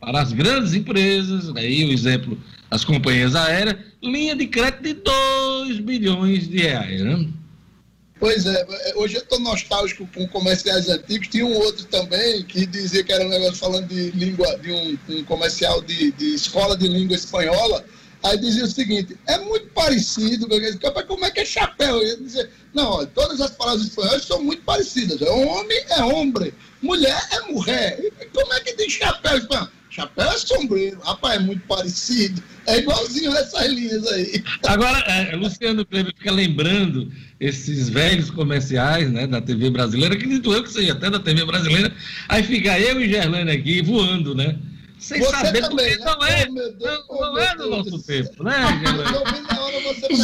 para 0.00 0.22
as 0.22 0.32
grandes 0.32 0.72
empresas, 0.72 1.54
aí 1.54 1.84
o 1.84 1.92
exemplo 1.92 2.38
das 2.70 2.82
companhias 2.82 3.34
aéreas, 3.34 3.76
linha 4.02 4.34
de 4.34 4.46
crédito 4.46 4.82
de 4.82 4.94
2 4.94 5.80
bilhões 5.80 6.48
de 6.48 6.62
reais. 6.62 7.02
Né? 7.02 7.28
Pois 8.18 8.46
é, 8.46 8.66
hoje 8.96 9.16
eu 9.16 9.20
estou 9.20 9.38
nostálgico 9.40 10.08
com 10.14 10.26
comerciais 10.28 10.88
antigos. 10.88 11.28
Tinha 11.28 11.44
um 11.44 11.52
outro 11.52 11.84
também 11.84 12.42
que 12.44 12.64
dizia 12.64 13.04
que 13.04 13.12
era 13.12 13.22
um 13.22 13.28
negócio 13.28 13.56
falando 13.56 13.88
de 13.88 14.12
língua, 14.12 14.58
de 14.60 14.72
um, 14.72 14.98
um 15.10 15.24
comercial 15.24 15.82
de, 15.82 16.10
de 16.12 16.36
escola 16.36 16.74
de 16.74 16.88
língua 16.88 17.14
espanhola 17.14 17.84
Aí 18.24 18.38
dizia 18.38 18.64
o 18.64 18.70
seguinte: 18.70 19.16
é 19.26 19.38
muito 19.38 19.66
parecido, 19.68 20.46
como 21.06 21.24
é 21.24 21.30
que 21.30 21.40
é 21.40 21.44
chapéu? 21.44 22.00
Eu 22.02 22.20
dizia, 22.20 22.48
não, 22.72 22.90
olha, 22.90 23.06
todas 23.08 23.40
as 23.40 23.50
palavras 23.50 23.84
espanholas 23.84 24.24
são 24.24 24.42
muito 24.42 24.62
parecidas. 24.62 25.20
É 25.20 25.30
homem 25.30 25.84
é 25.90 26.02
homem, 26.04 26.52
mulher 26.80 27.20
é 27.32 27.52
mulher. 27.52 28.00
Como 28.32 28.52
é 28.52 28.60
que 28.60 28.74
tem 28.74 28.88
chapéu 28.88 29.38
espanhol? 29.38 29.68
Chapéu 29.90 30.26
é 30.26 30.38
sombreiro. 30.38 30.98
Rapaz, 31.00 31.36
é 31.36 31.38
muito 31.38 31.66
parecido. 31.66 32.42
É 32.66 32.78
igualzinho 32.78 33.30
essas 33.36 33.66
linhas 33.66 34.06
aí. 34.06 34.42
Agora, 34.66 34.98
é, 35.00 35.36
Luciano 35.36 35.84
Kleber 35.84 36.14
fica 36.16 36.32
lembrando 36.32 37.12
esses 37.38 37.90
velhos 37.90 38.30
comerciais 38.30 39.10
né, 39.10 39.26
da 39.26 39.42
TV 39.42 39.68
brasileira, 39.68 40.14
acredito 40.14 40.50
eu 40.52 40.62
que 40.62 40.72
seja 40.72 40.92
até 40.92 41.10
da 41.10 41.18
TV 41.18 41.44
brasileira. 41.44 41.94
Aí 42.26 42.42
fica 42.42 42.78
eu 42.80 43.02
e 43.02 43.10
Gerlane 43.10 43.50
aqui 43.50 43.82
voando, 43.82 44.34
né? 44.34 44.56
Sem 45.02 45.20
você 45.20 45.30
saber 45.30 45.62
também, 45.62 45.98
né? 45.98 46.04
não 46.04 46.24
é, 46.24 46.46
oh, 46.48 46.54
Deus, 46.54 47.04
não, 47.08 47.32
não 47.32 47.38
é 47.38 47.56
do 47.56 47.70
nosso 47.70 47.98
tempo, 48.04 48.44
né? 48.44 48.54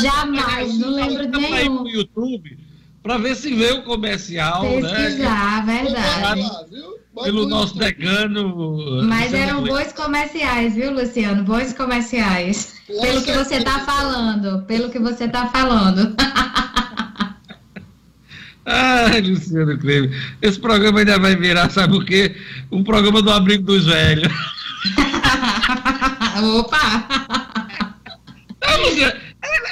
Jamais, 0.01 0.79
não 0.79 0.91
lembro 0.91 1.29
nenhum. 1.29 1.55
Aí 1.55 1.69
no 1.69 1.89
YouTube 1.89 2.59
para 3.03 3.19
ver 3.19 3.35
se 3.35 3.53
vê 3.55 3.73
o 3.73 3.83
comercial, 3.83 4.63
Pesquisar, 4.63 5.67
né? 5.67 5.83
verdade. 5.83 6.49
Pelo 7.25 7.49
nosso 7.49 7.77
decano. 7.77 9.03
Mas 9.03 9.35
eram 9.35 9.65
bons 9.65 9.93
comerciais, 9.93 10.75
viu, 10.75 10.93
Luciano? 10.93 11.43
Bons 11.43 11.73
comerciais. 11.73 12.75
Pelo 12.87 13.23
que 13.23 13.33
você 13.33 13.57
está 13.57 13.81
falando. 13.81 14.63
Pelo 14.67 14.91
que 14.91 14.99
você 15.01 15.25
está 15.25 15.49
falando. 15.49 16.15
Ai, 18.65 19.23
Luciano 19.23 19.79
Kleber. 19.79 20.37
Esse 20.43 20.61
programa 20.61 20.99
ainda 20.99 21.19
vai 21.19 21.35
virar, 21.35 21.71
sabe 21.71 21.97
o 21.97 22.05
quê? 22.05 22.37
Um 22.71 22.85
programa 22.85 23.23
do 23.23 23.33
abrigo 23.33 23.65
dos 23.65 23.87
velhos. 23.87 24.31
Opa! 26.43 27.09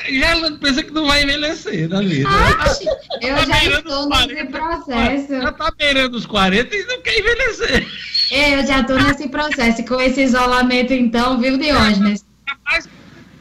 Eu 0.09 0.21
já 0.21 0.59
pensa 0.61 0.83
que 0.83 0.91
não 0.93 1.07
vai 1.07 1.23
envelhecer 1.25 1.89
na 1.89 2.01
vida. 2.01 2.29
Acho, 2.29 2.85
eu 3.21 3.37
Tá 3.37 3.45
já 3.45 3.79
estou 3.79 4.09
nesse 4.09 4.47
40, 4.47 4.47
processo. 4.47 5.43
Já 5.43 5.53
tá 5.53 5.73
beirando 5.77 6.17
os 6.17 6.27
40 6.27 6.77
e 6.77 6.85
não 6.87 7.03
quer 7.03 7.19
envelhecer. 7.19 7.89
É, 8.31 8.55
eu 8.55 8.67
já 8.67 8.81
estou 8.81 8.97
nesse 9.03 9.29
processo. 9.29 9.85
Com 9.85 10.01
esse 10.01 10.23
isolamento, 10.23 10.93
então, 10.93 11.41
viu, 11.41 11.59
Diógenes? 11.59 12.25
Tá 12.47 12.57
mais 12.65 12.89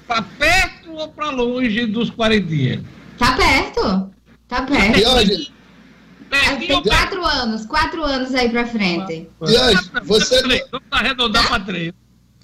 pra 0.07 0.21
perto 0.21 0.91
ou 0.93 1.07
pra 1.09 1.30
longe 1.30 1.86
dos 1.86 2.09
40? 2.09 2.84
Tá 3.17 3.34
perto. 3.34 4.11
Tá 4.47 4.61
perto. 4.63 4.97
Diógenes, 4.97 5.51
Tem 6.67 6.84
quatro 6.84 7.26
anos, 7.26 7.65
quatro 7.65 8.03
anos 8.03 8.34
aí 8.34 8.49
pra 8.49 8.65
frente. 8.65 9.28
Diógenes, 9.45 9.91
você 10.03 10.41
Vamos 10.41 10.88
arredondar 10.91 11.47
pra 11.47 11.59
três. 11.59 11.93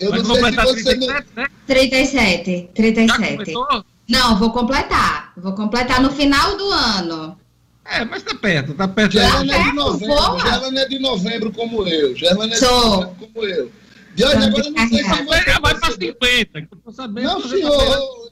Eu 0.02 0.10
Vai 0.10 0.20
não 0.20 0.26
sei 0.26 0.36
se 0.36 0.42
completar 0.42 0.66
você 0.66 0.96
não. 0.96 1.08
37, 1.08 1.30
né? 1.36 1.48
37. 1.66 2.62
Já 2.62 2.68
37. 2.74 3.38
completou? 3.38 3.86
Não, 4.10 4.38
vou 4.40 4.52
completar. 4.52 5.34
Vou 5.38 5.54
completar 5.54 6.02
no 6.02 6.12
final 6.12 6.58
do 6.58 6.70
ano. 6.72 7.38
É, 7.86 8.06
mas 8.06 8.24
tá 8.24 8.36
perto, 8.36 8.74
tá 8.74 8.88
perto. 8.88 9.14
Gerlane 9.14 9.52
é 9.52 9.64
de 9.64 9.72
novembro, 9.74 10.16
porra. 10.16 10.50
Gerlane 10.52 10.78
é 10.78 10.88
de 10.88 11.00
novembro 11.00 11.52
como 11.52 11.88
eu. 11.88 12.16
Gerlane 12.16 12.54
é 12.54 12.56
de 12.56 12.62
novembro 12.66 13.16
como 13.20 13.46
eu. 13.46 13.72
Diógenes, 14.16 14.46
agora 14.48 14.66
eu 14.66 14.72
não 14.72 14.88
sei 14.90 14.98
se 14.98 15.04
Vai, 15.10 15.24
você 15.26 15.60
vai 15.60 15.60
pra 15.62 15.76
percebeu. 15.76 16.14
50, 16.22 16.62
que 16.62 16.68
eu 16.72 16.78
tô 16.84 16.92
sabendo. 16.92 17.28
Não, 17.28 17.42
tá 17.42 17.48
senhor. 17.48 17.72
você, 17.78 18.32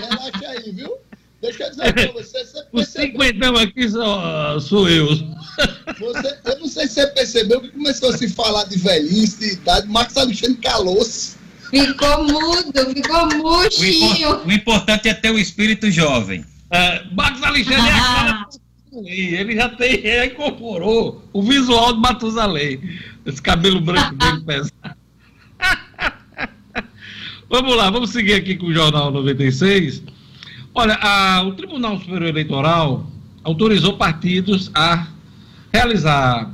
Relaxa 0.00 0.48
aí, 0.48 0.72
viu? 0.72 0.96
Deixa 1.44 1.64
eu 1.64 1.70
dizer 1.70 1.92
pra 1.92 2.12
você. 2.12 2.44
Você 2.44 2.64
Os 2.72 2.88
cinquentão 2.88 3.56
aqui 3.56 3.88
sou, 3.90 4.60
sou 4.60 4.88
eu. 4.88 5.06
você, 6.00 6.38
eu 6.44 6.58
não 6.60 6.66
sei 6.66 6.86
se 6.86 6.94
você 6.94 7.06
percebeu 7.08 7.60
que 7.60 7.68
começou 7.68 8.10
a 8.10 8.16
se 8.16 8.28
falar 8.30 8.64
de 8.64 8.78
velhice, 8.78 9.38
de 9.38 9.52
idade. 9.60 9.86
Marcos 9.88 10.16
Alexandre 10.16 10.56
calou-se. 10.56 11.36
Ficou 11.70 12.24
mudo, 12.24 12.72
ficou 12.94 13.22
O, 13.24 13.36
murchinho. 13.38 14.16
impor- 14.16 14.46
o 14.46 14.52
importante 14.52 15.08
é 15.08 15.14
ter 15.14 15.30
o 15.30 15.38
espírito 15.38 15.90
jovem. 15.90 16.44
É, 16.70 17.04
Marcos 17.12 17.42
Alexandre 17.42 17.88
é 17.88 17.92
a 17.92 18.00
cara 18.02 18.32
do 18.32 18.38
Matusalém. 18.40 19.34
Ele 19.34 19.54
já 19.56 19.68
tem, 19.68 20.02
já 20.02 20.26
incorporou 20.26 21.24
o 21.32 21.42
visual 21.42 21.92
do 21.92 22.00
Matusalém. 22.00 22.80
Esse 23.26 23.42
cabelo 23.42 23.80
branco 23.80 24.14
dele 24.16 24.40
pesado. 24.42 24.96
vamos 27.50 27.76
lá, 27.76 27.90
vamos 27.90 28.10
seguir 28.10 28.34
aqui 28.34 28.56
com 28.56 28.66
o 28.66 28.74
Jornal 28.74 29.10
96. 29.10 30.02
Olha, 30.74 30.98
a- 31.00 31.42
o 31.44 31.52
Tribunal 31.52 31.98
Superior 32.00 32.28
Eleitoral 32.30 33.06
autorizou 33.44 33.96
partidos 33.96 34.70
a 34.74 35.06
realizar, 35.72 36.52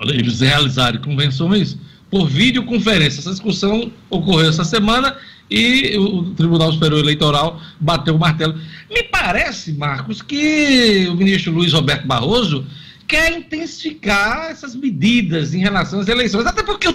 eles 0.00 0.40
realizarem 0.40 1.00
convenções 1.00 1.76
por 2.10 2.26
videoconferência. 2.28 3.20
Essa 3.20 3.30
discussão 3.32 3.90
ocorreu 4.08 4.48
essa 4.48 4.64
semana 4.64 5.16
e 5.50 5.96
o 5.98 6.30
Tribunal 6.34 6.72
Superior 6.72 7.00
Eleitoral 7.00 7.60
bateu 7.78 8.14
o 8.14 8.18
martelo. 8.18 8.54
Me 8.90 9.02
parece, 9.02 9.72
Marcos, 9.72 10.22
que 10.22 11.06
o 11.10 11.14
ministro 11.14 11.52
Luiz 11.52 11.72
Roberto 11.72 12.06
Barroso 12.06 12.64
quer 13.06 13.36
intensificar 13.36 14.50
essas 14.50 14.74
medidas 14.74 15.54
em 15.54 15.58
relação 15.60 16.00
às 16.00 16.08
eleições, 16.08 16.46
até 16.46 16.62
porque 16.62 16.88
o, 16.88 16.94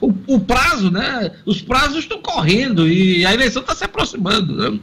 o, 0.00 0.14
o 0.34 0.40
prazo, 0.40 0.90
né? 0.90 1.32
Os 1.46 1.62
prazos 1.62 1.98
estão 2.00 2.20
correndo 2.20 2.86
e 2.88 3.24
a 3.24 3.32
eleição 3.32 3.62
está 3.62 3.74
se 3.74 3.84
aproximando. 3.84 4.54
Né? 4.72 4.78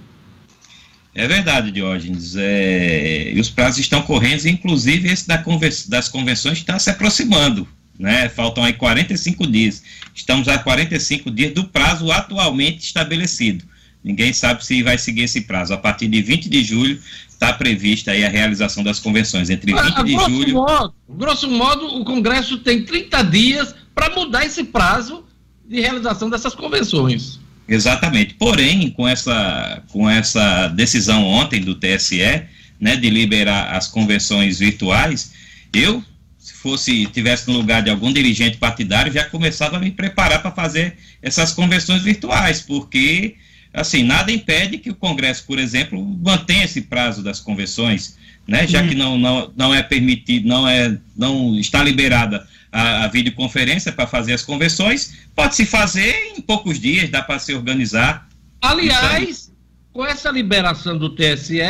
É 1.15 1.27
verdade, 1.27 1.71
Diógenes. 1.71 2.35
É, 2.35 3.31
e 3.33 3.39
os 3.39 3.49
prazos 3.49 3.79
estão 3.79 4.01
correndo, 4.01 4.47
inclusive 4.47 5.09
esse 5.09 5.27
da 5.27 5.43
das 5.87 6.09
convenções 6.09 6.57
está 6.57 6.79
se 6.79 6.89
aproximando. 6.89 7.67
Né? 7.97 8.27
Faltam 8.29 8.63
aí 8.63 8.73
45 8.73 9.45
dias. 9.45 9.83
Estamos 10.15 10.47
a 10.47 10.57
45 10.57 11.29
dias 11.29 11.53
do 11.53 11.65
prazo 11.65 12.11
atualmente 12.11 12.83
estabelecido. 12.83 13.63
Ninguém 14.03 14.33
sabe 14.33 14.65
se 14.65 14.83
vai 14.83 14.97
seguir 14.97 15.23
esse 15.23 15.41
prazo. 15.41 15.73
A 15.73 15.77
partir 15.77 16.07
de 16.07 16.21
20 16.21 16.49
de 16.49 16.63
julho 16.63 16.99
está 17.29 17.53
prevista 17.53 18.11
aí 18.11 18.25
a 18.25 18.29
realização 18.29 18.83
das 18.83 18.99
convenções. 18.99 19.49
Entre 19.49 19.71
20 19.71 19.79
A, 19.79 19.99
a 19.99 20.03
de 20.03 20.13
grosso, 20.13 20.29
julho. 20.29 20.53
modo, 20.55 20.93
grosso 21.07 21.49
modo, 21.49 21.85
o 21.85 22.03
Congresso 22.03 22.57
tem 22.57 22.83
30 22.83 23.23
dias 23.23 23.75
para 23.93 24.13
mudar 24.13 24.45
esse 24.45 24.63
prazo 24.63 25.23
de 25.65 25.79
realização 25.79 26.29
dessas 26.29 26.53
convenções. 26.53 27.39
Exatamente. 27.67 28.33
Porém, 28.33 28.89
com 28.89 29.07
essa, 29.07 29.81
com 29.89 30.09
essa 30.09 30.67
decisão 30.69 31.23
ontem 31.25 31.61
do 31.61 31.75
TSE, 31.75 32.43
né, 32.79 32.95
de 32.95 33.09
liberar 33.09 33.75
as 33.75 33.87
convenções 33.87 34.59
virtuais, 34.59 35.33
eu, 35.73 36.03
se 36.37 36.53
fosse 36.53 37.05
tivesse 37.07 37.47
no 37.47 37.53
lugar 37.53 37.81
de 37.81 37.89
algum 37.89 38.11
dirigente 38.11 38.57
partidário, 38.57 39.11
já 39.11 39.23
começava 39.23 39.77
a 39.77 39.79
me 39.79 39.91
preparar 39.91 40.41
para 40.41 40.51
fazer 40.51 40.97
essas 41.21 41.53
convenções 41.53 42.03
virtuais, 42.03 42.59
porque 42.61 43.35
assim 43.73 44.03
nada 44.03 44.31
impede 44.31 44.77
que 44.77 44.89
o 44.89 44.95
Congresso, 44.95 45.45
por 45.45 45.57
exemplo, 45.57 46.03
mantenha 46.23 46.65
esse 46.65 46.81
prazo 46.81 47.23
das 47.23 47.39
convenções, 47.39 48.17
né, 48.47 48.67
já 48.67 48.85
que 48.85 48.93
não, 48.93 49.17
não, 49.17 49.51
não 49.55 49.73
é 49.73 49.81
permitido, 49.81 50.47
não 50.47 50.67
é 50.67 50.97
não 51.15 51.57
está 51.57 51.83
liberada 51.83 52.45
a, 52.71 53.05
a 53.05 53.07
videoconferência 53.07 53.91
para 53.91 54.05
fazer 54.05 54.33
as 54.33 54.43
convenções, 54.43 55.13
pode 55.35 55.55
se 55.55 55.65
fazer 55.65 56.33
em 56.35 56.41
poucos 56.41 56.79
dias, 56.79 57.09
dá 57.09 57.21
para 57.21 57.39
se 57.39 57.53
organizar. 57.53 58.27
Aliás, 58.61 59.51
com 59.91 60.05
essa 60.05 60.29
liberação 60.31 60.97
do 60.97 61.09
TSE, 61.09 61.61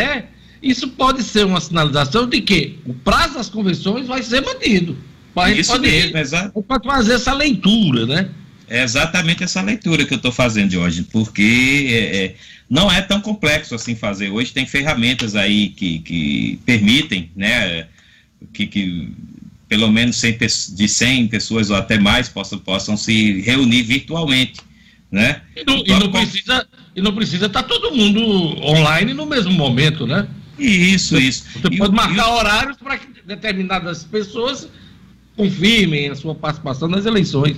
isso 0.62 0.88
pode 0.90 1.24
ser 1.24 1.46
uma 1.46 1.60
sinalização 1.60 2.28
de 2.28 2.42
que 2.42 2.80
o 2.86 2.94
prazo 2.94 3.36
das 3.36 3.50
convenções 3.50 4.08
vai 4.08 4.24
ser 4.24 4.42
mantido. 4.42 4.98
Isso 5.58 5.72
pode, 5.72 5.90
mesmo, 5.90 6.18
exato. 6.18 6.64
pode 6.64 6.88
fazer 6.88 7.14
essa 7.14 7.34
leitura, 7.34 8.06
né? 8.06 8.30
É 8.74 8.82
exatamente 8.84 9.44
essa 9.44 9.62
leitura 9.62 10.04
que 10.04 10.14
eu 10.14 10.18
estou 10.18 10.32
fazendo 10.32 10.80
hoje, 10.80 11.04
porque 11.04 11.88
é, 11.92 12.26
é, 12.26 12.36
não 12.68 12.92
é 12.92 13.02
tão 13.02 13.22
complexo 13.22 13.76
assim 13.76 13.94
fazer. 13.96 14.32
Hoje 14.32 14.52
tem 14.52 14.66
ferramentas 14.66 15.36
aí 15.36 15.70
que, 15.70 16.00
que 16.00 16.60
permitem, 16.66 17.30
né, 17.36 17.86
que, 18.52 18.66
que 18.66 19.10
pelo 19.70 19.92
menos 19.92 20.16
100, 20.18 20.34
pe- 20.40 20.48
de 20.76 20.88
100 20.88 21.28
pessoas 21.28 21.70
ou 21.70 21.76
até 21.76 22.00
mais 22.00 22.28
possam, 22.30 22.58
possam 22.58 22.98
se 22.98 23.42
reunir 23.42 23.84
virtualmente, 23.84 24.60
né? 25.12 25.42
E 25.56 25.64
não, 25.64 25.78
e 25.86 25.90
não 25.90 26.12
precisa 26.12 26.68
e 26.96 27.02
não 27.02 27.14
precisa 27.14 27.46
estar 27.46 27.62
todo 27.64 27.92
mundo 27.96 28.20
online 28.64 29.14
no 29.14 29.26
mesmo 29.28 29.52
momento, 29.52 30.08
né? 30.08 30.28
Isso, 30.58 31.16
isso. 31.18 31.46
Você 31.54 31.68
E 31.68 31.78
pode 31.78 31.92
o- 31.92 31.96
marcar 31.96 32.28
o- 32.28 32.38
horários 32.38 32.78
para 32.78 32.98
que 32.98 33.08
determinadas 33.26 34.04
pessoas 34.04 34.68
confirmem 35.36 36.10
a 36.10 36.16
sua 36.16 36.34
participação 36.36 36.88
nas 36.88 37.06
eleições. 37.06 37.58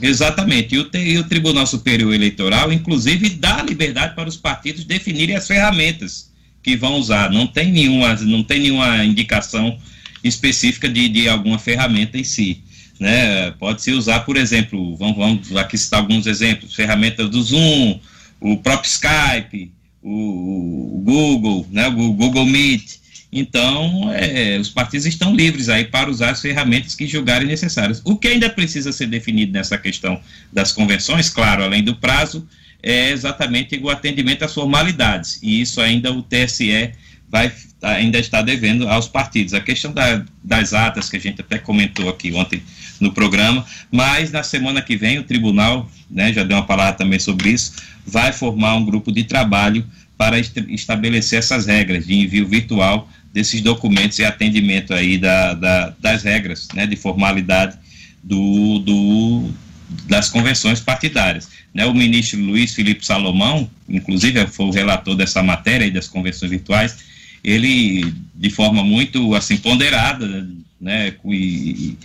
Exatamente. 0.00 0.74
E 0.74 0.78
o, 0.78 0.90
e 0.94 1.18
o 1.18 1.24
Tribunal 1.24 1.66
Superior 1.66 2.14
Eleitoral, 2.14 2.72
inclusive, 2.72 3.30
dá 3.30 3.62
liberdade 3.62 4.14
para 4.14 4.28
os 4.28 4.36
partidos 4.36 4.84
definirem 4.84 5.36
as 5.36 5.46
ferramentas 5.46 6.30
que 6.62 6.76
vão 6.76 6.96
usar. 6.96 7.30
Não 7.30 7.46
tem 7.46 7.72
nenhuma, 7.72 8.14
não 8.14 8.42
tem 8.42 8.60
nenhuma 8.60 9.04
indicação 9.04 9.78
específica 10.22 10.88
de, 10.88 11.08
de 11.08 11.28
alguma 11.28 11.58
ferramenta 11.58 12.18
em 12.18 12.24
si. 12.24 12.62
Né? 12.98 13.50
Pode-se 13.52 13.92
usar, 13.92 14.20
por 14.20 14.36
exemplo, 14.36 14.96
vamos, 14.96 15.16
vamos 15.16 15.56
aqui 15.56 15.78
citar 15.78 16.00
alguns 16.00 16.26
exemplos, 16.26 16.74
ferramentas 16.74 17.28
do 17.30 17.42
Zoom, 17.42 18.00
o 18.40 18.56
próprio 18.56 18.88
Skype, 18.88 19.72
o, 20.02 20.96
o 20.96 21.02
Google, 21.04 21.66
né? 21.70 21.88
o 21.88 22.12
Google 22.12 22.46
Meet. 22.46 22.98
Então, 23.30 24.10
é, 24.12 24.58
os 24.58 24.70
partidos 24.70 25.06
estão 25.06 25.34
livres 25.34 25.68
aí 25.68 25.84
para 25.84 26.10
usar 26.10 26.30
as 26.30 26.40
ferramentas 26.40 26.94
que 26.94 27.06
julgarem 27.06 27.46
necessárias. 27.46 28.00
O 28.04 28.16
que 28.16 28.28
ainda 28.28 28.48
precisa 28.48 28.90
ser 28.90 29.06
definido 29.06 29.52
nessa 29.52 29.76
questão 29.76 30.20
das 30.52 30.72
convenções, 30.72 31.28
claro, 31.28 31.62
além 31.62 31.82
do 31.82 31.94
prazo, 31.94 32.48
é 32.82 33.10
exatamente 33.10 33.78
o 33.82 33.90
atendimento 33.90 34.44
às 34.44 34.54
formalidades. 34.54 35.38
E 35.42 35.60
isso 35.60 35.80
ainda 35.80 36.12
o 36.12 36.22
TSE 36.22 36.92
vai 37.28 37.52
ainda 37.82 38.18
está 38.18 38.42
devendo 38.42 38.88
aos 38.88 39.06
partidos. 39.06 39.54
A 39.54 39.60
questão 39.60 39.92
da, 39.92 40.24
das 40.42 40.72
atas, 40.72 41.08
que 41.08 41.16
a 41.16 41.20
gente 41.20 41.40
até 41.40 41.58
comentou 41.58 42.08
aqui 42.08 42.32
ontem 42.32 42.62
no 42.98 43.12
programa, 43.12 43.64
mas 43.90 44.32
na 44.32 44.42
semana 44.42 44.82
que 44.82 44.96
vem 44.96 45.18
o 45.18 45.22
tribunal, 45.22 45.88
né, 46.10 46.32
já 46.32 46.42
deu 46.42 46.56
uma 46.56 46.66
palavra 46.66 46.94
também 46.94 47.20
sobre 47.20 47.50
isso, 47.50 47.74
vai 48.04 48.32
formar 48.32 48.74
um 48.74 48.84
grupo 48.84 49.12
de 49.12 49.22
trabalho 49.22 49.86
para 50.16 50.36
est 50.38 50.56
estabelecer 50.68 51.38
essas 51.38 51.66
regras 51.66 52.04
de 52.04 52.14
envio 52.14 52.48
virtual 52.48 53.08
desses 53.32 53.60
documentos 53.60 54.18
e 54.18 54.24
atendimento 54.24 54.94
aí 54.94 55.18
da, 55.18 55.54
da, 55.54 55.94
das 56.00 56.22
regras 56.22 56.68
né, 56.74 56.86
de 56.86 56.96
formalidade 56.96 57.78
do, 58.22 58.78
do, 58.80 59.50
das 60.06 60.28
convenções 60.28 60.80
partidárias. 60.80 61.48
Né, 61.72 61.84
o 61.86 61.94
ministro 61.94 62.40
Luiz 62.40 62.74
Felipe 62.74 63.04
Salomão, 63.04 63.70
inclusive 63.88 64.46
foi 64.46 64.66
o 64.66 64.70
relator 64.70 65.14
dessa 65.14 65.42
matéria 65.42 65.84
aí 65.84 65.90
das 65.90 66.08
convenções 66.08 66.50
virtuais, 66.50 66.96
ele, 67.44 68.12
de 68.34 68.50
forma 68.50 68.82
muito 68.82 69.34
assim 69.34 69.56
ponderada 69.56 70.48
né, 70.80 71.14
e, 71.26 71.96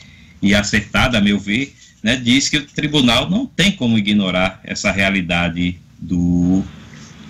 e 0.41 0.53
acertada, 0.53 1.17
a 1.17 1.21
meu 1.21 1.39
ver, 1.39 1.73
né, 2.03 2.15
diz 2.15 2.49
que 2.49 2.57
o 2.57 2.65
tribunal 2.65 3.29
não 3.29 3.45
tem 3.45 3.71
como 3.71 3.97
ignorar 3.97 4.59
essa 4.63 4.91
realidade 4.91 5.77
do, 5.97 6.63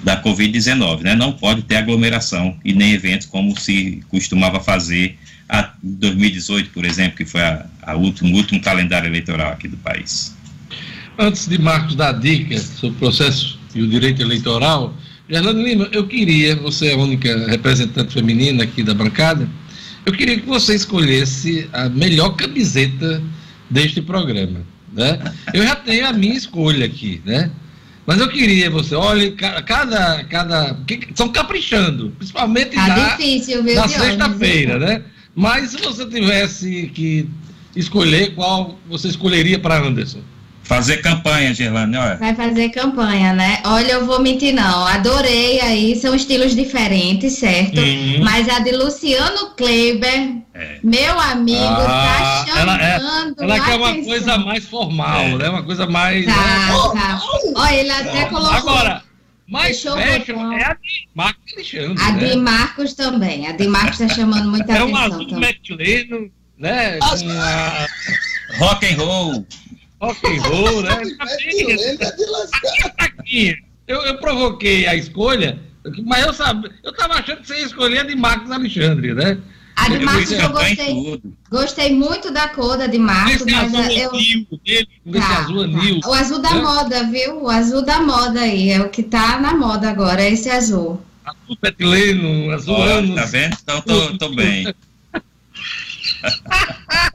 da 0.04 0.22
Covid-19, 0.22 1.02
né? 1.02 1.16
Não 1.16 1.32
pode 1.32 1.62
ter 1.64 1.78
aglomeração 1.78 2.58
e 2.64 2.74
nem 2.74 2.92
eventos 2.92 3.26
como 3.28 3.58
se 3.60 4.04
costumava 4.10 4.60
fazer 4.60 5.18
a 5.48 5.72
2018, 5.82 6.72
por 6.72 6.86
exemplo, 6.86 7.18
que 7.18 7.26
foi 7.26 7.42
a, 7.42 7.66
a 7.82 7.96
último, 7.96 8.36
último 8.36 8.62
calendário 8.62 9.08
eleitoral 9.08 9.52
aqui 9.54 9.68
do 9.68 9.78
país. 9.78 10.36
Antes 11.18 11.48
de 11.48 11.58
Marcos 11.60 11.96
dar 11.96 12.14
dicas 12.14 12.64
sobre 12.80 12.98
o 12.98 13.00
processo 13.00 13.60
e 13.74 13.82
o 13.82 13.88
direito 13.88 14.22
eleitoral, 14.22 14.94
Gerlane 15.30 15.64
Lima, 15.64 15.90
eu 15.92 16.06
queria, 16.06 16.56
você 16.56 16.88
é 16.88 16.94
a 16.94 16.98
única 16.98 17.48
representante 17.48 18.14
feminina 18.14 18.64
aqui 18.64 18.84
da 18.84 18.94
bancada, 18.94 19.48
eu 20.06 20.12
queria 20.12 20.38
que 20.40 20.46
você 20.46 20.76
escolhesse 20.76 21.70
a 21.72 21.88
melhor 21.88 22.32
camiseta 22.32 23.24
deste 23.70 24.02
programa. 24.02 24.62
Né? 24.92 25.20
Eu 25.54 25.64
já 25.64 25.76
tenho 25.76 26.06
a 26.06 26.14
minha 26.14 26.36
escolha 26.36 26.86
aqui, 26.86 27.22
né? 27.26 27.50
Mas 28.06 28.20
eu 28.20 28.28
queria 28.28 28.70
você, 28.70 28.96
olha, 28.96 29.32
cada. 29.32 30.24
cada 30.26 30.78
são 31.16 31.30
caprichando, 31.30 32.12
principalmente 32.18 32.76
tá 32.76 32.88
na, 32.88 33.16
difícil, 33.16 33.64
na 33.64 33.88
sexta-feira, 33.88 34.78
né? 34.78 35.04
Mas 35.34 35.72
se 35.72 35.78
você 35.78 36.06
tivesse 36.06 36.92
que 36.94 37.30
escolher, 37.76 38.36
qual 38.36 38.78
você 38.88 39.08
escolheria 39.08 39.58
para 39.58 39.80
Anderson? 39.80 40.20
Fazer 40.64 40.98
campanha, 41.02 41.54
Gerlane, 41.54 41.98
olha. 41.98 42.16
Vai 42.16 42.34
fazer 42.34 42.70
campanha, 42.70 43.34
né? 43.34 43.60
Olha, 43.66 43.94
eu 43.94 44.06
vou 44.06 44.22
mentir 44.22 44.54
não. 44.54 44.88
Adorei 44.88 45.60
aí, 45.60 45.96
são 45.96 46.16
estilos 46.16 46.56
diferentes, 46.56 47.34
certo? 47.34 47.80
Uhum. 47.80 48.24
Mas 48.24 48.48
a 48.48 48.60
de 48.60 48.72
Luciano 48.72 49.52
Kleiber, 49.58 50.38
é. 50.54 50.78
meu 50.82 51.20
amigo, 51.20 51.60
tá 51.60 51.86
ah, 51.86 52.46
tá 52.46 52.54
chamando. 52.54 53.42
Ela, 53.42 53.56
é, 53.56 53.58
ela 53.58 53.60
quer 53.60 53.76
uma 53.76 54.04
coisa 54.06 54.38
mais 54.38 54.64
formal, 54.66 55.22
é. 55.22 55.36
né? 55.36 55.50
Uma 55.50 55.64
coisa 55.64 55.86
mais. 55.86 56.26
Tá, 56.26 56.32
né? 56.32 57.02
tá. 57.02 57.22
Olha, 57.56 57.76
ele 57.76 57.92
até 57.92 58.26
colocou. 58.26 58.56
Agora. 58.56 59.04
Mas 59.46 59.84
fashion 59.84 60.00
é 60.00 60.16
a 60.16 60.18
de 60.20 60.34
Marcos 61.14 61.54
Alexandre. 61.54 62.02
A 62.02 62.12
né? 62.14 62.30
de 62.30 62.36
Marcos 62.38 62.94
também. 62.94 63.48
A 63.48 63.52
de 63.52 63.68
Marcos 63.68 63.98
tá 63.98 64.08
chamando 64.08 64.50
muita 64.50 64.64
atenção. 64.64 64.88
É 64.88 64.92
um 64.92 64.96
azul 64.96 65.28
também. 65.28 65.60
né? 66.58 66.98
Com 66.98 67.30
a... 67.30 67.88
Rock 68.58 68.86
and 68.86 68.98
roll 68.98 69.46
rock 70.04 70.28
and 70.28 70.42
roll, 70.42 70.82
né? 70.82 70.90
Eu, 73.88 74.02
eu 74.02 74.18
provoquei 74.18 74.86
a 74.86 74.96
escolha, 74.96 75.60
mas 76.06 76.26
eu 76.26 76.34
sabia, 76.34 76.72
eu 76.84 76.94
tava 76.94 77.14
achando 77.16 77.42
que 77.42 77.48
você 77.48 77.60
ia 77.60 77.66
escolher 77.66 78.00
a 78.00 78.04
de 78.04 78.16
Marcos 78.16 78.52
Alexandre, 78.52 79.14
né? 79.14 79.38
A 79.76 79.90
de 79.90 80.00
Marcos 80.00 80.32
eu 80.32 80.50
gostei. 80.50 81.22
Gostei 81.50 81.94
muito 81.94 82.32
da 82.32 82.48
cor 82.50 82.78
da 82.78 82.88
de 82.88 83.00
Marcos, 83.00 83.36
esse 83.36 83.46
mas 83.46 83.74
azul 83.74 83.92
eu. 83.92 84.12
Dele, 84.64 84.88
tá, 85.14 85.40
azul 85.40 85.64
anil. 85.64 86.00
Tá. 86.00 86.10
O 86.10 86.14
azul 86.14 86.40
da 86.40 86.54
né? 86.54 86.62
moda, 86.62 87.04
viu? 87.06 87.44
O 87.44 87.50
azul 87.50 87.84
da 87.84 88.00
moda 88.02 88.42
aí. 88.42 88.70
É 88.70 88.82
o 88.82 88.90
que 88.90 89.02
tá 89.02 89.40
na 89.40 89.56
moda 89.56 89.90
agora, 89.90 90.24
esse 90.24 90.48
azul. 90.50 91.02
Azul 91.26 91.58
petileno, 91.60 92.52
azul 92.52 92.76
oh, 92.76 92.84
anos. 92.84 93.16
Tá 93.16 93.26
vendo? 93.26 93.58
Então 93.64 93.82
tô, 93.82 94.18
tô 94.18 94.30
bem. 94.30 94.72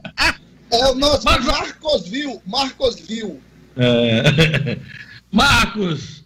É 0.71 0.87
o 0.87 0.95
nosso 0.95 1.25
Mas... 1.25 1.45
Marcos 1.45 2.07
Viu. 2.07 2.41
Marcos 2.45 2.99
Viu. 2.99 3.39
É. 3.77 4.77
Marcos, 5.31 6.23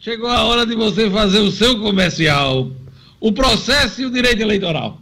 chegou 0.00 0.28
a 0.28 0.44
hora 0.44 0.66
de 0.66 0.74
você 0.74 1.10
fazer 1.10 1.38
o 1.38 1.50
seu 1.50 1.78
comercial. 1.80 2.70
O 3.20 3.32
processo 3.32 4.02
e 4.02 4.06
o 4.06 4.10
direito 4.10 4.40
eleitoral. 4.40 5.00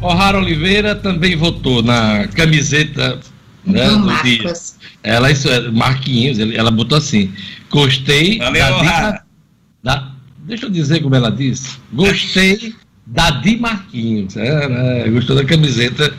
O'Hara 0.00 0.38
Oliveira 0.38 0.96
também 0.96 1.36
votou 1.36 1.80
na 1.82 2.26
camiseta 2.28 3.20
né, 3.64 3.88
do, 3.88 4.00
do 4.00 4.22
dia. 4.22 4.52
Ela, 5.02 5.30
isso, 5.30 5.48
é, 5.48 5.70
Marquinhos, 5.70 6.38
ela 6.38 6.70
botou 6.72 6.98
assim: 6.98 7.32
gostei 7.70 8.38
Valeu, 8.38 8.60
da, 8.60 8.80
dica, 8.80 9.24
da, 9.82 10.12
Deixa 10.44 10.66
eu 10.66 10.70
dizer 10.70 11.00
como 11.00 11.14
ela 11.14 11.30
disse. 11.30 11.78
Gostei 11.92 12.74
da 13.06 13.30
Di 13.30 13.56
Marquinhos. 13.56 14.36
É, 14.36 14.68
né, 14.68 15.08
gostou 15.10 15.36
da 15.36 15.44
camiseta 15.44 16.12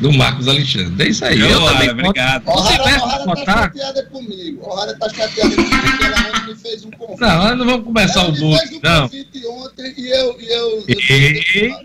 do 0.00 0.12
Marcos 0.12 0.46
Alexandre. 0.48 1.06
É 1.06 1.10
isso 1.10 1.24
aí. 1.24 1.40
Eu, 1.40 1.48
eu 1.48 1.64
também. 1.66 1.90
Obrigado. 1.90 2.44
Você 2.44 2.74
O'Hara 2.74 3.24
tá 3.24 3.36
chateada 3.36 4.02
comigo. 4.04 4.66
O'Hara 4.66 4.98
tá 4.98 5.08
chateada 5.08 5.54
comigo 5.54 5.82
porque 5.82 6.04
ela 6.04 6.46
me 6.46 6.54
fez 6.54 6.84
um 6.84 6.90
convite. 6.90 7.20
Não, 7.20 7.38
nós 7.38 7.58
não 7.58 7.66
vamos 7.66 7.84
começar 7.84 8.20
ela 8.20 8.30
o 8.30 8.34
fez 8.34 8.72
um 8.72 8.80
não. 8.82 9.02
convite 9.02 9.46
ontem 9.46 9.94
e 9.96 10.08
eu. 10.08 10.40
E 10.40 10.46
eu, 10.46 10.68
eu, 10.68 10.84
e, 10.88 10.92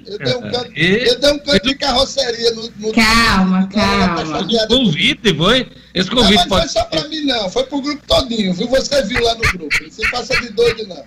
eu, 0.07 0.18
dei 0.20 0.36
um 0.36 0.51
canto, 0.51 0.72
e, 0.76 1.07
eu 1.07 1.20
dei 1.20 1.32
um 1.32 1.39
canto 1.39 1.68
de 1.68 1.76
carroceria 1.76 2.51
no. 2.51 2.72
no 2.78 2.93
calma, 2.93 3.70
tá 3.72 3.80
calma. 3.80 4.47
Tá 4.47 4.68
convite, 4.68 5.36
foi? 5.36 5.68
Esse 5.93 6.09
convite 6.09 6.39
não, 6.39 6.47
pode. 6.47 6.66
Não 6.66 6.72
foi 6.74 6.82
só 6.82 6.86
pra 6.86 7.07
mim, 7.07 7.22
não. 7.26 7.49
Foi 7.49 7.64
pro 7.64 7.82
grupo 7.82 8.03
todinho, 8.07 8.53
viu? 8.53 8.68
Você 8.68 9.03
viu 9.03 9.24
lá 9.24 9.36
no 9.36 9.41
grupo. 9.41 9.70
Você 9.89 10.07
passa 10.09 10.39
de 10.41 10.49
doido, 10.49 10.88
não. 10.88 11.03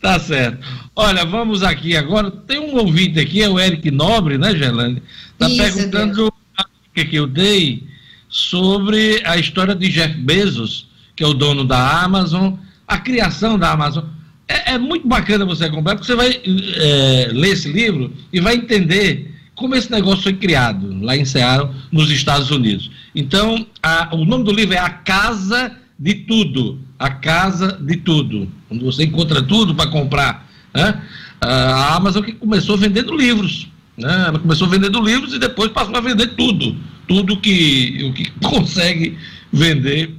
Tá 0.00 0.18
certo. 0.20 0.58
Olha, 0.94 1.24
vamos 1.24 1.62
aqui 1.62 1.96
agora. 1.96 2.30
Tem 2.30 2.58
um 2.58 2.76
ouvinte 2.76 3.18
aqui, 3.18 3.42
é 3.42 3.48
o 3.48 3.58
Eric 3.58 3.90
Nobre, 3.90 4.38
né, 4.38 4.54
Gelane? 4.54 5.02
Está 5.32 5.48
perguntando 5.48 6.32
a 6.56 6.64
dica 6.94 7.10
que 7.10 7.16
eu 7.16 7.26
dei 7.26 7.84
sobre 8.28 9.22
a 9.24 9.36
história 9.36 9.74
de 9.74 9.88
Jeff 9.88 10.14
Bezos, 10.14 10.88
que 11.14 11.24
é 11.24 11.26
o 11.26 11.34
dono 11.34 11.64
da 11.64 12.02
Amazon, 12.02 12.54
a 12.86 12.98
criação 12.98 13.58
da 13.58 13.72
Amazon. 13.72 14.04
É, 14.48 14.74
é 14.74 14.78
muito 14.78 15.08
bacana 15.08 15.44
você 15.44 15.64
acompanhar, 15.64 15.96
porque 15.96 16.06
você 16.06 16.14
vai 16.14 16.40
é, 16.76 17.28
ler 17.32 17.52
esse 17.52 17.70
livro 17.70 18.12
e 18.32 18.40
vai 18.40 18.54
entender 18.54 19.34
como 19.54 19.74
esse 19.74 19.90
negócio 19.90 20.22
foi 20.22 20.34
criado 20.34 21.02
lá 21.02 21.16
em 21.16 21.24
Seattle, 21.24 21.74
nos 21.90 22.10
Estados 22.10 22.50
Unidos. 22.50 22.90
Então, 23.14 23.66
a, 23.82 24.14
o 24.14 24.24
nome 24.24 24.44
do 24.44 24.52
livro 24.52 24.74
é 24.74 24.78
A 24.78 24.90
Casa 24.90 25.74
de 25.98 26.14
Tudo 26.14 26.85
a 26.98 27.10
casa 27.10 27.78
de 27.80 27.96
tudo, 27.96 28.48
onde 28.70 28.84
você 28.84 29.04
encontra 29.04 29.42
tudo 29.42 29.74
para 29.74 29.90
comprar. 29.90 30.48
Né? 30.74 31.02
A 31.40 31.96
Amazon 31.96 32.22
que 32.22 32.32
começou 32.32 32.76
vendendo 32.76 33.16
livros. 33.16 33.68
Né? 33.96 34.24
Ela 34.28 34.38
começou 34.38 34.68
vendendo 34.68 35.00
livros 35.00 35.32
e 35.34 35.38
depois 35.38 35.70
passou 35.70 35.94
a 35.96 36.00
vender 36.00 36.28
tudo. 36.28 36.76
Tudo 37.06 37.36
que, 37.36 38.04
o 38.04 38.12
que 38.12 38.30
consegue 38.40 39.16
vender 39.52 40.14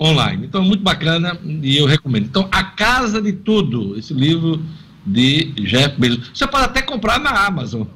online. 0.00 0.46
Então, 0.46 0.64
muito 0.64 0.82
bacana 0.82 1.38
e 1.44 1.76
eu 1.76 1.86
recomendo. 1.86 2.24
Então, 2.24 2.48
A 2.50 2.64
Casa 2.64 3.20
de 3.20 3.32
Tudo, 3.32 3.98
esse 3.98 4.14
livro 4.14 4.62
de 5.06 5.52
Jeff 5.62 5.98
Bezos. 5.98 6.30
Você 6.34 6.46
pode 6.46 6.64
até 6.64 6.82
comprar 6.82 7.18
na 7.18 7.46
Amazon. 7.46 7.86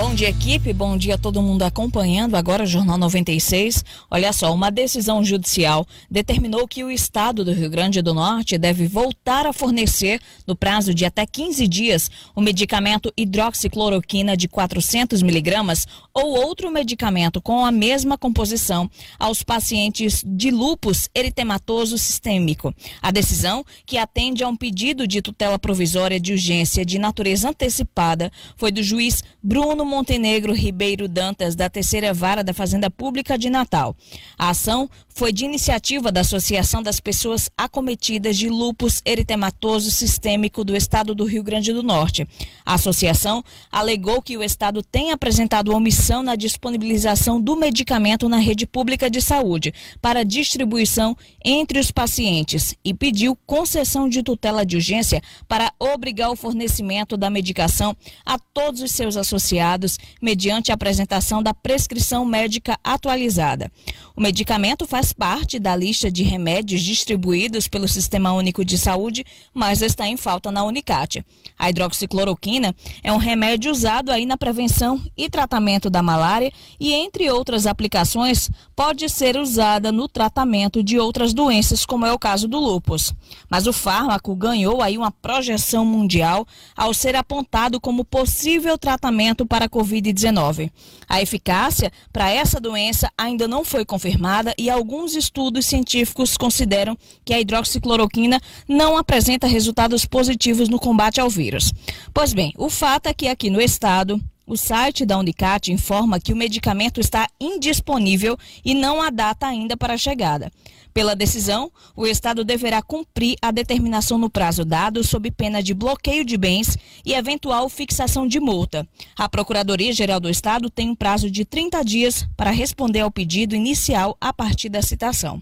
Bom 0.00 0.14
dia, 0.14 0.30
equipe. 0.30 0.72
Bom 0.72 0.96
dia 0.96 1.16
a 1.16 1.18
todo 1.18 1.42
mundo 1.42 1.62
acompanhando 1.62 2.34
agora 2.34 2.64
o 2.64 2.66
Jornal 2.66 2.96
96. 2.96 3.84
Olha 4.10 4.32
só, 4.32 4.50
uma 4.50 4.70
decisão 4.70 5.22
judicial 5.22 5.86
determinou 6.10 6.66
que 6.66 6.82
o 6.82 6.90
Estado 6.90 7.44
do 7.44 7.52
Rio 7.52 7.68
Grande 7.68 8.00
do 8.00 8.14
Norte 8.14 8.56
deve 8.56 8.88
voltar 8.88 9.46
a 9.46 9.52
fornecer, 9.52 10.18
no 10.46 10.56
prazo 10.56 10.94
de 10.94 11.04
até 11.04 11.26
15 11.26 11.68
dias, 11.68 12.10
o 12.34 12.40
medicamento 12.40 13.12
hidroxicloroquina 13.14 14.38
de 14.38 14.48
400 14.48 15.20
miligramas 15.20 15.86
ou 16.14 16.34
outro 16.34 16.70
medicamento 16.70 17.38
com 17.42 17.62
a 17.62 17.70
mesma 17.70 18.16
composição 18.16 18.90
aos 19.18 19.42
pacientes 19.42 20.24
de 20.26 20.50
lupus 20.50 21.10
eritematoso 21.14 21.98
sistêmico. 21.98 22.74
A 23.02 23.10
decisão, 23.10 23.62
que 23.84 23.98
atende 23.98 24.42
a 24.42 24.48
um 24.48 24.56
pedido 24.56 25.06
de 25.06 25.20
tutela 25.20 25.58
provisória 25.58 26.18
de 26.18 26.32
urgência 26.32 26.86
de 26.86 26.98
natureza 26.98 27.50
antecipada, 27.50 28.32
foi 28.56 28.72
do 28.72 28.82
juiz 28.82 29.22
Bruno 29.42 29.89
Montenegro 29.90 30.54
Ribeiro 30.54 31.08
Dantas, 31.08 31.56
da 31.56 31.68
Terceira 31.68 32.14
Vara 32.14 32.44
da 32.44 32.54
Fazenda 32.54 32.88
Pública 32.88 33.36
de 33.36 33.50
Natal. 33.50 33.96
A 34.38 34.50
ação 34.50 34.88
foi 35.08 35.32
de 35.32 35.44
iniciativa 35.44 36.12
da 36.12 36.20
Associação 36.20 36.80
das 36.82 37.00
Pessoas 37.00 37.50
Acometidas 37.58 38.38
de 38.38 38.48
Lupus 38.48 39.02
Eritematoso 39.04 39.90
Sistêmico 39.90 40.62
do 40.62 40.76
Estado 40.76 41.14
do 41.14 41.24
Rio 41.24 41.42
Grande 41.42 41.72
do 41.72 41.82
Norte. 41.82 42.26
A 42.64 42.74
associação 42.74 43.44
alegou 43.70 44.22
que 44.22 44.36
o 44.36 44.42
Estado 44.42 44.82
tem 44.82 45.10
apresentado 45.10 45.74
omissão 45.74 46.22
na 46.22 46.36
disponibilização 46.36 47.40
do 47.40 47.56
medicamento 47.56 48.28
na 48.28 48.38
rede 48.38 48.66
pública 48.66 49.10
de 49.10 49.20
saúde 49.20 49.74
para 50.00 50.24
distribuição 50.24 51.16
entre 51.44 51.80
os 51.80 51.90
pacientes 51.90 52.76
e 52.84 52.94
pediu 52.94 53.36
concessão 53.44 54.08
de 54.08 54.22
tutela 54.22 54.64
de 54.64 54.76
urgência 54.76 55.20
para 55.48 55.72
obrigar 55.78 56.30
o 56.30 56.36
fornecimento 56.36 57.16
da 57.16 57.28
medicação 57.28 57.96
a 58.24 58.38
todos 58.38 58.80
os 58.80 58.92
seus 58.92 59.16
associados 59.16 59.79
mediante 60.20 60.70
a 60.70 60.74
apresentação 60.74 61.42
da 61.42 61.54
prescrição 61.54 62.24
médica 62.24 62.78
atualizada. 62.82 63.70
O 64.16 64.20
medicamento 64.20 64.86
faz 64.86 65.12
parte 65.12 65.58
da 65.58 65.74
lista 65.74 66.10
de 66.10 66.22
remédios 66.22 66.82
distribuídos 66.82 67.68
pelo 67.68 67.88
Sistema 67.88 68.32
Único 68.32 68.64
de 68.64 68.76
Saúde, 68.76 69.24
mas 69.54 69.82
está 69.82 70.06
em 70.06 70.16
falta 70.16 70.50
na 70.50 70.64
Unicate. 70.64 71.24
A 71.58 71.70
hidroxicloroquina 71.70 72.74
é 73.02 73.12
um 73.12 73.16
remédio 73.16 73.70
usado 73.70 74.10
aí 74.10 74.26
na 74.26 74.36
prevenção 74.36 75.02
e 75.16 75.28
tratamento 75.28 75.88
da 75.88 76.02
malária 76.02 76.52
e, 76.78 76.92
entre 76.92 77.30
outras 77.30 77.66
aplicações, 77.66 78.50
pode 78.74 79.08
ser 79.08 79.36
usada 79.36 79.92
no 79.92 80.08
tratamento 80.08 80.82
de 80.82 80.98
outras 80.98 81.32
doenças, 81.32 81.86
como 81.86 82.06
é 82.06 82.12
o 82.12 82.18
caso 82.18 82.48
do 82.48 82.58
lúpus. 82.58 83.14
Mas 83.48 83.66
o 83.66 83.72
fármaco 83.72 84.34
ganhou 84.34 84.82
aí 84.82 84.96
uma 84.96 85.10
projeção 85.10 85.84
mundial 85.84 86.46
ao 86.76 86.92
ser 86.92 87.16
apontado 87.16 87.80
como 87.80 88.04
possível 88.04 88.76
tratamento 88.78 89.46
para 89.46 89.59
a 89.64 89.68
Covid-19. 89.68 90.70
A 91.08 91.20
eficácia 91.20 91.90
para 92.12 92.30
essa 92.30 92.60
doença 92.60 93.10
ainda 93.16 93.48
não 93.48 93.64
foi 93.64 93.84
confirmada 93.84 94.54
e 94.58 94.68
alguns 94.68 95.14
estudos 95.14 95.66
científicos 95.66 96.36
consideram 96.36 96.96
que 97.24 97.34
a 97.34 97.40
hidroxicloroquina 97.40 98.40
não 98.68 98.96
apresenta 98.96 99.46
resultados 99.46 100.04
positivos 100.04 100.68
no 100.68 100.78
combate 100.78 101.20
ao 101.20 101.30
vírus. 101.30 101.72
Pois 102.12 102.32
bem, 102.32 102.52
o 102.56 102.70
fato 102.70 103.06
é 103.06 103.14
que 103.14 103.28
aqui 103.28 103.50
no 103.50 103.60
estado 103.60 104.20
o 104.50 104.56
site 104.56 105.06
da 105.06 105.16
Unicat 105.16 105.70
informa 105.70 106.18
que 106.18 106.32
o 106.32 106.36
medicamento 106.36 107.00
está 107.00 107.28
indisponível 107.40 108.36
e 108.64 108.74
não 108.74 109.00
há 109.00 109.08
data 109.08 109.46
ainda 109.46 109.76
para 109.76 109.94
a 109.94 109.96
chegada. 109.96 110.50
Pela 110.92 111.14
decisão, 111.14 111.70
o 111.94 112.04
Estado 112.04 112.44
deverá 112.44 112.82
cumprir 112.82 113.36
a 113.40 113.52
determinação 113.52 114.18
no 114.18 114.28
prazo 114.28 114.64
dado, 114.64 115.04
sob 115.04 115.30
pena 115.30 115.62
de 115.62 115.72
bloqueio 115.72 116.24
de 116.24 116.36
bens 116.36 116.76
e 117.06 117.14
eventual 117.14 117.68
fixação 117.68 118.26
de 118.26 118.40
multa. 118.40 118.84
A 119.16 119.28
Procuradoria-Geral 119.28 120.18
do 120.18 120.28
Estado 120.28 120.68
tem 120.68 120.90
um 120.90 120.96
prazo 120.96 121.30
de 121.30 121.44
30 121.44 121.84
dias 121.84 122.26
para 122.36 122.50
responder 122.50 123.02
ao 123.02 123.10
pedido 123.10 123.54
inicial 123.54 124.16
a 124.20 124.32
partir 124.32 124.68
da 124.68 124.82
citação. 124.82 125.40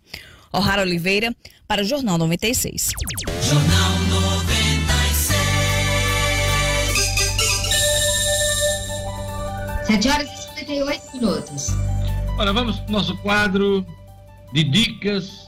O'Hara 0.52 0.82
Oliveira, 0.82 1.34
para 1.66 1.80
o 1.80 1.84
Jornal 1.84 2.18
96. 2.18 2.90
Jornal 3.40 3.97
7 9.88 10.08
horas 10.10 10.28
e 10.28 10.42
58 10.60 11.02
minutos. 11.14 11.68
Olha, 12.36 12.52
vamos 12.52 12.76
para 12.76 12.88
o 12.90 12.92
nosso 12.92 13.16
quadro 13.16 13.86
de 14.52 14.62
dicas 14.62 15.46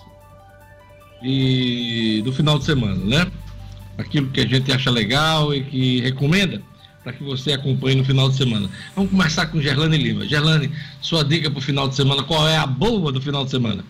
de, 1.21 2.23
do 2.25 2.33
final 2.33 2.59
de 2.59 2.65
semana, 2.65 3.05
né? 3.05 3.31
Aquilo 3.99 4.31
que 4.31 4.41
a 4.41 4.47
gente 4.47 4.73
acha 4.73 4.91
legal 4.91 5.55
e 5.55 5.63
que 5.63 6.01
recomenda 6.01 6.63
para 7.05 7.13
que 7.13 7.23
você 7.23 7.53
acompanhe 7.53 7.97
no 7.97 8.05
final 8.05 8.31
de 8.31 8.37
semana. 8.37 8.71
Vamos 8.97 9.11
começar 9.11 9.45
com 9.45 9.61
Gerlane 9.61 9.99
Lima. 9.99 10.27
Gerlane, 10.27 10.73
sua 11.03 11.23
dica 11.23 11.51
para 11.51 11.59
o 11.59 11.63
final 11.63 11.87
de 11.87 11.95
semana, 11.95 12.23
qual 12.23 12.49
é 12.49 12.57
a 12.57 12.67
boa 12.67 13.13
do 13.13 13.21
final 13.21 13.45
de 13.45 13.51
semana? 13.51 13.85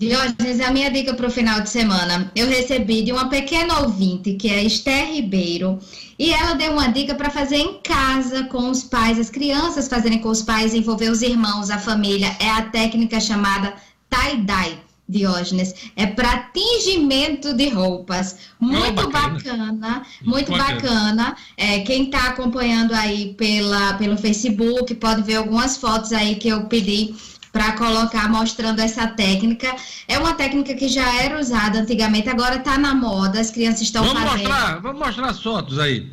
Diógenes, 0.00 0.60
a 0.60 0.70
minha 0.70 0.90
dica 0.90 1.12
para 1.12 1.26
o 1.26 1.30
final 1.30 1.60
de 1.60 1.68
semana, 1.68 2.32
eu 2.34 2.48
recebi 2.48 3.02
de 3.02 3.12
uma 3.12 3.28
pequena 3.28 3.80
ouvinte, 3.80 4.32
que 4.32 4.48
é 4.48 4.64
Esther 4.64 5.12
Ribeiro, 5.12 5.78
e 6.18 6.32
ela 6.32 6.54
deu 6.54 6.72
uma 6.72 6.86
dica 6.86 7.14
para 7.14 7.28
fazer 7.28 7.58
em 7.58 7.82
casa 7.82 8.44
com 8.44 8.70
os 8.70 8.82
pais, 8.82 9.18
as 9.18 9.28
crianças 9.28 9.88
fazerem 9.88 10.18
com 10.18 10.30
os 10.30 10.40
pais, 10.40 10.72
envolver 10.72 11.10
os 11.10 11.20
irmãos, 11.20 11.68
a 11.68 11.76
família. 11.76 12.34
É 12.40 12.48
a 12.48 12.62
técnica 12.62 13.20
chamada 13.20 13.74
tie-dye. 14.08 14.78
Diógenes, 15.06 15.74
é 15.96 16.06
para 16.06 16.50
tingimento 16.54 17.52
de 17.52 17.68
roupas. 17.68 18.36
Muito 18.60 19.02
oh, 19.02 19.10
bacana. 19.10 19.72
bacana, 19.72 20.02
muito 20.22 20.52
bacana. 20.52 20.76
bacana. 20.76 21.36
É, 21.56 21.80
quem 21.80 22.04
está 22.04 22.28
acompanhando 22.28 22.94
aí 22.94 23.34
pela, 23.34 23.94
pelo 23.94 24.16
Facebook 24.16 24.94
pode 24.94 25.22
ver 25.22 25.34
algumas 25.34 25.76
fotos 25.76 26.12
aí 26.12 26.36
que 26.36 26.48
eu 26.48 26.62
pedi 26.66 27.12
para 27.52 27.72
colocar 27.72 28.28
mostrando 28.28 28.80
essa 28.80 29.06
técnica. 29.06 29.74
É 30.06 30.18
uma 30.18 30.34
técnica 30.34 30.74
que 30.74 30.88
já 30.88 31.22
era 31.22 31.38
usada 31.38 31.80
antigamente, 31.80 32.28
agora 32.28 32.56
está 32.56 32.78
na 32.78 32.94
moda, 32.94 33.40
as 33.40 33.50
crianças 33.50 33.82
estão 33.82 34.04
vamos 34.04 34.22
fazendo. 34.22 34.48
Mostrar, 34.48 34.80
vamos 34.80 34.98
mostrar 34.98 35.30
as 35.30 35.42
fotos 35.42 35.78
aí. 35.78 36.08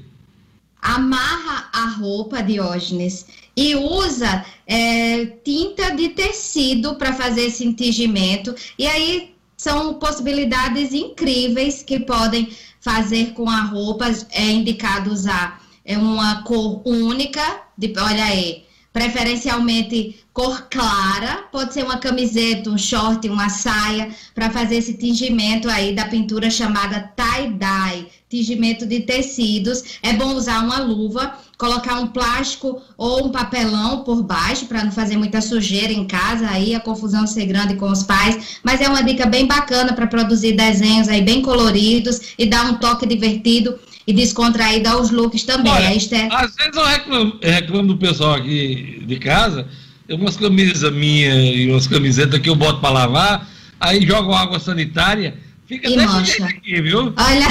Amarra 0.82 1.70
a 1.74 1.86
roupa, 2.00 2.42
Diógenes, 2.42 3.26
e 3.56 3.76
usa 3.76 4.46
é, 4.66 5.26
tinta 5.44 5.96
de 5.96 6.10
tecido 6.10 6.96
para 6.96 7.14
fazer 7.14 7.46
esse 7.46 7.74
tingimento. 7.74 8.56
E 8.78 8.88
aí 8.88 9.36
são 9.56 9.96
possibilidades 9.96 10.94
incríveis 10.94 11.82
que 11.82 12.00
podem 12.00 12.52
fazer 12.80 13.34
com 13.34 13.50
a 13.50 13.62
roupa. 13.62 14.06
É 14.32 14.44
indicado 14.44 15.12
usar 15.12 15.62
é 15.88 15.98
uma 15.98 16.44
cor 16.44 16.82
única, 16.86 17.62
de, 17.78 17.94
olha 17.98 18.26
aí, 18.26 18.66
preferencialmente 18.98 20.16
cor 20.34 20.68
clara, 20.72 21.44
pode 21.52 21.72
ser 21.72 21.84
uma 21.84 21.98
camiseta, 22.00 22.72
um 22.72 22.80
short, 22.80 23.30
uma 23.30 23.48
saia, 23.48 24.10
para 24.34 24.50
fazer 24.50 24.78
esse 24.78 24.96
tingimento 24.96 25.70
aí 25.70 25.94
da 25.94 26.06
pintura 26.06 26.50
chamada 26.50 27.14
tie-dye, 27.16 28.08
tingimento 28.28 28.88
de 28.88 29.02
tecidos. 29.02 30.00
É 30.02 30.14
bom 30.14 30.34
usar 30.34 30.64
uma 30.64 30.80
luva, 30.80 31.38
colocar 31.60 32.00
um 32.00 32.08
plástico 32.08 32.82
ou 32.98 33.28
um 33.28 33.32
papelão 33.32 34.04
por 34.04 34.24
baixo 34.24 34.66
para 34.66 34.84
não 34.84 34.92
fazer 34.92 35.16
muita 35.16 35.42
sujeira 35.42 35.94
em 35.94 36.08
casa, 36.08 36.50
aí 36.50 36.74
a 36.74 36.80
confusão 36.80 37.28
ser 37.28 37.46
grande 37.46 37.76
com 37.76 37.92
os 37.92 38.02
pais, 38.02 38.60
mas 38.64 38.82
é 38.82 38.90
uma 38.90 39.04
dica 39.04 39.28
bem 39.28 39.46
bacana 39.46 39.94
para 39.94 40.08
produzir 40.08 40.54
desenhos 40.54 41.08
aí 41.08 41.22
bem 41.22 41.44
coloridos 41.44 42.34
e 42.36 42.48
dar 42.48 42.66
um 42.66 42.78
toque 42.78 43.06
divertido 43.06 43.78
e 44.08 44.14
descontraído 44.14 44.90
aos 44.90 45.12
looks 45.12 45.44
também. 45.44 45.72
Olha, 45.72 45.94
Esther... 45.94 46.34
Às 46.34 46.56
vezes 46.56 46.74
eu 46.74 46.86
reclamo, 46.86 47.40
reclamo 47.44 47.88
do 47.90 47.98
pessoal 47.98 48.36
aqui 48.36 49.04
de 49.06 49.18
casa 49.18 49.68
umas 50.16 50.38
camisas 50.38 50.92
minhas 50.94 51.36
e 51.36 51.70
umas 51.70 51.88
camisetas 51.88 52.40
que 52.40 52.50
eu 52.50 52.56
boto 52.56 52.80
para 52.80 52.90
lavar, 52.90 53.50
aí 53.80 54.06
jogo 54.06 54.34
água 54.34 54.60
sanitária, 54.60 55.38
fica 55.66 55.90
e 55.90 55.98
desse 55.98 56.26
jeito 56.26 56.44
aqui, 56.46 56.82
viu? 56.82 57.14
Olha. 57.18 57.48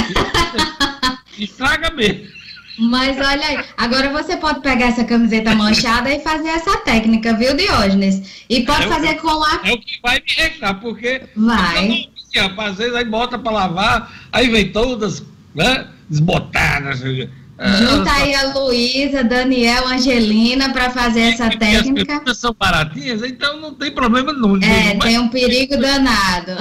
Estraga 1.37 1.91
mesmo. 1.91 2.35
Mas 2.79 3.17
olha 3.17 3.45
aí, 3.47 3.65
agora 3.75 4.11
você 4.11 4.37
pode 4.37 4.61
pegar 4.61 4.87
essa 4.87 5.03
camiseta 5.03 5.55
manchada 5.55 6.13
e 6.13 6.19
fazer 6.19 6.49
essa 6.49 6.77
técnica, 6.77 7.33
viu, 7.33 7.55
Diógenes? 7.55 8.43
E 8.47 8.63
pode 8.63 8.83
é 8.83 8.87
fazer 8.87 9.15
com 9.15 9.29
a. 9.29 9.61
É 9.63 9.73
o 9.73 9.79
que 9.79 9.99
vai 10.01 10.19
me 10.19 10.43
reclamar, 10.43 10.79
porque. 10.79 11.21
Vai. 11.35 12.09
Às 12.57 12.77
vezes 12.77 12.93
aí 12.93 13.05
bota 13.05 13.39
para 13.39 13.51
lavar, 13.51 14.27
aí 14.31 14.47
vem 14.47 14.71
todas, 14.71 15.23
né, 15.57 15.87
desbotadas. 16.09 16.99
Junta 16.99 18.11
aí 18.11 18.35
a 18.35 18.53
Luísa, 18.53 19.23
Daniel, 19.23 19.87
Angelina 19.87 20.69
para 20.71 20.91
fazer 20.91 21.21
essa 21.21 21.49
técnica. 21.49 22.21
As 22.25 22.37
são 22.37 22.55
baratinhas, 22.57 23.23
então 23.23 23.59
não 23.59 23.73
tem 23.73 23.91
problema 23.91 24.31
não. 24.31 24.55
É, 24.57 24.93
mas... 24.93 25.09
tem 25.09 25.19
um 25.19 25.27
perigo 25.27 25.75
danado. 25.81 26.55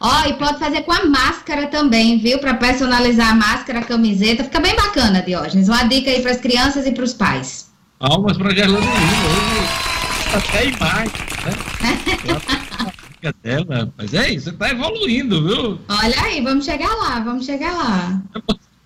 Ó, 0.00 0.26
e 0.26 0.32
pode 0.32 0.58
fazer 0.58 0.80
com 0.82 0.92
a 0.92 1.04
máscara 1.04 1.68
também, 1.68 2.18
viu? 2.18 2.38
Para 2.38 2.54
personalizar 2.54 3.30
a 3.30 3.34
máscara, 3.34 3.80
a 3.80 3.84
camiseta. 3.84 4.42
Fica 4.42 4.58
bem 4.58 4.74
bacana, 4.74 5.22
Diógenes. 5.22 5.68
Uma 5.68 5.84
dica 5.84 6.10
aí 6.10 6.20
para 6.20 6.32
as 6.32 6.40
crianças 6.40 6.86
e 6.86 6.92
para 6.92 7.04
os 7.04 7.12
pais. 7.12 7.70
Palmas 7.98 8.36
para 8.36 8.50
a 8.50 8.54
Gerlane 8.54 8.86
hoje 8.86 9.90
até 10.34 10.66
imagem, 10.66 11.12
né? 11.44 12.92
dela, 13.42 13.92
mas 13.96 14.14
é 14.14 14.32
isso, 14.32 14.44
você 14.44 14.50
está 14.50 14.70
evoluindo, 14.70 15.46
viu? 15.46 15.80
Olha 15.88 16.22
aí, 16.22 16.40
vamos 16.40 16.64
chegar 16.64 16.94
lá, 16.94 17.20
vamos 17.20 17.46
chegar 17.46 17.72
lá 17.72 18.22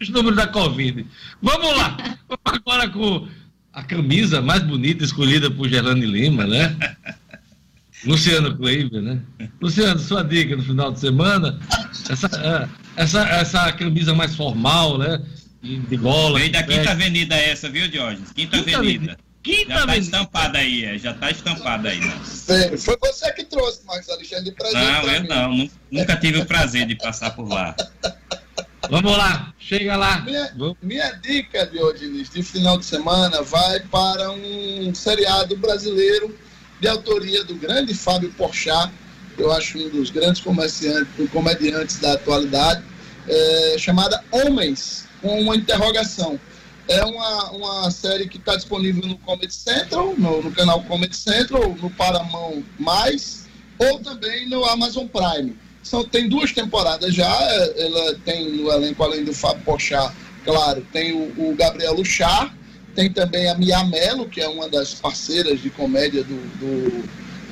os 0.04 0.08
números 0.10 0.36
da 0.36 0.46
Covid. 0.46 1.06
Vamos 1.42 1.76
lá. 1.76 1.96
Vamos 2.28 2.60
agora 2.60 2.88
com 2.88 3.28
a 3.72 3.82
camisa 3.82 4.40
mais 4.40 4.62
bonita 4.62 5.04
escolhida 5.04 5.50
por 5.50 5.68
Gerlane 5.68 6.06
Lima, 6.06 6.46
né? 6.46 6.76
Luciano 8.04 8.56
Kleiber, 8.56 9.00
né? 9.00 9.20
Luciano, 9.60 9.98
sua 9.98 10.22
dica 10.22 10.56
no 10.56 10.62
final 10.62 10.92
de 10.92 11.00
semana, 11.00 11.58
essa, 12.08 12.26
é, 12.26 13.02
essa, 13.02 13.26
essa 13.28 13.72
camisa 13.72 14.14
mais 14.14 14.36
formal, 14.36 14.98
né? 14.98 15.22
De 15.62 15.96
gola. 15.96 16.38
Veio 16.38 16.52
da 16.52 16.62
Quinta 16.62 16.90
Avenida 16.90 17.34
essa, 17.34 17.70
viu, 17.70 17.88
Diógenes? 17.88 18.30
Quinta, 18.32 18.58
Quinta 18.58 18.78
Avenida. 18.78 19.18
Quinta 19.44 19.74
já 19.74 19.86
tá 19.86 19.96
estampada 19.98 20.58
aí, 20.58 20.84
é, 20.86 20.98
já 20.98 21.12
tá 21.12 21.30
estampada 21.30 21.90
aí. 21.90 22.00
Né? 22.00 22.76
Foi 22.78 22.96
você 22.98 23.30
que 23.32 23.44
trouxe, 23.44 23.84
Marcos 23.84 24.08
Alexandre, 24.08 24.46
de 24.46 24.52
presente. 24.52 24.82
Não, 24.82 25.02
eu 25.02 25.20
mim. 25.20 25.28
não, 25.28 25.70
nunca 25.90 26.16
tive 26.16 26.38
o 26.38 26.46
prazer 26.46 26.86
de 26.86 26.96
passar 26.96 27.30
por 27.32 27.46
lá. 27.46 27.76
Vamos 28.90 29.16
lá, 29.16 29.52
chega 29.58 29.96
lá. 29.96 30.22
Minha, 30.22 30.76
minha 30.82 31.10
dica 31.12 31.66
de 31.66 31.78
hoje, 31.78 32.22
de 32.22 32.42
final 32.42 32.78
de 32.78 32.86
semana, 32.86 33.42
vai 33.42 33.80
para 33.80 34.30
um 34.30 34.94
seriado 34.94 35.54
brasileiro 35.58 36.34
de 36.80 36.88
autoria 36.88 37.44
do 37.44 37.54
grande 37.54 37.92
Fábio 37.92 38.32
Porchat, 38.32 38.90
eu 39.36 39.52
acho 39.52 39.78
um 39.78 39.90
dos 39.90 40.10
grandes 40.10 40.42
comediantes 41.30 41.98
da 41.98 42.14
atualidade, 42.14 42.82
é, 43.28 43.76
chamada 43.78 44.24
Homens, 44.30 45.06
com 45.20 45.38
uma 45.40 45.54
interrogação. 45.54 46.40
É 46.88 47.02
uma, 47.04 47.50
uma 47.52 47.90
série 47.90 48.28
que 48.28 48.36
está 48.36 48.56
disponível 48.56 49.06
no 49.06 49.16
Comedy 49.18 49.54
Central, 49.54 50.14
no, 50.18 50.42
no, 50.42 50.52
canal 50.52 50.82
Comedy 50.82 51.16
Central, 51.16 51.74
no 51.80 51.90
Paramount 51.90 52.62
Mais, 52.78 53.46
ou 53.78 53.98
também 54.00 54.48
no 54.48 54.64
Amazon 54.64 55.06
Prime. 55.06 55.56
São, 55.82 56.04
tem 56.04 56.28
duas 56.28 56.52
temporadas 56.52 57.14
já, 57.14 57.30
ela 57.76 58.14
tem 58.24 58.50
no 58.50 58.70
elenco, 58.70 59.02
além 59.02 59.24
do 59.24 59.32
Fábio 59.32 59.62
Pochá, 59.64 60.14
claro, 60.44 60.86
tem 60.92 61.12
o, 61.12 61.50
o 61.50 61.54
Gabriel 61.56 61.94
Luchar, 61.94 62.54
tem 62.94 63.10
também 63.10 63.48
a 63.48 63.54
Mia 63.54 63.82
Mello, 63.84 64.28
que 64.28 64.40
é 64.40 64.48
uma 64.48 64.68
das 64.68 64.94
parceiras 64.94 65.60
de 65.60 65.70
comédia 65.70 66.22
do, 66.22 66.36
do, 66.58 67.08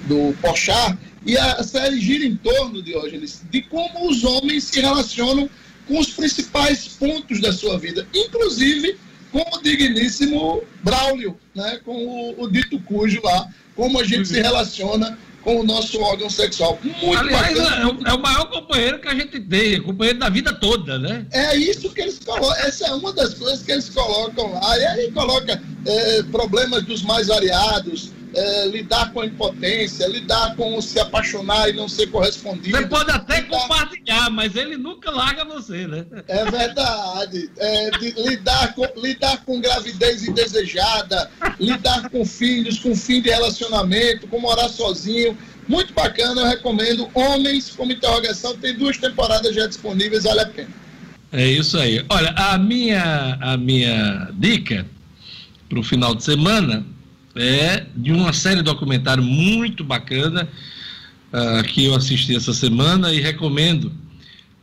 do 0.08 0.36
Pochá, 0.40 0.96
e 1.24 1.38
a 1.38 1.62
série 1.62 2.00
gira 2.00 2.24
em 2.24 2.36
torno, 2.36 2.82
Diógenes, 2.82 3.42
de 3.50 3.62
como 3.62 4.10
os 4.10 4.24
homens 4.24 4.64
se 4.64 4.80
relacionam 4.80 5.48
com 5.86 5.98
os 5.98 6.08
principais 6.08 6.88
pontos 6.88 7.40
da 7.40 7.52
sua 7.52 7.78
vida, 7.78 8.06
inclusive 8.14 8.98
com 9.32 9.56
o 9.56 9.62
digníssimo 9.62 10.62
Braulio, 10.84 11.36
né, 11.54 11.80
com 11.84 11.96
o, 11.96 12.42
o 12.42 12.50
dito 12.50 12.78
cujo 12.80 13.20
lá, 13.24 13.48
como 13.74 13.98
a 13.98 14.04
gente 14.04 14.28
se 14.28 14.40
relaciona 14.40 15.18
com 15.42 15.58
o 15.60 15.64
nosso 15.64 16.00
órgão 16.00 16.30
sexual. 16.30 16.78
Muito 16.82 17.18
Aliás, 17.18 17.58
é 17.58 17.86
o, 17.86 18.06
é, 18.06 18.12
o 18.12 18.20
maior 18.20 18.48
companheiro 18.50 19.00
que 19.00 19.08
a 19.08 19.14
gente 19.14 19.40
tem, 19.40 19.82
companheiro 19.82 20.18
da 20.18 20.28
vida 20.28 20.52
toda, 20.52 20.98
né? 20.98 21.26
É 21.32 21.56
isso 21.56 21.90
que 21.90 22.00
eles 22.00 22.18
colocam, 22.20 22.54
essa 22.64 22.86
é 22.86 22.92
uma 22.92 23.12
das 23.12 23.34
coisas 23.34 23.62
que 23.62 23.72
eles 23.72 23.88
colocam 23.88 24.52
lá, 24.52 24.78
e 24.78 24.84
aí 24.86 25.10
coloca 25.10 25.60
é, 25.86 26.22
problemas 26.24 26.84
dos 26.84 27.02
mais 27.02 27.26
variados, 27.26 28.12
é, 28.34 28.66
lidar 28.66 29.12
com 29.12 29.20
a 29.20 29.26
impotência, 29.26 30.06
lidar 30.06 30.56
com 30.56 30.80
se 30.80 30.98
apaixonar 30.98 31.68
e 31.68 31.72
não 31.72 31.88
ser 31.88 32.08
correspondido. 32.08 32.76
Você 32.76 32.86
pode 32.86 33.10
até 33.10 33.40
lidar... 33.40 33.58
compartilhar, 33.58 34.30
mas 34.30 34.56
ele 34.56 34.76
nunca 34.76 35.10
larga 35.10 35.44
você, 35.44 35.86
né? 35.86 36.06
É 36.28 36.44
verdade. 36.50 37.50
É, 37.58 37.90
de, 37.98 38.10
lidar, 38.22 38.74
com, 38.74 38.86
lidar 39.00 39.44
com 39.44 39.60
gravidez 39.60 40.26
indesejada, 40.26 41.30
lidar 41.58 42.08
com 42.10 42.24
filhos, 42.24 42.78
com 42.78 42.94
fim 42.94 43.20
de 43.20 43.30
relacionamento, 43.30 44.26
com 44.26 44.40
morar 44.40 44.68
sozinho. 44.68 45.36
Muito 45.68 45.92
bacana, 45.92 46.40
eu 46.40 46.46
recomendo. 46.48 47.08
Homens, 47.14 47.70
como 47.70 47.92
interrogação, 47.92 48.56
tem 48.56 48.76
duas 48.76 48.98
temporadas 48.98 49.54
já 49.54 49.66
disponíveis, 49.66 50.24
vale 50.24 50.40
a 50.40 50.46
pena. 50.46 50.82
É 51.30 51.46
isso 51.46 51.78
aí. 51.78 52.04
Olha, 52.10 52.30
a 52.36 52.58
minha, 52.58 53.38
a 53.40 53.56
minha 53.56 54.28
dica 54.34 54.86
para 55.68 55.78
o 55.78 55.82
final 55.82 56.14
de 56.14 56.22
semana 56.22 56.84
é 57.34 57.86
de 57.96 58.12
uma 58.12 58.32
série 58.32 58.62
documentário 58.62 59.22
muito 59.22 59.82
bacana 59.82 60.48
uh, 61.32 61.62
que 61.64 61.84
eu 61.84 61.94
assisti 61.94 62.36
essa 62.36 62.52
semana 62.52 63.12
e 63.12 63.20
recomendo. 63.20 63.92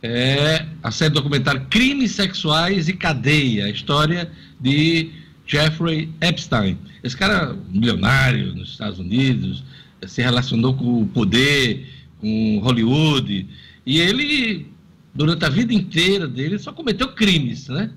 É 0.02 0.64
a 0.82 0.90
série 0.90 1.12
documentário 1.12 1.66
Crimes 1.68 2.12
Sexuais 2.12 2.88
e 2.88 2.94
Cadeia, 2.94 3.66
a 3.66 3.70
história 3.70 4.30
de 4.58 5.10
Jeffrey 5.46 6.08
Epstein. 6.20 6.78
Esse 7.02 7.16
cara, 7.16 7.56
milionário 7.68 8.54
nos 8.54 8.70
Estados 8.70 8.98
Unidos, 8.98 9.62
se 10.06 10.22
relacionou 10.22 10.74
com 10.74 11.02
o 11.02 11.06
poder, 11.06 11.86
com 12.18 12.60
Hollywood, 12.62 13.46
e 13.84 13.98
ele, 13.98 14.68
durante 15.14 15.44
a 15.44 15.48
vida 15.48 15.74
inteira 15.74 16.26
dele, 16.26 16.58
só 16.58 16.72
cometeu 16.72 17.08
crimes, 17.08 17.68
né? 17.68 17.90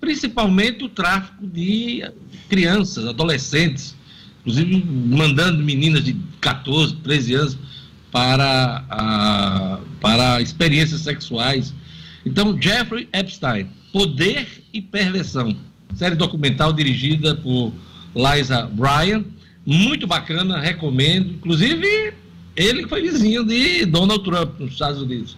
Principalmente 0.00 0.84
o 0.84 0.88
tráfico 0.88 1.46
de 1.46 2.04
crianças, 2.48 3.06
adolescentes, 3.06 3.94
inclusive 4.46 4.84
mandando 4.86 5.62
meninas 5.62 6.04
de 6.04 6.16
14, 6.40 6.94
13 6.96 7.34
anos 7.34 7.58
para, 8.12 8.84
a, 8.88 9.78
para 10.00 10.40
experiências 10.40 11.00
sexuais. 11.00 11.74
Então, 12.24 12.56
Jeffrey 12.60 13.08
Epstein, 13.12 13.66
Poder 13.92 14.46
e 14.72 14.80
Perversão, 14.80 15.56
série 15.94 16.14
documental 16.14 16.72
dirigida 16.72 17.34
por 17.34 17.72
Liza 18.14 18.70
Bryan, 18.72 19.24
muito 19.64 20.06
bacana, 20.06 20.60
recomendo. 20.60 21.32
Inclusive, 21.32 22.14
ele 22.54 22.86
foi 22.86 23.02
vizinho 23.02 23.44
de 23.44 23.84
Donald 23.84 24.22
Trump 24.22 24.60
nos 24.60 24.72
Estados 24.72 25.02
Unidos, 25.02 25.36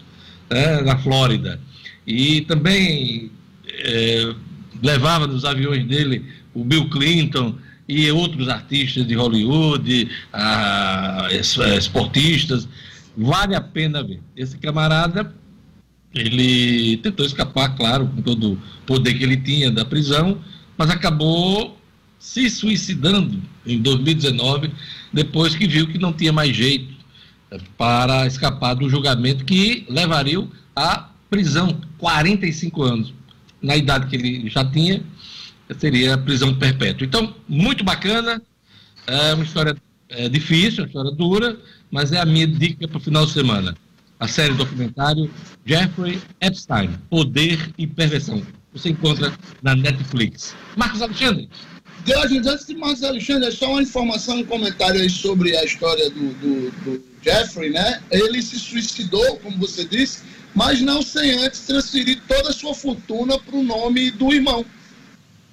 é, 0.50 0.82
na 0.82 0.98
Flórida. 0.98 1.58
E 2.06 2.42
também 2.42 3.30
é, 3.66 4.34
levava 4.82 5.26
nos 5.26 5.46
aviões 5.46 5.86
dele 5.86 6.24
o 6.54 6.62
Bill 6.62 6.90
Clinton, 6.90 7.54
e 7.88 8.10
outros 8.10 8.48
artistas 8.48 9.06
de 9.06 9.14
Hollywood, 9.14 10.10
ah, 10.32 11.28
esportistas. 11.76 12.68
Vale 13.16 13.54
a 13.54 13.60
pena 13.60 14.02
ver. 14.02 14.20
Esse 14.36 14.58
camarada, 14.58 15.34
ele 16.14 16.98
tentou 16.98 17.24
escapar, 17.24 17.74
claro, 17.74 18.06
com 18.06 18.20
todo 18.20 18.52
o 18.52 18.58
poder 18.86 19.14
que 19.14 19.24
ele 19.24 19.38
tinha 19.38 19.70
da 19.70 19.84
prisão, 19.84 20.38
mas 20.76 20.90
acabou 20.90 21.78
se 22.18 22.50
suicidando 22.50 23.40
em 23.66 23.80
2019, 23.80 24.70
depois 25.12 25.54
que 25.54 25.66
viu 25.66 25.86
que 25.86 25.98
não 25.98 26.12
tinha 26.12 26.32
mais 26.32 26.54
jeito 26.54 26.94
eh, 27.50 27.58
para 27.76 28.26
escapar 28.26 28.74
do 28.74 28.88
julgamento 28.88 29.44
que 29.44 29.86
levaria 29.88 30.46
à 30.74 31.08
prisão, 31.30 31.80
45 31.96 32.82
anos. 32.82 33.14
Na 33.60 33.76
idade 33.76 34.06
que 34.06 34.16
ele 34.16 34.48
já 34.48 34.64
tinha, 34.64 35.02
seria 35.78 36.16
prisão 36.16 36.54
perpétua. 36.54 37.06
Então, 37.06 37.34
muito 37.48 37.84
bacana, 37.84 38.42
é 39.06 39.34
uma 39.34 39.44
história 39.44 39.76
é, 40.08 40.28
difícil, 40.28 40.84
uma 40.84 40.86
história 40.86 41.10
dura, 41.10 41.58
mas 41.90 42.12
é 42.12 42.20
a 42.20 42.26
minha 42.26 42.46
dica 42.46 42.86
para 42.86 42.98
o 42.98 43.00
final 43.00 43.26
de 43.26 43.32
semana. 43.32 43.76
A 44.20 44.26
série 44.26 44.54
documentário 44.54 45.30
Jeffrey 45.64 46.20
Epstein, 46.40 46.90
Poder 47.08 47.70
e 47.78 47.86
Perversão. 47.86 48.42
Você 48.72 48.90
encontra 48.90 49.32
na 49.62 49.74
Netflix. 49.74 50.54
Marcos 50.76 51.02
Alexandre. 51.02 51.48
Deus, 52.04 52.46
antes 52.46 52.66
de 52.66 52.74
Marcos 52.74 53.04
Alexandre, 53.04 53.52
só 53.52 53.70
uma 53.70 53.82
informação, 53.82 54.38
um 54.38 54.44
comentário 54.44 55.00
aí 55.00 55.10
sobre 55.10 55.56
a 55.56 55.64
história 55.64 56.08
do, 56.10 56.32
do, 56.34 56.70
do 56.84 57.04
Jeffrey, 57.22 57.70
né? 57.70 58.00
Ele 58.10 58.40
se 58.40 58.58
suicidou, 58.58 59.36
como 59.38 59.58
você 59.58 59.84
disse, 59.84 60.22
mas 60.54 60.80
não 60.80 61.02
sem 61.02 61.32
antes 61.44 61.60
transferir 61.60 62.20
toda 62.26 62.50
a 62.50 62.52
sua 62.52 62.74
fortuna 62.74 63.38
para 63.38 63.56
o 63.56 63.62
nome 63.62 64.10
do 64.10 64.32
irmão. 64.32 64.64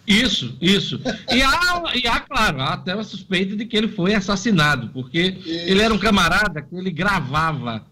Isso, 0.08 0.56
isso. 0.62 1.02
E 1.32 1.42
há, 1.42 1.84
e 1.96 2.08
há, 2.08 2.20
claro, 2.20 2.62
há 2.62 2.74
até 2.74 2.94
uma 2.94 3.04
suspeita 3.04 3.56
de 3.56 3.66
que 3.66 3.76
ele 3.76 3.88
foi 3.88 4.14
assassinado, 4.14 4.90
porque 4.90 5.36
isso. 5.40 5.50
ele 5.50 5.82
era 5.82 5.94
um 5.94 5.98
camarada 5.98 6.62
que 6.62 6.76
ele 6.76 6.92
gravava 6.92 7.84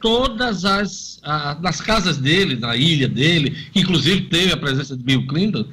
todas 0.00 0.64
as 0.64 1.20
a, 1.22 1.56
nas 1.60 1.80
casas 1.80 2.18
dele, 2.18 2.56
na 2.56 2.76
ilha 2.76 3.08
dele, 3.08 3.50
que 3.72 3.80
inclusive 3.80 4.22
teve 4.22 4.52
a 4.52 4.56
presença 4.56 4.96
de 4.96 5.02
Bill 5.02 5.26
Clinton, 5.26 5.64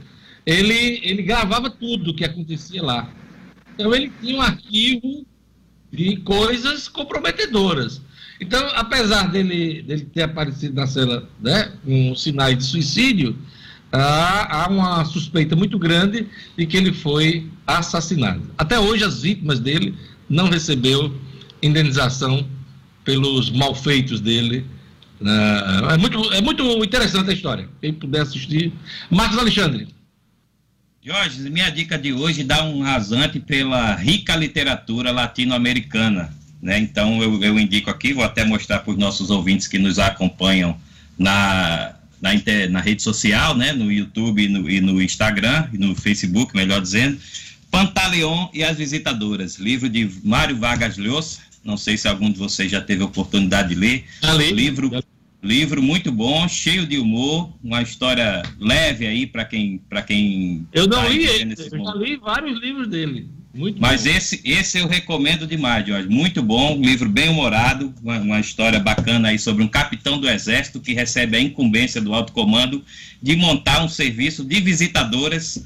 ele, 0.45 0.99
ele 1.03 1.23
gravava 1.23 1.69
tudo 1.69 2.11
o 2.11 2.15
que 2.15 2.23
acontecia 2.23 2.83
lá. 2.83 3.09
Então 3.73 3.93
ele 3.93 4.11
tinha 4.21 4.37
um 4.37 4.41
arquivo 4.41 5.25
de 5.91 6.17
coisas 6.17 6.87
comprometedoras. 6.87 8.01
Então, 8.39 8.67
apesar 8.75 9.31
dele, 9.31 9.81
dele 9.81 10.05
ter 10.13 10.23
aparecido 10.23 10.75
na 10.75 10.85
cela 10.85 11.27
né, 11.41 11.71
com 11.83 12.13
sinais 12.15 12.57
de 12.57 12.63
suicídio, 12.65 13.37
há, 14.03 14.67
uma 14.69 15.05
suspeita 15.05 15.55
muito 15.55 15.77
grande 15.77 16.27
de 16.57 16.65
que 16.65 16.77
ele 16.77 16.93
foi 16.93 17.49
assassinado. 17.65 18.41
Até 18.57 18.79
hoje, 18.79 19.03
as 19.03 19.21
vítimas 19.21 19.59
dele 19.59 19.95
não 20.29 20.49
recebeu 20.49 21.15
indenização 21.61 22.47
pelos 23.03 23.49
malfeitos 23.51 24.19
dele. 24.19 24.65
Uh, 25.21 25.91
é, 25.91 25.97
muito, 25.97 26.33
é 26.33 26.41
muito 26.41 26.63
interessante 26.83 27.29
a 27.29 27.33
história. 27.33 27.69
Quem 27.81 27.93
puder 27.93 28.21
assistir. 28.21 28.73
Marcos 29.09 29.37
Alexandre. 29.37 29.87
Jorge, 31.01 31.49
minha 31.51 31.69
dica 31.69 31.99
de 31.99 32.11
hoje 32.11 32.43
dá 32.43 32.63
um 32.63 32.81
rasante 32.81 33.39
pela 33.39 33.95
rica 33.95 34.35
literatura 34.35 35.11
latino-americana. 35.11 36.33
Né? 36.59 36.79
Então 36.79 37.21
eu, 37.21 37.43
eu 37.43 37.59
indico 37.59 37.91
aqui, 37.91 38.11
vou 38.11 38.23
até 38.23 38.43
mostrar 38.43 38.79
para 38.79 38.91
os 38.91 38.97
nossos 38.97 39.29
ouvintes 39.29 39.67
que 39.67 39.77
nos 39.77 39.99
acompanham 39.99 40.75
na, 41.15 41.93
na, 42.25 42.33
inter, 42.33 42.71
na 42.71 42.81
rede 42.81 43.03
social, 43.03 43.55
né, 43.55 43.71
no 43.71 43.91
YouTube 43.91 44.43
e 44.43 44.47
no, 44.47 44.67
e 44.67 44.81
no 44.81 44.99
Instagram, 44.99 45.67
e 45.71 45.77
no 45.77 45.93
Facebook, 45.93 46.55
melhor 46.55 46.81
dizendo, 46.81 47.19
Pantaleão 47.69 48.49
e 48.51 48.63
as 48.63 48.77
Visitadoras, 48.77 49.57
livro 49.59 49.87
de 49.87 50.09
Mário 50.23 50.57
Vargas 50.57 50.97
Llosa. 50.97 51.39
Não 51.63 51.77
sei 51.77 51.97
se 51.97 52.07
algum 52.07 52.31
de 52.31 52.39
vocês 52.39 52.71
já 52.71 52.81
teve 52.81 53.03
a 53.03 53.05
oportunidade 53.05 53.69
de 53.69 53.75
ler. 53.75 54.05
Ali. 54.23 54.51
Livro, 54.51 54.89
livro 55.43 55.83
muito 55.83 56.11
bom, 56.11 56.47
cheio 56.47 56.87
de 56.87 56.97
humor, 56.97 57.53
uma 57.63 57.83
história 57.83 58.41
leve 58.59 59.05
aí 59.05 59.27
para 59.27 59.45
quem, 59.45 59.79
para 59.87 60.01
quem. 60.01 60.65
Eu 60.73 60.87
não 60.87 61.03
tá 61.03 61.07
li 61.07 61.25
ele, 61.25 61.53
eu 61.53 61.85
já 61.85 61.93
li 61.93 62.15
vários 62.15 62.59
livros 62.59 62.87
dele. 62.87 63.29
Muito 63.55 63.81
Mas 63.81 64.03
bom. 64.03 64.09
esse, 64.09 64.41
esse 64.43 64.77
eu 64.77 64.85
recomendo 64.85 65.47
demais, 65.47 65.87
Jorge. 65.87 66.09
Muito 66.09 66.43
bom, 66.43 66.77
livro 66.81 67.07
bem 67.07 67.29
humorado, 67.29 67.95
uma, 68.03 68.19
uma 68.19 68.39
história 68.41 68.81
bacana 68.81 69.29
aí 69.29 69.39
sobre 69.39 69.63
um 69.63 69.67
capitão 69.67 70.19
do 70.19 70.29
exército 70.29 70.81
que 70.81 70.93
recebe 70.93 71.37
a 71.37 71.39
incumbência 71.39 72.01
do 72.01 72.13
alto 72.13 72.33
comando 72.33 72.83
de 73.21 73.33
montar 73.37 73.81
um 73.81 73.87
serviço 73.87 74.43
de 74.43 74.59
visitadoras 74.59 75.63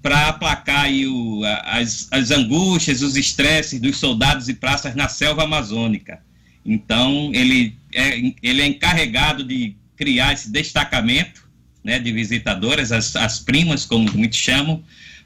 para 0.00 0.28
aplacar 0.28 0.84
aí 0.84 1.04
o, 1.08 1.42
as, 1.64 2.06
as 2.12 2.30
angústias, 2.30 3.02
os 3.02 3.16
estresses 3.16 3.80
dos 3.80 3.96
soldados 3.96 4.48
e 4.48 4.54
praças 4.54 4.94
na 4.94 5.08
selva 5.08 5.42
amazônica. 5.42 6.20
Então, 6.64 7.32
ele 7.34 7.74
é, 7.92 8.18
ele 8.40 8.62
é 8.62 8.66
encarregado 8.66 9.42
de 9.42 9.74
criar 9.96 10.32
esse 10.32 10.48
destacamento 10.48 11.42
né, 11.82 11.98
de 11.98 12.12
visitadoras, 12.12 12.92
as, 12.92 13.16
as 13.16 13.40
primas, 13.40 13.84
como 13.84 14.08
muitos 14.12 14.38
chamam, 14.38 14.80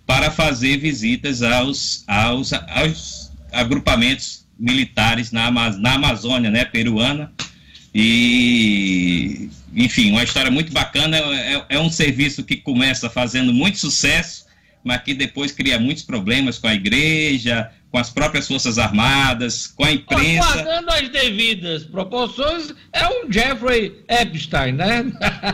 para 0.07 0.31
fazer 0.31 0.79
visitas 0.79 1.43
aos, 1.43 2.05
aos, 2.07 2.53
aos 2.53 3.33
agrupamentos 3.53 4.47
militares 4.59 5.33
na, 5.33 5.51
na 5.51 5.95
Amazônia 5.95 6.51
né, 6.51 6.65
peruana. 6.65 7.33
E, 7.95 9.49
enfim, 9.75 10.13
uma 10.13 10.23
história 10.23 10.51
muito 10.51 10.73
bacana. 10.73 11.17
É, 11.17 11.65
é 11.71 11.79
um 11.81 11.91
serviço 11.91 12.45
que 12.45 12.57
começa 12.57 13.11
fazendo 13.11 13.53
muito 13.53 13.79
sucesso, 13.79 14.47
mas 14.85 15.03
que 15.03 15.13
depois 15.13 15.51
cria 15.51 15.79
muitos 15.79 16.05
problemas 16.05 16.59
com 16.59 16.69
a 16.69 16.75
igreja, 16.75 17.71
com 17.97 18.01
as 18.01 18.11
próprias 18.11 18.47
Forças 18.47 18.77
Armadas, 18.77 19.69
com 19.69 19.83
a 19.83 19.91
imprensa. 19.91 20.53
Guardando 20.53 20.91
as 20.91 21.09
devidas 21.09 21.85
proporções, 21.85 22.75
é 22.93 23.09
um 23.09 23.33
Jeffrey 23.33 24.05
Epstein, 24.07 24.73
né? 24.73 25.05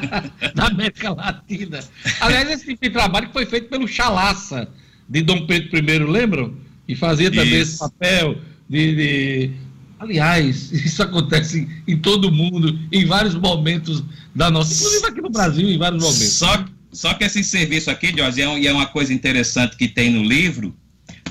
da 0.52 0.66
América 0.66 1.12
Latina. 1.12 1.78
Aliás, 2.20 2.50
esse 2.50 2.66
tipo 2.66 2.82
de 2.82 2.90
trabalho 2.90 3.28
que 3.28 3.32
foi 3.32 3.46
feito 3.46 3.68
pelo 3.68 3.86
Chalaça, 3.86 4.66
de 5.08 5.22
Dom 5.22 5.46
Pedro 5.46 5.78
I, 5.78 5.98
lembram? 6.00 6.56
E 6.88 6.96
fazia 6.96 7.30
também 7.30 7.60
Isso. 7.60 7.74
esse 7.74 7.78
papel 7.78 8.38
de, 8.68 8.96
de- 8.96 9.50
Aliás, 10.00 10.72
isso 10.74 11.00
acontece 11.00 11.68
em, 11.86 11.96
todo 11.96 12.32
mundo, 12.32 12.76
em 12.90 13.06
vários 13.06 13.36
momentos 13.36 14.02
da 14.34 14.50
nossa. 14.50 14.74
Inclusive 14.74 15.06
aqui 15.06 15.20
no 15.20 15.30
Brasil, 15.30 15.70
em 15.70 15.78
vários 15.78 16.02
momentos. 16.02 16.32
Só, 16.32 16.64
só 16.90 17.14
que 17.14 17.22
esse 17.22 17.44
serviço 17.44 17.88
aqui, 17.88 18.12
Jorge, 18.18 18.42
é, 18.42 18.58
e 18.58 18.66
é 18.66 18.72
uma 18.72 18.86
coisa 18.86 19.14
interessante 19.14 19.76
que 19.76 19.86
tem 19.86 20.10
no 20.10 20.24
livro, 20.24 20.74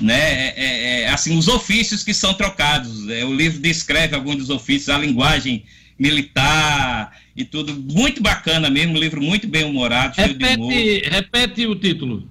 né? 0.02 0.18
É, 0.20 0.54
é- 0.56 1.00
é, 1.02 1.08
assim, 1.08 1.36
os 1.36 1.48
ofícios 1.48 2.02
que 2.02 2.12
são 2.12 2.34
trocados. 2.34 3.08
É, 3.08 3.24
o 3.24 3.34
livro 3.34 3.60
descreve 3.60 4.14
alguns 4.14 4.36
dos 4.36 4.50
ofícios, 4.50 4.88
a 4.88 4.98
linguagem 4.98 5.64
militar 5.98 7.16
e 7.36 7.44
tudo. 7.44 7.74
Muito 7.74 8.22
bacana 8.22 8.68
mesmo, 8.68 8.94
um 8.94 9.00
livro 9.00 9.22
muito 9.22 9.46
bem 9.46 9.64
humorado, 9.64 10.14
cheio 10.14 10.34
de 10.34 10.44
humor. 10.44 10.72
Repete, 10.72 11.08
repete 11.08 11.66
o 11.66 11.74
título. 11.74 12.28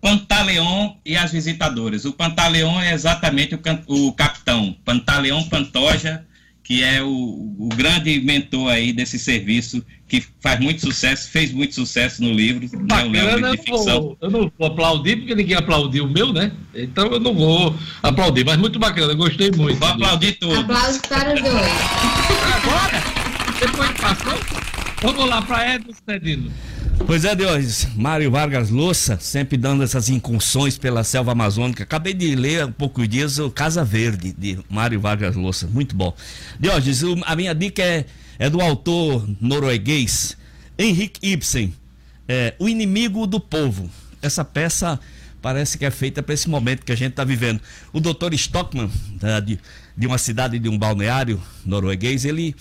Pantaleão 0.00 0.98
e 1.04 1.16
as 1.16 1.32
visitadoras. 1.32 2.04
O 2.04 2.12
Pantaleão 2.12 2.80
é 2.80 2.92
exatamente 2.92 3.54
o, 3.54 3.60
o 3.88 4.12
capitão, 4.12 4.76
Pantaleão 4.84 5.42
Pantoja, 5.48 6.24
que 6.62 6.82
é 6.82 7.02
o, 7.02 7.08
o 7.08 7.68
grande 7.74 8.20
mentor 8.20 8.70
aí 8.70 8.92
desse 8.92 9.18
serviço, 9.18 9.84
que 10.08 10.24
faz 10.40 10.60
muito 10.60 10.80
sucesso, 10.80 11.28
fez 11.30 11.52
muito 11.52 11.74
sucesso 11.74 12.22
no 12.22 12.32
livro, 12.32 12.60
né, 12.60 13.02
um 13.04 13.10
livro 13.10 13.26
Bacana, 13.26 13.50
de 13.50 13.56
eu, 13.58 13.64
ficção. 13.64 14.00
vou, 14.02 14.18
eu 14.20 14.30
não 14.30 14.52
vou 14.56 14.68
aplaudir, 14.68 15.16
porque 15.16 15.34
ninguém 15.34 15.56
aplaudiu 15.56 16.04
o 16.04 16.08
meu, 16.10 16.32
né? 16.32 16.52
Então 16.74 17.06
eu 17.08 17.18
não 17.18 17.34
vou 17.34 17.74
aplaudir, 18.02 18.44
mas 18.44 18.56
muito 18.56 18.78
bacana, 18.78 19.12
gostei 19.14 19.50
muito. 19.50 19.78
Vou 19.78 19.88
aplaudir 19.88 20.32
tudo. 20.38 20.60
Aplausos 20.60 20.98
para 21.08 21.34
os 21.34 21.40
dois. 21.42 21.72
Agora, 22.54 23.02
depois 23.60 23.90
que 23.90 24.00
passou, 24.00 24.38
vamos 25.02 25.28
lá 25.28 25.42
para 25.42 25.74
Edson 25.74 25.92
Cedino. 26.08 26.52
Pois 27.06 27.24
é, 27.24 27.34
Deus, 27.34 27.86
Mário 27.94 28.30
Vargas 28.30 28.70
Llosa, 28.70 29.18
sempre 29.20 29.56
dando 29.58 29.82
essas 29.82 30.08
incursões 30.08 30.78
pela 30.78 31.04
selva 31.04 31.32
amazônica. 31.32 31.82
Acabei 31.82 32.14
de 32.14 32.34
ler 32.34 32.62
há 32.62 32.68
poucos 32.68 33.06
dias 33.08 33.38
o 33.38 33.50
Casa 33.50 33.84
Verde, 33.84 34.34
de 34.36 34.58
Mário 34.70 34.98
Vargas 34.98 35.36
Llosa, 35.36 35.66
muito 35.66 35.94
bom. 35.94 36.14
O- 36.62 37.22
a 37.24 37.36
minha 37.36 37.54
dica 37.54 37.82
é, 37.82 38.06
é 38.38 38.50
do 38.50 38.60
autor 38.60 39.28
norueguês 39.40 40.36
Henrik 40.78 41.26
Ibsen, 41.26 41.74
é, 42.28 42.54
O 42.58 42.68
Inimigo 42.68 43.26
do 43.26 43.40
Povo. 43.40 43.90
Essa 44.20 44.44
peça 44.44 45.00
parece 45.40 45.78
que 45.78 45.84
é 45.84 45.90
feita 45.90 46.22
para 46.22 46.34
esse 46.34 46.48
momento 46.48 46.84
que 46.84 46.92
a 46.92 46.96
gente 46.96 47.12
está 47.12 47.24
vivendo. 47.24 47.60
O 47.92 48.00
Dr. 48.00 48.34
Stockman, 48.34 48.90
de, 49.44 49.58
de 49.96 50.06
uma 50.06 50.18
cidade 50.18 50.58
de 50.58 50.68
um 50.68 50.76
balneário 50.76 51.40
norueguês, 51.64 52.24
ele 52.24 52.54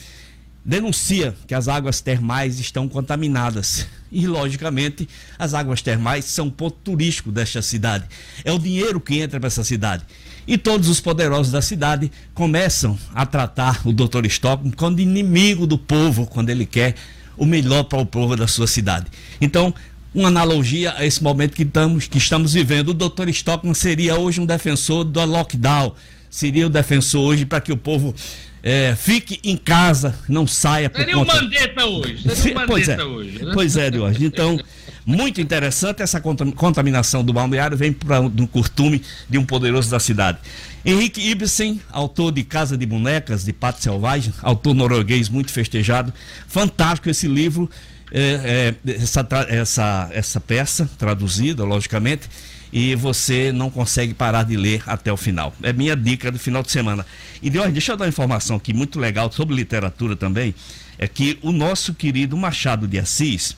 denuncia 0.64 1.36
que 1.46 1.54
as 1.54 1.68
águas 1.68 2.00
termais 2.02 2.60
estão 2.60 2.88
contaminadas. 2.88 3.86
E, 4.12 4.28
logicamente, 4.28 5.10
as 5.38 5.54
águas 5.54 5.82
termais 5.82 6.26
são 6.26 6.50
ponto 6.50 6.78
turístico 6.84 7.32
desta 7.32 7.62
cidade. 7.62 8.06
É 8.44 8.52
o 8.52 8.60
dinheiro 8.60 9.02
que 9.02 9.20
entra 9.20 9.40
para 9.40 9.48
essa 9.48 9.64
cidade. 9.64 10.06
E 10.48 10.58
todos 10.58 10.89
os 10.89 11.00
poderosos 11.00 11.52
da 11.52 11.62
cidade 11.62 12.12
começam 12.34 12.98
a 13.14 13.26
tratar 13.26 13.82
o 13.86 13.91
Dr. 13.91 14.26
Stockman 14.26 14.72
como 14.72 15.00
inimigo 15.00 15.66
do 15.66 15.78
povo, 15.78 16.28
quando 16.28 16.50
ele 16.50 16.66
quer 16.66 16.96
o 17.38 17.46
melhor 17.46 17.84
para 17.84 18.00
o 18.00 18.06
povo 18.06 18.36
da 18.36 18.48
sua 18.48 18.68
cidade. 18.68 19.08
Então, 19.41 19.74
uma 20.14 20.30
analogia 20.30 20.93
a 20.96 21.06
esse 21.06 21.22
momento 21.22 21.54
que 21.54 21.64
estamos, 21.64 22.08
que 22.08 22.18
estamos 22.18 22.54
vivendo. 22.54 22.89
O 22.89 22.93
Dr. 22.93 23.28
Stockman 23.30 23.74
seria 23.74 24.16
hoje 24.16 24.39
um 24.39 24.46
defensor 24.46 25.04
do 25.04 25.24
lockdown, 25.26 25.93
seria 26.30 26.68
o 26.68 26.70
defensor 26.70 27.22
hoje 27.22 27.46
para 27.46 27.60
que 27.60 27.72
o 27.72 27.78
povo 27.78 28.16
eh, 28.64 28.96
fique 28.98 29.39
em 29.43 29.58
casa, 29.58 30.18
não 30.28 30.48
saia 30.48 30.89
por 30.89 31.00
Seria 31.00 31.18
o 31.18 31.20
conta... 31.20 31.41
Mandetta 31.41 31.86
hoje. 31.86 32.36
Seria 32.36 32.58
o 32.58 32.66
pois 32.68 32.88
é, 32.88 32.91
Mandetta 32.91 33.06
hoje. 33.06 33.46
Né? 33.46 33.52
pois 33.54 33.78
é, 33.78 33.91
Diógenes. 33.91 34.22
Então, 34.22 34.60
muito 35.06 35.39
interessante 35.39 36.01
essa 36.01 36.20
contam- 36.20 36.51
contaminação 36.51 37.24
do 37.24 37.32
balneário 37.32 37.78
vem 37.78 37.93
para 37.93 38.20
um 38.22 38.47
costume 38.47 39.01
de 39.30 39.38
um 39.38 39.45
poderoso 39.45 39.89
da 39.91 39.99
cidade. 39.99 40.39
Henrique 40.84 41.22
Ibsen, 41.22 41.80
autor 41.91 42.32
de 42.32 42.43
Casa 42.43 42.78
de 42.78 42.86
Bonecas, 42.86 43.43
de 43.43 43.53
Pato 43.53 43.82
Selvagem, 43.82 44.34
autor 44.41 44.74
norueguês 44.74 45.30
muito 45.30 45.51
festejado. 45.51 46.14
Fantástico 46.47 47.10
esse 47.10 47.28
livro, 47.28 47.70
é, 48.12 48.74
é, 48.86 48.93
essa, 48.93 49.28
essa, 49.49 50.10
essa 50.12 50.39
peça, 50.39 50.89
traduzida, 50.97 51.64
logicamente, 51.64 52.30
e 52.74 52.93
você 52.95 53.51
não 53.51 53.70
consegue 53.70 54.14
parar 54.14 54.43
de 54.43 54.58
ler 54.58 54.84
até 54.86 55.12
o 55.12 55.18
final. 55.18 55.53
É 55.64 55.72
minha 55.72 55.95
dica 55.95 56.32
do 56.32 56.38
final 56.38 56.62
de 56.62 56.72
semana. 56.72 57.06
E 57.41 57.49
Diógenes, 57.49 57.74
deixa 57.74 57.93
eu 57.93 57.97
dar 57.97 58.06
uma 58.06 58.10
informação 58.10 58.58
aqui 58.58 58.74
muito 58.74 58.99
legal 58.99 59.32
sobre 59.32 59.56
literatura 59.56 60.16
também, 60.16 60.53
é 60.97 61.08
que 61.08 61.38
o 61.41 61.51
nosso 61.51 61.93
querido 61.93 62.36
Machado 62.38 62.88
de 62.88 62.99
Assis, 62.99 63.56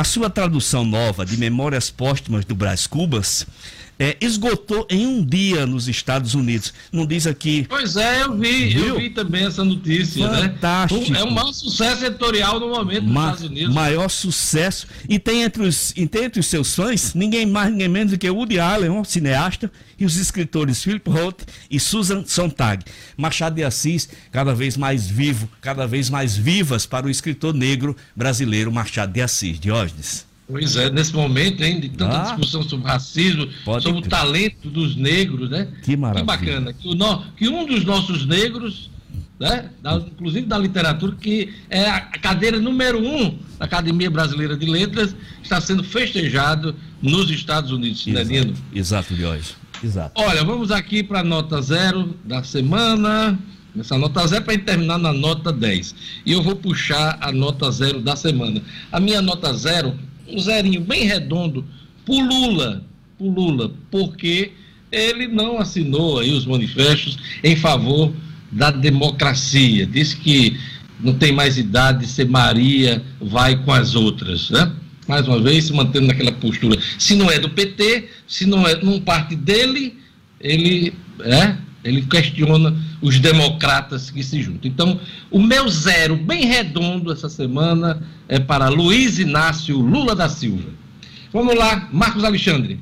a 0.00 0.04
sua 0.04 0.30
tradução 0.30 0.82
nova 0.82 1.26
de 1.26 1.36
Memórias 1.36 1.90
Póstumas 1.90 2.46
do 2.46 2.54
Brás 2.54 2.86
Cubas, 2.86 3.46
é, 4.00 4.16
esgotou 4.20 4.86
em 4.90 5.06
um 5.06 5.22
dia 5.24 5.66
nos 5.66 5.86
Estados 5.86 6.34
Unidos. 6.34 6.72
Não 6.90 7.04
diz 7.06 7.26
aqui. 7.26 7.66
Pois 7.68 7.96
é, 7.96 8.22
eu 8.22 8.34
vi, 8.36 8.68
Viu? 8.70 8.86
eu 8.86 8.96
vi 8.98 9.10
também 9.10 9.44
essa 9.44 9.62
notícia, 9.62 10.26
Fantástico. 10.26 11.12
né? 11.12 11.20
É 11.20 11.22
o 11.24 11.30
maior 11.30 11.52
sucesso 11.52 12.06
editorial 12.06 12.58
no 12.58 12.70
momento 12.70 13.02
nos 13.04 13.12
Ma- 13.12 13.24
Estados 13.26 13.44
Unidos. 13.50 13.74
maior 13.74 14.08
sucesso. 14.08 14.86
E 15.06 15.18
tem 15.18 15.42
entre, 15.42 15.62
os, 15.62 15.92
tem 15.92 16.24
entre 16.24 16.40
os 16.40 16.46
seus 16.46 16.74
fãs 16.74 17.12
ninguém 17.14 17.44
mais, 17.44 17.70
ninguém 17.70 17.88
menos 17.88 18.12
do 18.12 18.18
que 18.18 18.28
Woody 18.30 18.58
Allen, 18.58 18.88
um 18.90 19.04
cineasta, 19.04 19.70
e 19.98 20.04
os 20.06 20.16
escritores 20.16 20.82
Philip 20.82 21.10
Roth 21.10 21.42
e 21.70 21.78
Susan 21.78 22.24
Sontag. 22.26 22.82
Machado 23.18 23.56
de 23.56 23.62
Assis, 23.64 24.08
cada 24.32 24.54
vez 24.54 24.74
mais 24.78 25.06
vivo, 25.06 25.46
cada 25.60 25.86
vez 25.86 26.08
mais 26.08 26.34
vivas 26.34 26.86
para 26.86 27.06
o 27.06 27.10
escritor 27.10 27.52
negro 27.52 27.94
brasileiro 28.16 28.72
Machado 28.72 29.12
de 29.12 29.20
Assis. 29.20 29.60
Diógenes. 29.60 30.24
Pois 30.50 30.76
é, 30.76 30.90
nesse 30.90 31.14
momento, 31.14 31.62
hein, 31.62 31.80
de 31.80 31.88
tanta 31.88 32.18
Ah. 32.18 32.22
discussão 32.24 32.62
sobre 32.62 32.86
racismo, 32.86 33.48
sobre 33.64 33.90
o 33.98 34.02
crer. 34.02 34.08
talento 34.08 34.68
dos 34.70 34.96
negros, 34.96 35.48
né? 35.50 35.68
Que 35.82 35.96
maravilha. 35.96 36.24
bacana. 36.24 36.72
Que, 36.72 36.88
o 36.88 36.94
no- 36.94 37.22
que 37.36 37.48
um 37.48 37.66
dos 37.66 37.84
nossos 37.84 38.26
negros, 38.26 38.90
né, 39.38 39.70
da- 39.82 39.96
inclusive 39.96 40.46
da 40.46 40.58
literatura, 40.58 41.16
que 41.18 41.52
é 41.68 41.88
a 41.88 42.00
cadeira 42.00 42.58
número 42.60 42.98
um 42.98 43.38
da 43.58 43.64
Academia 43.64 44.10
Brasileira 44.10 44.56
de 44.56 44.66
Letras, 44.66 45.14
está 45.42 45.60
sendo 45.60 45.82
festejado 45.84 46.74
nos 47.00 47.30
Estados 47.30 47.70
Unidos, 47.70 48.06
né, 48.06 48.24
Nino? 48.24 48.54
Exato, 48.74 49.14
Diógenes. 49.14 49.56
Exato. 49.82 50.20
Olha, 50.20 50.44
vamos 50.44 50.70
aqui 50.70 51.02
para 51.02 51.20
a 51.20 51.24
nota 51.24 51.62
zero 51.62 52.14
da 52.24 52.42
semana. 52.42 53.38
Essa 53.78 53.96
nota 53.96 54.26
zero 54.26 54.44
para 54.44 54.58
terminar 54.58 54.98
na 54.98 55.12
nota 55.12 55.52
10. 55.52 55.94
E 56.26 56.32
eu 56.32 56.42
vou 56.42 56.56
puxar 56.56 57.16
a 57.20 57.30
nota 57.32 57.70
zero 57.70 58.00
da 58.02 58.16
semana. 58.16 58.60
A 58.90 58.98
minha 58.98 59.22
nota 59.22 59.52
zero, 59.54 59.96
um 60.32 60.38
zerinho 60.38 60.80
bem 60.80 61.04
redondo, 61.04 61.64
pro 62.04 62.20
Lula. 62.20 62.84
Pro 63.18 63.28
Lula, 63.28 63.72
porque 63.90 64.52
ele 64.90 65.28
não 65.28 65.58
assinou 65.58 66.18
aí 66.18 66.32
os 66.32 66.46
manifestos 66.46 67.18
em 67.44 67.54
favor 67.54 68.12
da 68.50 68.70
democracia. 68.70 69.86
Disse 69.86 70.16
que 70.16 70.58
não 70.98 71.14
tem 71.14 71.32
mais 71.32 71.56
idade 71.56 72.00
de 72.00 72.06
ser 72.06 72.28
Maria, 72.28 73.02
vai 73.20 73.56
com 73.64 73.72
as 73.72 73.94
outras, 73.94 74.50
né? 74.50 74.72
mais 75.10 75.26
uma 75.26 75.40
vez, 75.40 75.64
se 75.64 75.72
mantendo 75.72 76.06
naquela 76.06 76.30
postura. 76.30 76.80
Se 76.96 77.16
não 77.16 77.28
é 77.28 77.38
do 77.38 77.50
PT, 77.50 78.08
se 78.28 78.46
não 78.46 78.66
é 78.66 78.76
num 78.76 79.00
parte 79.00 79.34
dele, 79.34 79.98
ele, 80.40 80.94
é, 81.20 81.56
ele 81.82 82.02
questiona 82.02 82.76
os 83.00 83.18
democratas 83.18 84.10
que 84.10 84.22
se 84.22 84.42
juntam. 84.42 84.70
Então, 84.70 85.00
o 85.30 85.40
meu 85.40 85.68
zero, 85.68 86.16
bem 86.16 86.44
redondo 86.44 87.12
essa 87.12 87.28
semana, 87.28 88.02
é 88.28 88.38
para 88.38 88.68
Luiz 88.68 89.18
Inácio 89.18 89.78
Lula 89.78 90.14
da 90.14 90.28
Silva. 90.28 90.68
Vamos 91.32 91.54
lá, 91.54 91.88
Marcos 91.92 92.24
Alexandre. 92.24 92.80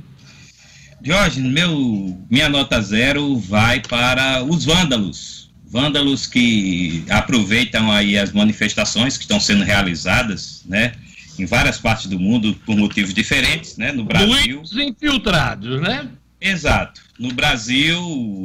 Jorge, 1.03 1.41
meu, 1.41 2.19
minha 2.29 2.49
nota 2.49 2.81
zero 2.81 3.39
vai 3.39 3.81
para 3.81 4.43
os 4.43 4.65
vândalos. 4.65 5.49
Vândalos 5.71 6.27
que 6.27 7.05
aproveitam 7.11 7.93
aí 7.93 8.19
as 8.19 8.33
manifestações 8.33 9.17
que 9.17 9.25
estão 9.25 9.39
sendo 9.39 9.65
realizadas, 9.65 10.63
né? 10.67 10.93
Em 11.39 11.47
várias 11.47 11.79
partes 11.79 12.07
do 12.07 12.19
mundo 12.19 12.57
por 12.67 12.75
motivos 12.77 13.15
diferentes, 13.15 13.77
né? 13.77 13.93
No 13.93 14.05
Brasil. 14.05 14.57
Muitos 14.57 14.77
infiltrados, 14.77 15.81
né? 15.81 16.09
Exato. 16.41 17.01
No 17.19 17.33
Brasil, 17.33 17.99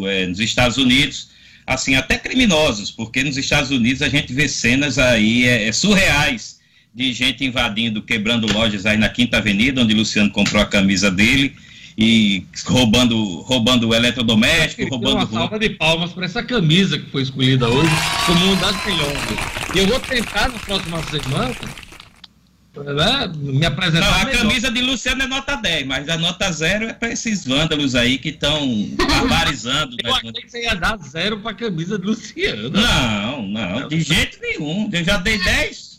é, 0.07 0.25
nos 0.25 0.39
Estados 0.39 0.77
Unidos, 0.77 1.29
assim, 1.65 1.95
até 1.95 2.17
criminosos, 2.17 2.91
porque 2.91 3.23
nos 3.23 3.37
Estados 3.37 3.71
Unidos 3.71 4.01
a 4.01 4.09
gente 4.09 4.33
vê 4.33 4.47
cenas 4.47 4.97
aí 4.97 5.47
é, 5.47 5.67
é 5.67 5.71
surreais 5.71 6.59
de 6.93 7.11
gente 7.11 7.43
invadindo, 7.43 8.01
quebrando 8.01 8.51
lojas 8.51 8.85
aí 8.85 8.97
na 8.97 9.09
Quinta 9.09 9.37
Avenida, 9.37 9.81
onde 9.81 9.93
Luciano 9.93 10.29
comprou 10.29 10.61
a 10.61 10.65
camisa 10.65 11.09
dele 11.09 11.55
e 11.97 12.43
roubando, 12.65 13.41
roubando 13.41 13.89
o 13.89 13.95
eletrodoméstico, 13.95 14.89
roubando 14.89 15.15
uma 15.17 15.27
salva 15.27 15.59
de 15.59 15.69
palmas 15.71 16.11
para 16.11 16.25
essa 16.25 16.43
camisa 16.43 16.97
que 16.97 17.09
foi 17.09 17.23
escolhida 17.23 17.69
hoje 17.69 17.91
como 18.25 18.45
uma 18.45 18.55
das 18.55 18.85
melhores. 18.85 19.19
E 19.75 19.79
eu 19.79 19.87
vou 19.87 19.99
tentar 19.99 20.49
na 20.49 20.59
próxima 20.59 21.03
semana 21.03 21.55
né, 22.81 23.31
me 23.35 23.65
apresentar. 23.65 24.09
Não, 24.09 24.21
a 24.21 24.25
melhor. 24.25 24.41
camisa 24.41 24.71
de 24.71 24.81
Luciano 24.81 25.21
é 25.21 25.27
nota 25.27 25.55
10, 25.55 25.85
mas 25.85 26.09
a 26.09 26.17
nota 26.17 26.51
zero 26.51 26.85
é 26.85 26.93
para 26.93 27.11
esses 27.11 27.45
vândalos 27.45 27.93
aí 27.93 28.17
que 28.17 28.29
estão 28.29 28.89
barbarizando. 28.95 29.95
Eu 30.03 30.11
né? 30.11 30.17
achei 30.17 30.31
que 30.31 30.49
você 30.49 30.63
ia 30.63 30.73
dar 30.73 30.97
zero 30.97 31.39
para 31.39 31.51
a 31.51 31.55
camisa 31.55 31.99
de 31.99 32.05
Luciano. 32.05 32.69
Não, 32.69 33.47
não, 33.47 33.87
de 33.87 34.01
jeito 34.01 34.39
nenhum. 34.41 34.89
Eu 34.91 35.03
já 35.03 35.17
dei 35.17 35.37
10. 35.37 35.93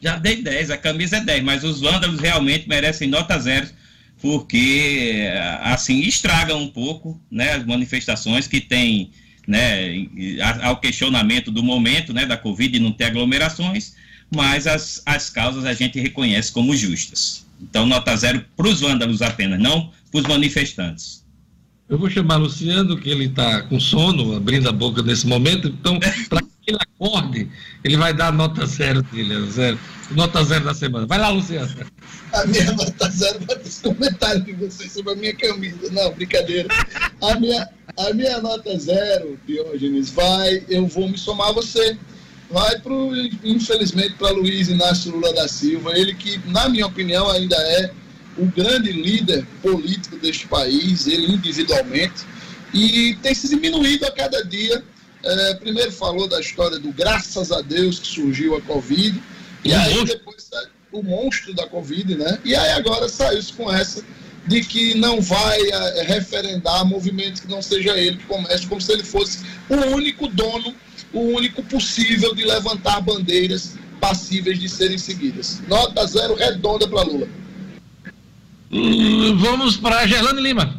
Já 0.00 0.16
dei 0.16 0.42
10, 0.42 0.70
a 0.70 0.76
camisa 0.76 1.18
é 1.18 1.20
10, 1.20 1.44
mas 1.44 1.64
os 1.64 1.80
vândalos 1.80 2.20
realmente 2.20 2.68
merecem 2.68 3.08
nota 3.08 3.38
zero, 3.38 3.68
porque 4.20 5.30
assim 5.62 6.00
estragam 6.00 6.62
um 6.62 6.68
pouco 6.68 7.20
né, 7.30 7.52
as 7.52 7.64
manifestações 7.64 8.46
que 8.46 8.60
tem 8.60 9.10
né, 9.46 10.06
ao 10.62 10.78
questionamento 10.78 11.50
do 11.50 11.62
momento 11.62 12.12
né, 12.12 12.26
da 12.26 12.36
Covid 12.36 12.76
e 12.76 12.80
não 12.80 12.92
ter 12.92 13.04
aglomerações, 13.04 13.94
mas 14.34 14.66
as, 14.66 15.02
as 15.06 15.30
causas 15.30 15.64
a 15.64 15.72
gente 15.72 15.98
reconhece 16.00 16.52
como 16.52 16.76
justas. 16.76 17.46
Então, 17.60 17.86
nota 17.86 18.16
zero 18.16 18.44
para 18.56 18.68
os 18.68 18.80
vândalos 18.80 19.22
apenas, 19.22 19.58
não 19.60 19.90
para 20.10 20.20
os 20.20 20.26
manifestantes. 20.26 21.24
Eu 21.88 21.98
vou 21.98 22.10
chamar 22.10 22.36
Luciano, 22.36 22.98
que 22.98 23.08
ele 23.08 23.24
está 23.24 23.62
com 23.62 23.80
sono, 23.80 24.36
abrindo 24.36 24.68
a 24.68 24.72
boca 24.72 25.02
nesse 25.02 25.26
momento, 25.26 25.68
então, 25.68 25.98
para 26.28 26.42
que 26.42 26.70
ele 26.70 26.78
acorde, 26.80 27.50
ele 27.82 27.96
vai 27.96 28.12
dar 28.12 28.30
nota 28.30 28.66
zero 28.66 29.02
dele, 29.04 29.50
zero, 29.50 29.78
nota 30.10 30.44
zero 30.44 30.66
da 30.66 30.74
semana. 30.74 31.06
Vai 31.06 31.18
lá, 31.18 31.30
Luciano. 31.30 31.74
A 32.34 32.46
minha 32.46 32.72
nota 32.72 33.08
zero 33.08 33.38
vai 33.46 33.56
para 33.56 33.66
os 33.66 33.78
comentários 33.78 34.44
de 34.44 34.52
vocês 34.52 34.92
sobre 34.92 35.12
a 35.12 35.16
minha 35.16 35.34
camisa. 35.34 35.90
Não, 35.90 36.12
brincadeira. 36.12 36.68
A 37.22 37.40
minha, 37.40 37.66
a 37.96 38.12
minha 38.12 38.38
nota 38.42 38.78
zero, 38.78 39.40
Diógenes, 39.46 40.10
vai, 40.10 40.62
eu 40.68 40.86
vou 40.86 41.08
me 41.08 41.16
somar 41.16 41.48
a 41.48 41.52
você. 41.52 41.96
Vai 42.50 42.78
pro, 42.80 43.14
infelizmente, 43.44 44.14
para 44.14 44.30
Luiz 44.30 44.68
Inácio 44.68 45.12
Lula 45.12 45.32
da 45.34 45.46
Silva, 45.46 45.96
ele 45.96 46.14
que, 46.14 46.40
na 46.46 46.68
minha 46.68 46.86
opinião, 46.86 47.30
ainda 47.30 47.56
é 47.56 47.90
o 48.38 48.46
grande 48.46 48.90
líder 48.90 49.46
político 49.60 50.16
deste 50.16 50.46
país, 50.46 51.06
ele 51.06 51.30
individualmente, 51.30 52.24
e 52.72 53.16
tem 53.22 53.34
se 53.34 53.48
diminuído 53.48 54.06
a 54.06 54.10
cada 54.10 54.42
dia. 54.44 54.82
É, 55.22 55.54
primeiro 55.54 55.90
falou 55.90 56.28
da 56.28 56.40
história 56.40 56.78
do 56.78 56.92
graças 56.92 57.50
a 57.50 57.60
Deus 57.60 57.98
que 57.98 58.06
surgiu 58.06 58.56
a 58.56 58.62
Covid, 58.62 59.20
e 59.64 59.74
aí 59.74 60.04
depois 60.04 60.48
o 60.92 61.02
monstro 61.02 61.52
da 61.54 61.66
Covid, 61.66 62.14
né? 62.14 62.38
E 62.44 62.54
aí 62.54 62.70
agora 62.70 63.08
saiu-se 63.08 63.52
com 63.52 63.70
essa 63.70 64.02
de 64.48 64.62
que 64.62 64.94
não 64.94 65.20
vai 65.20 65.60
eh, 65.60 66.04
referendar 66.08 66.84
movimentos 66.86 67.40
que 67.40 67.48
não 67.48 67.60
seja 67.60 67.96
ele 67.96 68.16
que 68.16 68.24
comece, 68.24 68.66
como 68.66 68.80
se 68.80 68.92
ele 68.92 69.04
fosse 69.04 69.40
o 69.68 69.76
único 69.94 70.26
dono, 70.26 70.74
o 71.12 71.20
único 71.20 71.62
possível 71.62 72.34
de 72.34 72.44
levantar 72.44 73.00
bandeiras 73.02 73.76
passíveis 74.00 74.58
de 74.58 74.68
serem 74.68 74.96
seguidas. 74.96 75.60
Nota 75.68 76.06
zero 76.06 76.34
redonda 76.34 76.88
para 76.88 77.02
Lula. 77.02 77.28
Hum, 78.72 79.36
Vamos 79.38 79.76
para 79.76 80.06
Gerlane 80.06 80.40
Lima. 80.40 80.78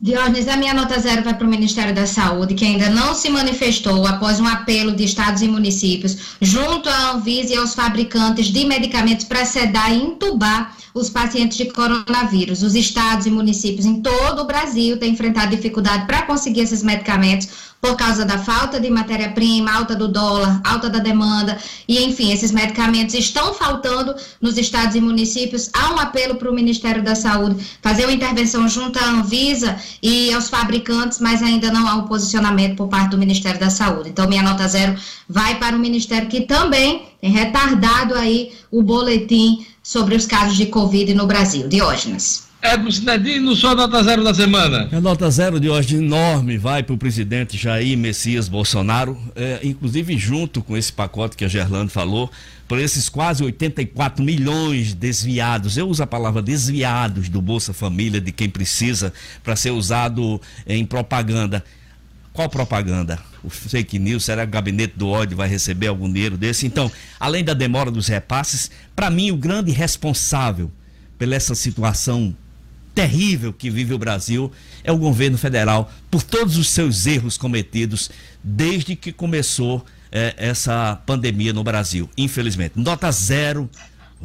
Diógenes, 0.00 0.46
a 0.46 0.56
minha 0.56 0.72
nota 0.74 0.96
zero 1.00 1.24
vai 1.24 1.34
para 1.34 1.44
o 1.44 1.50
Ministério 1.50 1.92
da 1.92 2.06
Saúde, 2.06 2.54
que 2.54 2.64
ainda 2.64 2.88
não 2.88 3.16
se 3.16 3.28
manifestou 3.28 4.06
após 4.06 4.38
um 4.38 4.46
apelo 4.46 4.94
de 4.94 5.02
estados 5.02 5.42
e 5.42 5.48
municípios, 5.48 6.36
junto 6.40 6.88
à 6.88 7.10
Anvisa 7.10 7.54
e 7.54 7.56
aos 7.56 7.74
fabricantes 7.74 8.46
de 8.46 8.64
medicamentos 8.64 9.24
para 9.24 9.44
sedar 9.44 9.92
e 9.92 9.96
entubar 9.96 10.76
os 10.98 11.10
pacientes 11.10 11.56
de 11.56 11.66
coronavírus. 11.66 12.62
Os 12.62 12.74
estados 12.74 13.26
e 13.26 13.30
municípios 13.30 13.86
em 13.86 14.00
todo 14.00 14.42
o 14.42 14.46
Brasil 14.46 14.98
têm 14.98 15.12
enfrentado 15.12 15.54
dificuldade 15.54 16.06
para 16.06 16.22
conseguir 16.22 16.60
esses 16.60 16.82
medicamentos 16.82 17.48
por 17.80 17.96
causa 17.96 18.24
da 18.24 18.38
falta 18.38 18.80
de 18.80 18.90
matéria-prima, 18.90 19.72
alta 19.72 19.94
do 19.94 20.08
dólar, 20.08 20.60
alta 20.64 20.90
da 20.90 20.98
demanda, 20.98 21.56
e 21.86 22.02
enfim, 22.02 22.32
esses 22.32 22.50
medicamentos 22.50 23.14
estão 23.14 23.54
faltando 23.54 24.14
nos 24.40 24.58
estados 24.58 24.96
e 24.96 25.00
municípios. 25.00 25.70
Há 25.72 25.94
um 25.94 25.98
apelo 25.98 26.34
para 26.34 26.50
o 26.50 26.54
Ministério 26.54 27.02
da 27.02 27.14
Saúde 27.14 27.64
fazer 27.80 28.04
uma 28.04 28.12
intervenção 28.12 28.68
junto 28.68 28.98
à 28.98 29.08
Anvisa 29.08 29.76
e 30.02 30.32
aos 30.32 30.48
fabricantes, 30.48 31.20
mas 31.20 31.40
ainda 31.40 31.70
não 31.70 31.86
há 31.88 31.94
um 31.94 32.06
posicionamento 32.08 32.76
por 32.76 32.88
parte 32.88 33.10
do 33.10 33.18
Ministério 33.18 33.60
da 33.60 33.70
Saúde. 33.70 34.10
Então, 34.10 34.28
minha 34.28 34.42
nota 34.42 34.66
zero 34.66 34.96
vai 35.28 35.56
para 35.58 35.76
o 35.76 35.78
Ministério 35.78 36.28
que 36.28 36.40
também 36.40 37.06
tem 37.20 37.30
retardado 37.30 38.14
aí 38.14 38.52
o 38.70 38.82
boletim 38.82 39.64
sobre 39.88 40.14
os 40.14 40.26
casos 40.26 40.58
de 40.58 40.66
Covid 40.66 41.14
no 41.14 41.26
Brasil. 41.26 41.66
Diógenes. 41.66 42.46
Edmo 42.60 42.92
Cinedino, 42.92 43.56
sua 43.56 43.74
nota 43.74 44.02
zero 44.02 44.22
da 44.22 44.34
semana. 44.34 44.86
A 44.92 45.00
nota 45.00 45.30
zero 45.30 45.58
de 45.58 45.70
hoje 45.70 45.96
enorme 45.96 46.58
vai 46.58 46.82
para 46.82 46.94
o 46.94 46.98
presidente 46.98 47.56
Jair 47.56 47.96
Messias 47.96 48.50
Bolsonaro, 48.50 49.16
é, 49.34 49.60
inclusive 49.62 50.18
junto 50.18 50.60
com 50.62 50.76
esse 50.76 50.92
pacote 50.92 51.38
que 51.38 51.44
a 51.44 51.48
Gerlando 51.48 51.90
falou, 51.90 52.30
por 52.68 52.78
esses 52.78 53.08
quase 53.08 53.42
84 53.42 54.22
milhões 54.22 54.92
desviados, 54.92 55.78
eu 55.78 55.88
uso 55.88 56.02
a 56.02 56.06
palavra 56.06 56.42
desviados 56.42 57.30
do 57.30 57.40
Bolsa 57.40 57.72
Família, 57.72 58.20
de 58.20 58.30
quem 58.30 58.50
precisa, 58.50 59.10
para 59.42 59.56
ser 59.56 59.70
usado 59.70 60.38
em 60.66 60.84
propaganda. 60.84 61.64
Qual 62.34 62.50
propaganda? 62.50 63.18
O 63.42 63.50
fake 63.50 63.98
news, 63.98 64.24
será 64.24 64.42
que 64.42 64.48
o 64.48 64.52
gabinete 64.52 64.94
do 64.96 65.08
ódio 65.08 65.36
vai 65.36 65.48
receber 65.48 65.86
algum 65.86 66.12
dinheiro 66.12 66.36
desse? 66.36 66.66
Então, 66.66 66.90
além 67.18 67.44
da 67.44 67.54
demora 67.54 67.90
dos 67.90 68.08
repasses, 68.08 68.70
para 68.96 69.10
mim 69.10 69.30
o 69.30 69.36
grande 69.36 69.70
responsável 69.70 70.70
pela 71.18 71.34
essa 71.34 71.54
situação 71.54 72.34
terrível 72.94 73.52
que 73.52 73.70
vive 73.70 73.94
o 73.94 73.98
Brasil 73.98 74.50
é 74.82 74.90
o 74.90 74.98
governo 74.98 75.38
federal 75.38 75.92
por 76.10 76.22
todos 76.22 76.56
os 76.56 76.68
seus 76.70 77.06
erros 77.06 77.36
cometidos 77.36 78.10
desde 78.42 78.96
que 78.96 79.12
começou 79.12 79.86
eh, 80.10 80.34
essa 80.36 81.00
pandemia 81.06 81.52
no 81.52 81.62
Brasil, 81.62 82.10
infelizmente. 82.16 82.72
Nota 82.76 83.10
zero, 83.12 83.70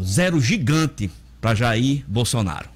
zero 0.02 0.42
gigante 0.42 1.12
para 1.40 1.54
Jair 1.54 2.04
Bolsonaro. 2.08 2.73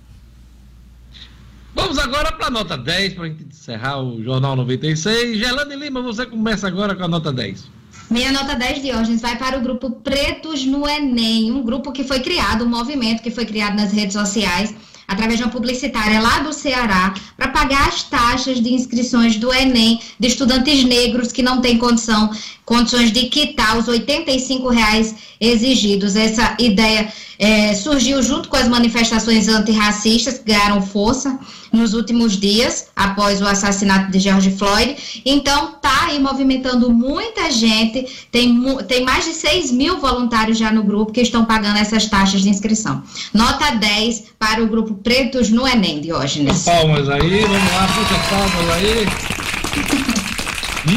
Vamos 1.77 1.99
agora 1.99 2.31
para 2.31 2.47
a 2.47 2.49
nota 2.49 2.75
10, 2.75 3.13
para 3.13 3.25
a 3.25 3.27
gente 3.27 3.45
encerrar 3.45 4.01
o 4.01 4.21
Jornal 4.23 4.55
96. 4.55 5.37
Gerlane 5.37 5.75
Lima, 5.75 6.01
você 6.01 6.25
começa 6.25 6.67
agora 6.67 6.95
com 6.95 7.03
a 7.03 7.07
nota 7.07 7.31
10. 7.31 7.65
Minha 8.09 8.31
nota 8.31 8.55
10 8.55 8.81
de 8.81 8.91
hoje 8.91 9.15
vai 9.17 9.37
para 9.37 9.59
o 9.59 9.61
grupo 9.61 9.91
Pretos 9.91 10.65
no 10.65 10.89
Enem, 10.89 11.51
um 11.51 11.61
grupo 11.61 11.91
que 11.91 12.03
foi 12.03 12.19
criado, 12.19 12.65
um 12.65 12.67
movimento 12.67 13.21
que 13.21 13.29
foi 13.29 13.45
criado 13.45 13.75
nas 13.75 13.91
redes 13.91 14.13
sociais, 14.13 14.73
através 15.07 15.37
de 15.37 15.43
uma 15.43 15.51
publicitária 15.51 16.19
lá 16.19 16.39
do 16.39 16.51
Ceará, 16.51 17.13
para 17.37 17.49
pagar 17.49 17.87
as 17.87 18.01
taxas 18.03 18.59
de 18.59 18.73
inscrições 18.73 19.35
do 19.37 19.53
Enem 19.53 20.01
de 20.19 20.27
estudantes 20.27 20.83
negros 20.83 21.31
que 21.31 21.43
não 21.43 21.61
têm 21.61 21.77
condição, 21.77 22.31
condições 22.65 23.11
de 23.11 23.27
quitar 23.27 23.77
os 23.77 23.87
85 23.87 24.67
reais 24.69 25.15
exigidos. 25.39 26.15
Essa 26.15 26.57
ideia 26.59 27.07
eh, 27.39 27.73
surgiu 27.75 28.21
junto 28.21 28.49
com 28.49 28.55
as 28.55 28.67
manifestações 28.67 29.47
antirracistas 29.47 30.37
que 30.39 30.45
ganharam 30.45 30.81
força 30.81 31.39
nos 31.71 31.93
últimos 31.93 32.37
dias, 32.37 32.87
após 32.95 33.41
o 33.41 33.45
assassinato 33.45 34.11
de 34.11 34.19
George 34.19 34.51
Floyd. 34.51 34.95
Então, 35.25 35.73
tá 35.81 36.05
aí 36.05 36.19
movimentando 36.19 36.89
muita 36.89 37.51
gente, 37.51 38.27
tem, 38.31 38.59
tem 38.87 39.03
mais 39.03 39.25
de 39.25 39.33
6 39.33 39.71
mil 39.71 39.99
voluntários 39.99 40.57
já 40.57 40.71
no 40.71 40.83
grupo 40.83 41.11
que 41.11 41.21
estão 41.21 41.45
pagando 41.45 41.77
essas 41.77 42.05
taxas 42.05 42.41
de 42.41 42.49
inscrição. 42.49 43.03
Nota 43.33 43.71
10 43.71 44.23
para 44.39 44.63
o 44.63 44.67
grupo 44.67 44.95
Pretos 44.95 45.49
no 45.49 45.67
Enem, 45.67 46.01
Diógenes. 46.01 46.63
Palmas 46.63 47.09
aí, 47.09 47.41
vamos 47.41 47.73
lá, 47.73 47.87
puxa 47.87 48.19
palmas 48.29 48.69
aí. 48.75 50.17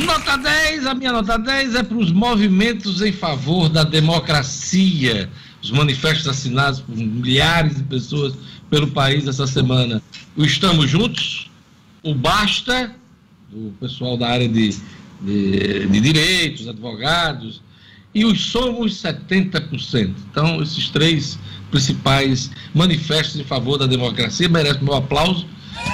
Nota 0.07 0.37
10, 0.37 0.87
a 0.87 0.95
minha 0.95 1.13
nota 1.13 1.37
10 1.37 1.75
é 1.75 1.83
para 1.83 1.97
os 1.97 2.13
movimentos 2.13 3.03
em 3.03 3.13
favor 3.13 3.69
da 3.69 3.83
democracia. 3.83 5.29
Os 5.63 5.71
manifestos 5.71 6.27
assinados 6.27 6.81
por 6.81 6.97
milhares 6.97 7.77
de 7.77 7.83
pessoas 7.85 8.35
pelo 8.69 8.89
país 8.89 9.27
essa 9.27 9.47
semana. 9.47 10.03
O 10.37 10.45
Estamos 10.45 10.91
Juntos, 10.91 11.51
o 12.03 12.15
Basta, 12.15 12.95
o 13.53 13.73
pessoal 13.81 14.17
da 14.17 14.29
área 14.29 14.49
de, 14.49 14.77
de, 15.21 15.87
de 15.87 16.01
direitos, 16.01 16.69
advogados, 16.69 17.63
e 18.15 18.25
os 18.25 18.47
Somos 18.47 19.01
70%. 19.03 20.15
Então, 20.31 20.63
esses 20.63 20.89
três 20.89 21.39
principais 21.71 22.51
manifestos 22.75 23.41
em 23.41 23.45
favor 23.45 23.79
da 23.79 23.87
democracia 23.87 24.49
merecem 24.49 24.83
meu 24.83 24.95
aplauso 24.95 25.47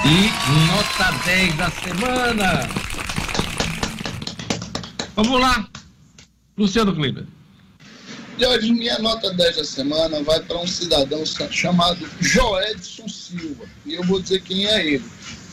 e 0.05 0.67
nota 0.67 1.11
10 1.25 1.55
da 1.55 1.69
semana. 1.69 2.69
Vamos 5.15 5.41
lá, 5.41 5.67
Luciano 6.57 6.93
Kleber. 6.93 7.25
E 8.37 8.45
hoje 8.45 8.71
minha 8.71 8.99
nota 8.99 9.33
10 9.33 9.55
da 9.55 9.63
semana 9.63 10.21
vai 10.21 10.39
para 10.39 10.59
um 10.59 10.67
cidadão 10.67 11.23
chamado 11.49 12.07
Joedson 12.21 13.09
Silva. 13.09 13.65
E 13.83 13.95
eu 13.95 14.03
vou 14.03 14.21
dizer 14.21 14.43
quem 14.43 14.67
é 14.67 14.85
ele. 14.85 15.03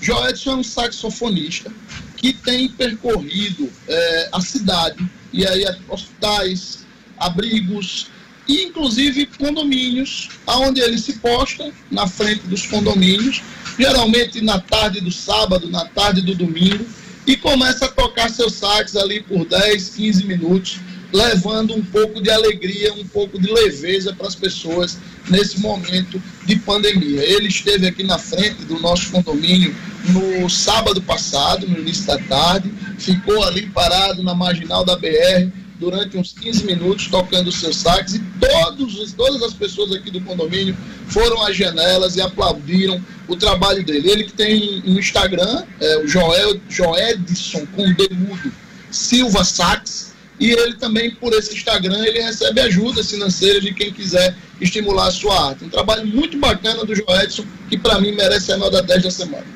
Joedson 0.03 0.51
é 0.51 0.57
um 0.57 0.63
saxofonista 0.63 1.73
que 2.15 2.35
tem 2.35 2.69
percorrido 2.69 3.73
é, 3.89 4.29
a 4.31 4.41
cidade, 4.43 5.03
e 5.33 5.47
aí 5.47 5.65
hospitais, 5.89 6.85
abrigos, 7.17 8.09
e 8.47 8.65
inclusive 8.65 9.25
condomínios, 9.39 10.29
aonde 10.47 10.83
ele 10.83 10.99
se 10.99 11.15
posta 11.15 11.73
na 11.91 12.07
frente 12.07 12.47
dos 12.47 12.67
condomínios, 12.67 13.43
geralmente 13.79 14.43
na 14.43 14.61
tarde 14.61 15.01
do 15.01 15.11
sábado, 15.11 15.71
na 15.71 15.87
tarde 15.87 16.21
do 16.21 16.35
domingo, 16.35 16.85
e 17.27 17.35
começa 17.35 17.87
a 17.87 17.89
tocar 17.89 18.29
seus 18.29 18.53
sax 18.53 18.95
ali 18.95 19.23
por 19.23 19.47
10, 19.47 19.89
15 19.89 20.25
minutos 20.27 20.81
levando 21.15 21.77
um 21.77 21.83
pouco 21.83 22.21
de 22.21 22.29
alegria, 22.29 22.93
um 22.93 23.07
pouco 23.07 23.41
de 23.41 23.49
leveza 23.51 24.13
para 24.13 24.27
as 24.27 24.35
pessoas 24.35 24.99
nesse 25.31 25.61
momento 25.61 26.21
de 26.45 26.57
pandemia. 26.57 27.23
Ele 27.23 27.47
esteve 27.47 27.87
aqui 27.87 28.03
na 28.03 28.19
frente 28.19 28.65
do 28.65 28.81
nosso 28.81 29.13
condomínio 29.13 29.73
no 30.09 30.51
sábado 30.51 31.01
passado, 31.01 31.69
no 31.69 31.79
início 31.79 32.05
da 32.05 32.19
tarde, 32.19 32.75
ficou 32.99 33.45
ali 33.45 33.67
parado 33.69 34.25
na 34.25 34.35
marginal 34.35 34.85
da 34.85 34.97
BR 34.97 35.53
durante 35.79 36.17
uns 36.17 36.33
15 36.33 36.65
minutos 36.65 37.07
tocando 37.07 37.53
seus 37.53 37.77
sax 37.77 38.15
e 38.15 38.19
todos, 38.41 39.13
todas 39.13 39.41
as 39.43 39.55
pessoas 39.55 39.93
aqui 39.93 40.11
do 40.11 40.21
condomínio 40.21 40.77
foram 41.07 41.43
às 41.47 41.57
janelas 41.57 42.17
e 42.17 42.21
aplaudiram 42.21 43.01
o 43.29 43.37
trabalho 43.37 43.85
dele. 43.85 44.11
Ele 44.11 44.25
que 44.25 44.33
tem 44.33 44.83
um 44.85 44.99
Instagram, 44.99 45.65
é 45.81 45.99
o 45.99 46.09
Joel, 46.09 46.61
Joedson 46.69 47.67
com 47.75 47.93
Demudo 47.93 48.53
Silva 48.91 49.45
Sax, 49.45 50.14
e 50.39 50.51
ele 50.51 50.75
também, 50.75 51.11
por 51.13 51.33
esse 51.33 51.55
Instagram, 51.55 52.05
ele 52.05 52.21
recebe 52.21 52.61
ajuda 52.61 53.05
financeira 53.05 53.61
de 53.61 53.73
quem 53.73 53.93
quiser 53.93 54.35
estimular 54.61 55.09
a 55.09 55.11
sua 55.11 55.49
arte. 55.51 55.65
Um 55.65 55.69
trabalho 55.69 56.07
muito 56.07 56.39
bacana 56.39 56.85
do 56.85 56.95
Joedson, 56.95 57.45
que 57.69 57.79
para 57.79 58.01
mim 58.01 58.13
merece 58.13 58.53
a 58.53 58.57
nota 58.57 58.83
10 58.83 59.03
da 59.05 59.11
semana. 59.11 59.47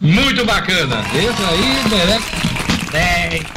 Muito 0.00 0.44
bacana. 0.44 1.02
Esse 1.14 1.42
aí 1.42 1.88
merece 1.88 2.46
10. 2.92 3.56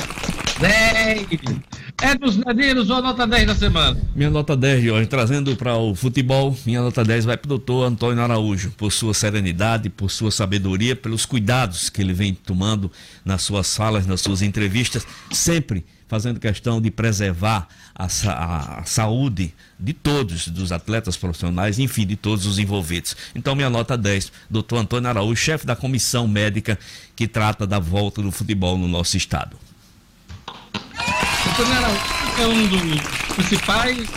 10. 0.60 1.70
Edson 2.02 2.44
Medeiros, 2.46 2.88
sua 2.88 3.02
nota 3.02 3.28
10 3.28 3.48
da 3.48 3.56
semana. 3.56 4.00
Minha 4.16 4.30
nota 4.30 4.56
10 4.56 4.82
de 4.82 4.90
hoje, 4.92 5.08
trazendo 5.08 5.54
para 5.58 5.76
o 5.76 5.94
futebol, 5.94 6.58
minha 6.66 6.82
nota 6.82 7.04
10 7.04 7.26
vai 7.26 7.36
para 7.36 7.46
o 7.46 7.50
doutor 7.50 7.84
Antônio 7.84 8.24
Araújo, 8.24 8.72
por 8.78 8.90
sua 8.90 9.14
serenidade, 9.14 9.90
por 9.90 10.10
sua 10.10 10.32
sabedoria, 10.32 10.96
pelos 10.96 11.26
cuidados 11.26 11.90
que 11.90 12.02
ele 12.02 12.14
vem 12.14 12.34
tomando 12.34 12.90
nas 13.26 13.42
suas 13.42 13.76
falas, 13.76 14.08
nas 14.08 14.22
suas 14.22 14.42
entrevistas, 14.42 15.06
sempre 15.30 15.86
fazendo 16.10 16.40
questão 16.40 16.82
de 16.82 16.90
preservar 16.90 17.68
a, 17.96 18.06
a, 18.06 18.80
a, 18.80 18.84
saúde 18.84 19.54
de 19.80 19.94
todos, 19.94 20.48
dos 20.48 20.72
atletas 20.72 21.16
profissionais, 21.16 21.78
enfim, 21.78 22.06
de 22.06 22.16
todos 22.16 22.48
os 22.48 22.58
envolvidos. 22.58 23.16
Então, 23.36 23.56
minha 23.56 23.70
nota 23.70 23.96
10, 23.96 24.32
doutor 24.50 24.80
Antônio 24.80 25.08
Araújo, 25.08 25.40
chefe 25.40 25.68
da 25.68 25.76
comissão 25.76 26.28
médica 26.28 26.80
que 27.16 27.28
trata 27.28 27.68
da 27.68 27.78
volta 27.78 28.24
do 28.24 28.32
futebol 28.32 28.76
no 28.76 28.88
nosso 28.88 29.16
estado. 29.16 29.56
Antônio 31.48 31.74
Araújo 31.74 32.42
é 32.42 32.48
um 32.48 32.68
dos 32.68 33.36
principais 33.36 34.08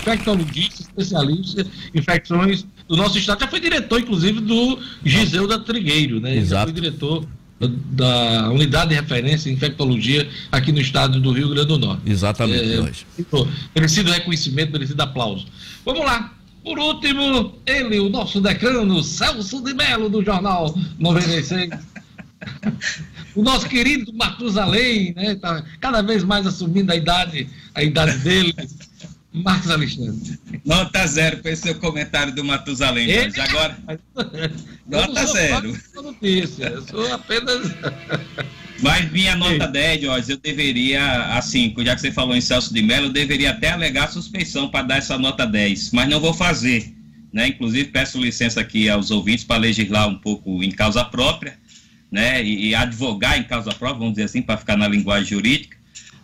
infectologistas, 0.00 0.80
especialistas 0.80 1.66
em 1.94 1.98
infecções 1.98 2.66
do 2.88 2.96
nosso 2.96 3.18
estado. 3.18 3.40
Já 3.40 3.48
foi 3.48 3.60
diretor, 3.60 4.00
inclusive, 4.00 4.40
do 4.40 4.78
Giseu 5.04 5.46
da 5.46 5.58
Trigueiro, 5.58 6.20
né? 6.20 6.34
Exato. 6.36 6.54
Já 6.54 6.62
foi 6.64 6.72
diretor 6.72 7.28
da 7.60 8.50
unidade 8.50 8.90
de 8.90 8.94
referência 8.96 9.48
em 9.48 9.52
infectologia 9.52 10.28
aqui 10.50 10.72
no 10.72 10.80
estado 10.80 11.20
do 11.20 11.32
Rio 11.32 11.50
Grande 11.50 11.68
do 11.68 11.78
Norte. 11.78 12.02
Exatamente. 12.04 13.06
É, 13.18 13.46
merecido 13.74 14.10
reconhecimento, 14.10 14.72
merecido 14.72 15.02
aplauso. 15.02 15.46
Vamos 15.84 16.04
lá. 16.04 16.34
Por 16.62 16.78
último, 16.78 17.54
ele, 17.66 18.00
o 18.00 18.08
nosso 18.08 18.40
decano, 18.40 19.02
Celso 19.02 19.62
de 19.62 19.74
Mello, 19.74 20.08
do 20.08 20.24
Jornal 20.24 20.74
96. 20.98 21.70
o 23.36 23.42
nosso 23.42 23.68
querido 23.68 24.12
Matusalém, 24.14 25.12
né? 25.14 25.34
Tá 25.34 25.62
cada 25.78 26.02
vez 26.02 26.24
mais 26.24 26.46
assumindo 26.46 26.90
a 26.90 26.96
idade, 26.96 27.48
a 27.74 27.82
idade 27.82 28.18
dele. 28.18 28.54
Marcos 29.34 29.68
Alexandre. 29.68 30.38
Nota 30.64 31.04
zero 31.08 31.38
para 31.38 31.50
esse 31.50 31.62
seu 31.62 31.74
comentário 31.74 32.32
do 32.32 32.44
Matusalém. 32.44 33.10
É? 33.10 33.28
Agora, 33.40 33.76
nota 34.86 35.26
zero. 35.26 35.76
Notícia, 35.96 36.66
eu 36.66 36.82
sou 36.86 37.12
apenas. 37.12 37.74
Mas 38.80 39.10
minha 39.10 39.34
nota 39.34 39.66
10, 39.66 40.02
Jorge, 40.02 40.32
eu 40.32 40.36
deveria, 40.36 41.36
assim, 41.36 41.74
já 41.78 41.94
que 41.94 42.00
você 42.00 42.12
falou 42.12 42.36
em 42.36 42.40
Celso 42.40 42.72
de 42.72 42.82
Mello, 42.82 43.06
eu 43.06 43.12
deveria 43.12 43.50
até 43.50 43.70
alegar 43.70 44.10
suspeição 44.10 44.68
para 44.68 44.86
dar 44.86 44.98
essa 44.98 45.18
nota 45.18 45.46
10, 45.46 45.90
mas 45.92 46.08
não 46.08 46.20
vou 46.20 46.34
fazer. 46.34 46.94
Né? 47.32 47.48
Inclusive, 47.48 47.90
peço 47.90 48.20
licença 48.20 48.60
aqui 48.60 48.88
aos 48.88 49.10
ouvintes 49.10 49.44
para 49.44 49.56
legislar 49.56 50.08
um 50.08 50.16
pouco 50.16 50.62
em 50.62 50.70
causa 50.70 51.04
própria, 51.04 51.58
né? 52.10 52.44
E, 52.44 52.68
e 52.68 52.74
advogar 52.74 53.38
em 53.38 53.44
causa 53.44 53.70
própria, 53.74 53.98
vamos 53.98 54.14
dizer 54.14 54.24
assim, 54.24 54.42
para 54.42 54.56
ficar 54.56 54.76
na 54.76 54.86
linguagem 54.86 55.30
jurídica 55.30 55.76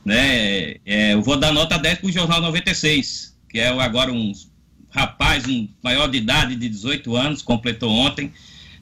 né? 0.04 0.76
É, 0.84 1.14
eu 1.14 1.22
vou 1.22 1.36
dar 1.36 1.52
nota 1.52 1.78
10 1.78 1.98
para 1.98 2.08
o 2.08 2.12
Jornal 2.12 2.40
96, 2.40 3.36
que 3.48 3.58
é 3.58 3.68
agora 3.68 4.12
um 4.12 4.32
rapaz, 4.90 5.46
um 5.46 5.68
maior 5.82 6.08
de 6.08 6.18
idade, 6.18 6.56
de 6.56 6.68
18 6.68 7.14
anos, 7.16 7.42
completou 7.42 7.90
ontem. 7.90 8.32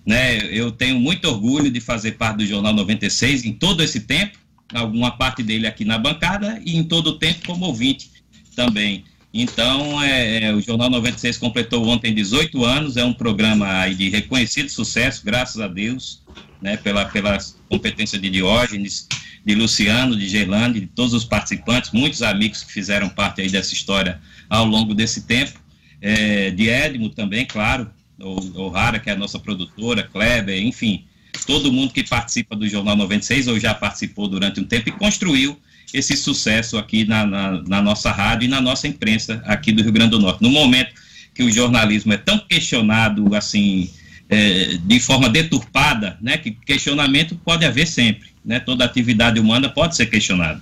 Né? 0.07 0.39
Eu 0.51 0.73
tenho 0.73 0.99
muito 0.99 1.29
orgulho 1.29 1.71
de 1.71 1.81
fazer 1.81 2.13
parte 2.13 2.39
do 2.39 2.47
Jornal 2.47 2.73
96 2.73 3.45
em 3.45 3.53
todo 3.53 3.83
esse 3.83 4.01
tempo, 4.01 4.39
alguma 4.73 5.11
parte 5.11 5.43
dele 5.43 5.67
aqui 5.67 5.85
na 5.85 5.99
bancada 5.99 6.61
e 6.65 6.77
em 6.77 6.85
todo 6.85 7.09
o 7.09 7.19
tempo 7.19 7.47
como 7.47 7.67
ouvinte 7.67 8.11
também. 8.57 9.05
Então, 9.41 10.03
é, 10.03 10.47
é, 10.47 10.53
o 10.53 10.61
Jornal 10.61 10.91
96 10.91 11.39
completou 11.39 11.87
ontem 11.87 12.13
18 12.13 12.65
anos, 12.65 12.97
é 12.97 13.05
um 13.05 13.13
programa 13.13 13.89
de 13.89 14.09
reconhecido 14.09 14.69
sucesso, 14.69 15.25
graças 15.25 15.61
a 15.61 15.69
Deus, 15.69 16.25
né, 16.61 16.77
pela, 16.77 17.05
pela 17.05 17.39
competência 17.69 18.19
de 18.19 18.29
Diógenes, 18.29 19.07
de 19.47 19.55
Luciano, 19.55 20.17
de 20.17 20.29
Gelane, 20.29 20.81
de 20.81 20.87
todos 20.89 21.15
os 21.15 21.25
participantes, 21.25 21.93
muitos 21.93 22.21
amigos 22.21 22.65
que 22.65 22.73
fizeram 22.73 23.09
parte 23.09 23.41
aí 23.41 23.49
dessa 23.49 23.73
história 23.73 24.21
ao 24.51 24.65
longo 24.65 24.93
desse 24.93 25.23
tempo, 25.23 25.61
é, 26.03 26.51
de 26.51 26.69
Edmo 26.69 27.09
também, 27.09 27.47
claro, 27.47 27.89
o 28.19 28.69
Rara, 28.71 28.99
que 28.99 29.09
é 29.09 29.13
a 29.13 29.17
nossa 29.17 29.39
produtora, 29.39 30.03
Kleber, 30.03 30.61
enfim, 30.61 31.05
todo 31.47 31.73
mundo 31.73 31.93
que 31.93 32.03
participa 32.03 32.57
do 32.57 32.69
Jornal 32.69 32.97
96 32.97 33.47
ou 33.47 33.61
já 33.61 33.73
participou 33.73 34.27
durante 34.27 34.59
um 34.59 34.65
tempo 34.65 34.89
e 34.89 34.93
construiu 34.93 35.57
esse 35.93 36.17
sucesso 36.17 36.77
aqui 36.77 37.05
na, 37.05 37.27
na, 37.27 37.63
na 37.63 37.83
nossa 37.83 38.11
rádio 38.11 38.47
e 38.47 38.49
na 38.49 38.61
nossa 38.61 38.87
imprensa 38.87 39.43
aqui 39.47 39.73
do 39.73 39.83
Rio 39.83 39.93
Grande 39.93 40.11
do 40.11 40.19
Norte. 40.19 40.43
No 40.43 40.51
momento 40.51 40.93
que 41.35 41.43
o 41.43 41.51
jornalismo 41.51 42.13
é 42.13 42.17
tão 42.17 42.39
questionado, 42.39 43.35
assim, 43.35 43.91
é, 44.29 44.79
de 44.85 45.01
forma 45.01 45.29
deturpada, 45.29 46.19
né, 46.21 46.37
que 46.37 46.51
questionamento 46.51 47.35
pode 47.37 47.65
haver 47.65 47.87
sempre 47.87 48.29
né? 48.49 48.59
Toda 48.59 48.85
atividade 48.85 49.39
humana 49.39 49.69
pode 49.69 49.95
ser 49.95 50.07
questionada. 50.07 50.61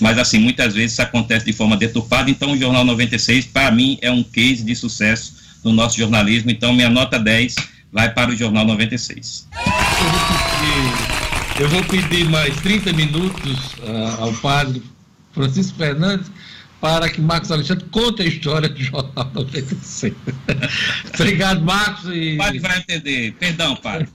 Mas, 0.00 0.18
assim, 0.18 0.38
muitas 0.38 0.74
vezes 0.74 0.92
isso 0.92 1.02
acontece 1.02 1.44
de 1.44 1.52
forma 1.52 1.76
deturpada. 1.76 2.30
Então, 2.30 2.52
o 2.52 2.58
Jornal 2.58 2.84
96, 2.84 3.44
para 3.46 3.70
mim, 3.70 3.98
é 4.00 4.10
um 4.10 4.22
case 4.22 4.64
de 4.64 4.74
sucesso 4.74 5.34
no 5.62 5.70
nosso 5.70 5.98
jornalismo. 5.98 6.50
Então, 6.50 6.72
minha 6.72 6.88
nota 6.88 7.18
10 7.18 7.54
vai 7.92 8.12
para 8.12 8.30
o 8.30 8.36
Jornal 8.36 8.64
96. 8.64 9.46
Eu 11.58 11.70
vou 11.70 11.82
pedir, 11.84 12.28
mais 12.28 12.54
30 12.60 12.92
minutos 12.92 13.72
uh, 13.78 14.22
ao 14.22 14.32
padre 14.34 14.82
Francisco 15.32 15.78
Fernandes 15.78 16.30
para 16.78 17.08
que 17.08 17.18
Marcos 17.18 17.50
Alexandre 17.50 17.86
conte 17.90 18.20
a 18.20 18.26
história 18.26 18.68
do 18.68 18.78
Jornal 18.78 19.30
96. 19.32 20.12
Obrigado, 21.14 21.62
Marcos. 21.62 22.10
E... 22.12 22.34
O 22.34 22.36
padre 22.36 22.58
vai 22.58 22.78
entender. 22.78 23.32
Perdão, 23.40 23.74
padre. 23.76 24.06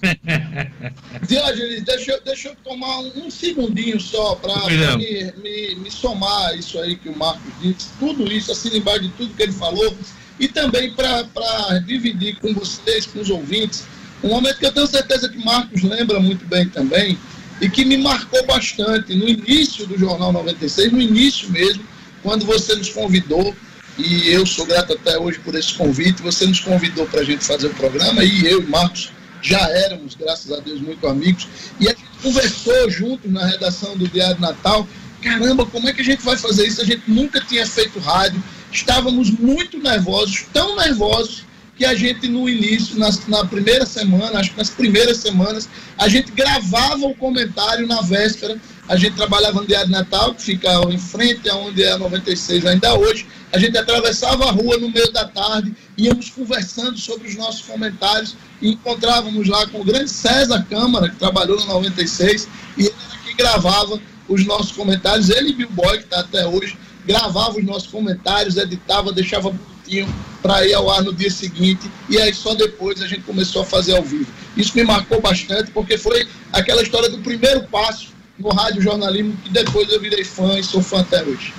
Diógenes, 1.28 1.84
deixa, 1.84 2.22
deixa 2.24 2.50
eu 2.50 2.56
tomar 2.64 3.00
um, 3.00 3.26
um 3.26 3.32
segundinho 3.32 4.00
só 4.00 4.36
para 4.36 4.68
me, 4.68 5.32
me, 5.42 5.76
me, 5.76 5.92
somar 5.92 6.56
isso 6.56 6.80
aí 6.80 6.96
que 6.96 7.10
o 7.10 7.18
Marcos 7.18 7.52
disse, 7.60 7.90
tudo 8.00 8.32
isso, 8.32 8.52
assim, 8.52 8.78
embaixo 8.78 9.02
de 9.02 9.10
tudo 9.10 9.34
que 9.34 9.42
ele 9.42 9.52
falou, 9.52 9.98
e 10.40 10.48
também 10.48 10.94
para 10.94 11.80
dividir 11.80 12.36
com 12.36 12.54
vocês, 12.54 13.08
com 13.08 13.20
os 13.20 13.32
ouvintes, 13.32 13.86
um 14.24 14.30
momento 14.30 14.60
que 14.60 14.66
eu 14.68 14.72
tenho 14.72 14.88
certeza 14.88 15.28
que 15.28 15.44
Marcos 15.44 15.82
lembra 15.82 16.20
muito 16.20 16.46
bem 16.46 16.70
também, 16.70 17.18
e 17.62 17.70
que 17.70 17.86
me 17.86 17.96
marcou 17.96 18.44
bastante 18.46 19.14
no 19.14 19.30
início 19.30 19.86
do 19.86 19.98
Jornal 19.98 20.34
96, 20.34 20.92
no 20.92 21.00
início 21.00 21.50
mesmo, 21.52 21.84
quando 22.24 22.44
você 22.46 22.76
nos 22.76 22.90
convidou 22.90 23.56
e 23.98 24.30
eu 24.30 24.46
sou 24.46 24.66
grato 24.66 24.94
até 24.94 25.18
hoje 25.20 25.40
por 25.40 25.54
esse 25.54 25.74
convite. 25.76 26.24
Você 26.24 26.46
nos 26.48 26.60
convidou 26.60 27.06
para 27.06 27.22
a 27.22 27.24
gente 27.24 27.44
fazer 27.44 27.68
o 27.68 27.74
programa 27.74 28.24
e 28.24 28.46
eu 28.46 28.62
e 28.62 28.66
Marcos 28.66 29.12
já 29.42 29.60
éramos, 29.70 30.16
graças 30.16 30.52
a 30.52 30.60
Deus, 30.60 30.82
muito 30.82 31.08
amigos. 31.08 31.48
E 31.80 31.88
a 31.88 31.92
gente 31.92 32.04
conversou 32.22 32.90
juntos 32.90 33.32
na 33.32 33.46
redação 33.46 33.96
do 33.96 34.08
Diário 34.08 34.40
Natal. 34.40 34.88
Caramba, 35.22 35.66
como 35.66 35.88
é 35.88 35.94
que 35.94 36.02
a 36.02 36.06
gente 36.06 36.24
vai 36.24 36.38
fazer 36.38 36.68
isso? 36.68 36.82
A 36.82 36.86
gente 36.86 37.04
nunca 37.08 37.40
tinha 37.42 37.66
feito 37.66 38.00
rádio. 38.00 38.42
Estávamos 38.72 39.30
muito 39.30 39.78
nervosos, 39.78 40.46
tão 40.52 40.76
nervosos 40.78 41.44
que 41.82 41.86
a 41.86 41.96
gente 41.96 42.28
no 42.28 42.48
início, 42.48 42.96
nas, 42.96 43.26
na 43.26 43.44
primeira 43.44 43.88
semana, 43.88 44.40
acho 44.40 44.52
que 44.52 44.58
nas 44.60 44.70
primeiras 44.70 45.18
semanas, 45.18 45.68
a 45.98 46.08
gente 46.08 46.32
gravava 46.32 47.08
o 47.08 47.16
comentário 47.16 47.88
na 47.88 48.02
véspera. 48.02 48.56
A 48.88 48.96
gente 48.96 49.16
trabalhava 49.16 49.62
no 49.62 49.66
Diário 49.66 49.90
Natal, 49.90 50.36
que 50.36 50.44
fica 50.44 50.70
em 50.92 51.00
frente 51.00 51.50
aonde 51.50 51.82
é 51.82 51.94
a 51.94 51.98
96 51.98 52.68
ainda 52.68 52.94
hoje. 52.94 53.26
A 53.52 53.58
gente 53.58 53.76
atravessava 53.80 54.46
a 54.46 54.52
rua 54.52 54.78
no 54.78 54.92
meio 54.92 55.12
da 55.12 55.28
tarde, 55.28 55.74
íamos 55.98 56.30
conversando 56.30 57.00
sobre 57.00 57.28
os 57.28 57.36
nossos 57.36 57.64
comentários 57.64 58.36
e 58.62 58.70
encontrávamos 58.70 59.48
lá 59.48 59.66
com 59.66 59.82
o 59.82 59.84
grande 59.84 60.12
César 60.12 60.64
Câmara, 60.70 61.10
que 61.10 61.16
trabalhou 61.16 61.60
no 61.62 61.66
96, 61.66 62.48
e 62.78 62.82
ele 62.82 62.94
era 63.10 63.24
que 63.26 63.34
gravava 63.34 64.00
os 64.30 64.46
nossos 64.46 64.72
comentários. 64.72 65.32
Ele 65.32 65.50
e 65.50 65.54
Bill 65.54 65.70
Boy, 65.72 65.98
que 65.98 66.04
está 66.04 66.20
até 66.20 66.46
hoje, 66.46 66.78
gravava 67.08 67.58
os 67.58 67.66
nossos 67.66 67.88
comentários, 67.88 68.56
editava, 68.56 69.12
deixava 69.12 69.52
bonitinho 69.92 70.08
para 70.42 70.66
ir 70.66 70.74
ao 70.74 70.90
ar 70.90 71.04
no 71.04 71.14
dia 71.14 71.30
seguinte, 71.30 71.90
e 72.10 72.18
aí 72.18 72.34
só 72.34 72.56
depois 72.56 73.02
a 73.02 73.08
gente 73.08 73.22
começou 73.22 73.62
a 73.62 73.66
fazer 73.66 73.96
ao 73.96 74.04
vivo. 74.04 74.28
Isso 74.56 74.76
me 74.76 74.84
marcou 74.84 75.22
bastante, 75.22 75.70
porque 75.72 75.98
foi 75.98 76.28
aquela 76.52 76.82
história 76.82 77.10
do 77.10 77.20
primeiro 77.20 77.64
passo 77.64 78.08
no 78.40 78.50
rádio 78.50 78.82
jornalismo, 78.82 79.38
que 79.44 79.50
depois 79.50 79.92
eu 79.92 80.00
virei 80.00 80.24
fã 80.24 80.58
e 80.58 80.64
sou 80.64 80.82
fã 80.82 81.02
até 81.02 81.22
hoje. 81.24 81.54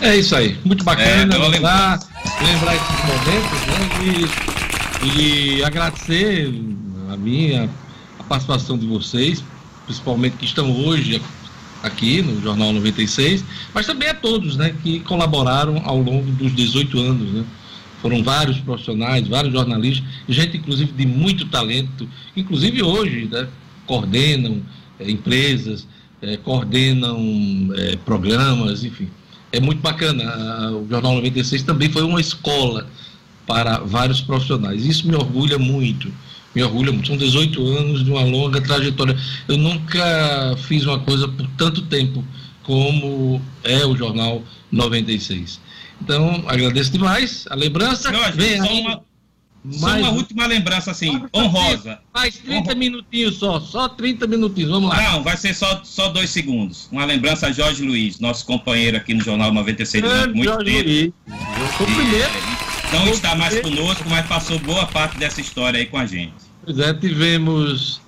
É 0.00 0.16
isso 0.16 0.34
aí, 0.34 0.58
muito 0.64 0.84
bacana 0.84 1.34
é, 1.34 1.48
lembrar, 1.48 1.98
lembrar 2.40 2.74
esses 2.74 2.98
momentos, 3.04 3.60
né? 3.66 4.28
E, 5.04 5.58
e 5.58 5.64
agradecer 5.64 6.48
a 7.10 7.16
minha 7.16 7.68
a 8.18 8.22
participação 8.22 8.78
de 8.78 8.86
vocês, 8.86 9.44
principalmente 9.86 10.36
que 10.36 10.46
estão 10.46 10.70
hoje 10.70 11.20
aqui 11.82 12.22
no 12.22 12.40
Jornal 12.42 12.72
96, 12.72 13.44
mas 13.72 13.86
também 13.86 14.08
a 14.08 14.14
todos 14.14 14.56
né, 14.56 14.74
que 14.82 15.00
colaboraram 15.00 15.80
ao 15.84 15.98
longo 15.98 16.30
dos 16.32 16.54
18 16.54 16.98
anos. 16.98 17.32
Né? 17.32 17.44
Foram 18.06 18.22
vários 18.22 18.58
profissionais, 18.58 19.26
vários 19.26 19.52
jornalistas, 19.52 20.08
gente 20.28 20.58
inclusive 20.58 20.92
de 20.92 21.04
muito 21.04 21.44
talento, 21.46 22.08
inclusive 22.36 22.80
hoje 22.80 23.28
né, 23.28 23.48
coordenam 23.84 24.62
é, 25.00 25.10
empresas, 25.10 25.88
é, 26.22 26.36
coordenam 26.36 27.18
é, 27.74 27.96
programas, 27.96 28.84
enfim. 28.84 29.08
É 29.50 29.58
muito 29.58 29.80
bacana. 29.80 30.70
O 30.70 30.86
Jornal 30.88 31.16
96 31.16 31.64
também 31.64 31.90
foi 31.90 32.04
uma 32.04 32.20
escola 32.20 32.86
para 33.44 33.78
vários 33.78 34.20
profissionais. 34.20 34.86
Isso 34.86 35.08
me 35.08 35.16
orgulha 35.16 35.58
muito 35.58 36.08
me 36.54 36.62
orgulha 36.62 36.92
muito. 36.92 37.08
São 37.08 37.16
18 37.16 37.66
anos 37.76 38.04
de 38.04 38.10
uma 38.10 38.22
longa 38.22 38.60
trajetória. 38.60 39.16
Eu 39.48 39.58
nunca 39.58 40.56
fiz 40.68 40.86
uma 40.86 41.00
coisa 41.00 41.26
por 41.26 41.46
tanto 41.58 41.82
tempo 41.82 42.24
como 42.62 43.42
é 43.64 43.84
o 43.84 43.96
Jornal 43.96 44.42
96. 44.70 45.60
Então, 46.00 46.44
agradeço 46.46 46.92
demais 46.92 47.46
a 47.50 47.54
lembrança. 47.54 48.10
Não, 48.10 48.32
vem 48.32 48.58
só, 48.58 48.72
uma, 48.72 49.02
mais... 49.64 49.80
só 49.80 49.96
uma 49.98 50.10
última 50.10 50.46
lembrança 50.46 50.90
assim, 50.90 51.22
honrosa. 51.34 51.98
Mais 52.14 52.36
30 52.38 52.74
minutinhos 52.74 53.36
só, 53.36 53.58
só 53.60 53.88
30 53.88 54.26
minutinhos, 54.26 54.70
vamos 54.70 54.90
lá. 54.90 55.12
Não, 55.12 55.22
vai 55.22 55.36
ser 55.36 55.54
só, 55.54 55.80
só 55.84 56.08
dois 56.08 56.30
segundos. 56.30 56.88
Uma 56.92 57.04
lembrança 57.04 57.48
a 57.48 57.52
Jorge 57.52 57.82
Luiz, 57.82 58.20
nosso 58.20 58.44
companheiro 58.46 58.96
aqui 58.96 59.14
no 59.14 59.22
Jornal 59.22 59.52
96 59.52 60.04
durante 60.04 60.34
muito 60.34 60.44
Jorge 60.44 60.72
tempo. 60.72 60.88
Luiz. 60.88 61.12
Eu 61.60 61.78
sou 61.78 61.86
primeiro. 61.86 62.66
Não 62.92 63.08
está 63.08 63.34
mais 63.34 63.60
conosco, 63.60 64.04
mas 64.08 64.26
passou 64.26 64.58
boa 64.60 64.86
parte 64.86 65.18
dessa 65.18 65.40
história 65.40 65.80
aí 65.80 65.86
com 65.86 65.98
a 65.98 66.06
gente. 66.06 66.34
Pois 66.64 66.78
é, 66.78 66.94
tivemos 66.94 68.00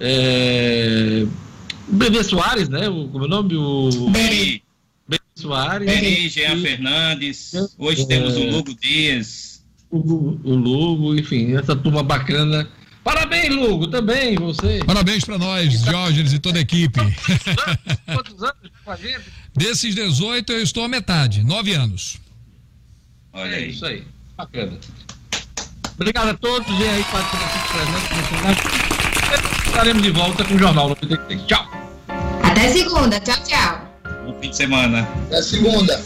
é, 0.00 1.26
o 1.88 1.94
Bebê 1.94 2.24
Soares, 2.24 2.68
né? 2.68 2.88
O, 2.88 3.08
como 3.08 3.24
é 3.24 3.26
o 3.26 3.30
nome? 3.30 3.56
O 3.56 4.10
Beri. 4.10 4.62
Soares. 5.42 5.86
Beri, 5.86 6.28
Jean 6.28 6.60
Fernandes. 6.60 7.52
Hoje 7.76 8.02
é, 8.02 8.06
temos 8.06 8.36
o 8.36 8.44
Lugo 8.44 8.74
Dias. 8.74 9.62
O, 9.90 9.98
o 9.98 10.54
Lugo, 10.54 11.14
enfim, 11.14 11.54
essa 11.54 11.76
turma 11.76 12.02
bacana. 12.02 12.68
Parabéns, 13.04 13.54
Lugo, 13.54 13.88
também, 13.88 14.36
você. 14.36 14.80
Parabéns 14.86 15.24
para 15.24 15.36
nós, 15.36 15.82
Diógenes 15.82 16.32
e 16.32 16.38
toda 16.38 16.58
a 16.58 16.62
equipe. 16.62 17.00
Quantos 18.06 18.42
anos 18.42 18.70
fazendo? 18.84 19.24
Desses 19.54 19.94
18, 19.94 20.52
eu 20.52 20.62
estou 20.62 20.84
a 20.84 20.88
metade, 20.88 21.42
nove 21.42 21.74
anos. 21.74 22.18
Olha 23.32 23.56
é 23.56 23.66
isso 23.66 23.84
aí, 23.84 24.04
bacana. 24.36 24.78
Obrigado 25.94 26.28
a 26.28 26.34
todos 26.34 26.68
e 26.68 26.84
aí 26.84 27.04
presente. 27.04 27.42
Estaremos 29.66 30.02
de 30.02 30.10
volta 30.10 30.44
com 30.44 30.54
o 30.54 30.58
Jornal 30.58 30.90
96. 30.90 31.42
Tchau. 31.46 31.66
Até 32.42 32.68
segunda. 32.68 33.18
Tchau, 33.20 33.42
tchau. 33.44 33.91
Bom 34.24 34.34
fim 34.40 34.50
de 34.50 34.56
semana. 34.56 35.08
Até 35.26 35.42
segunda. 35.42 36.00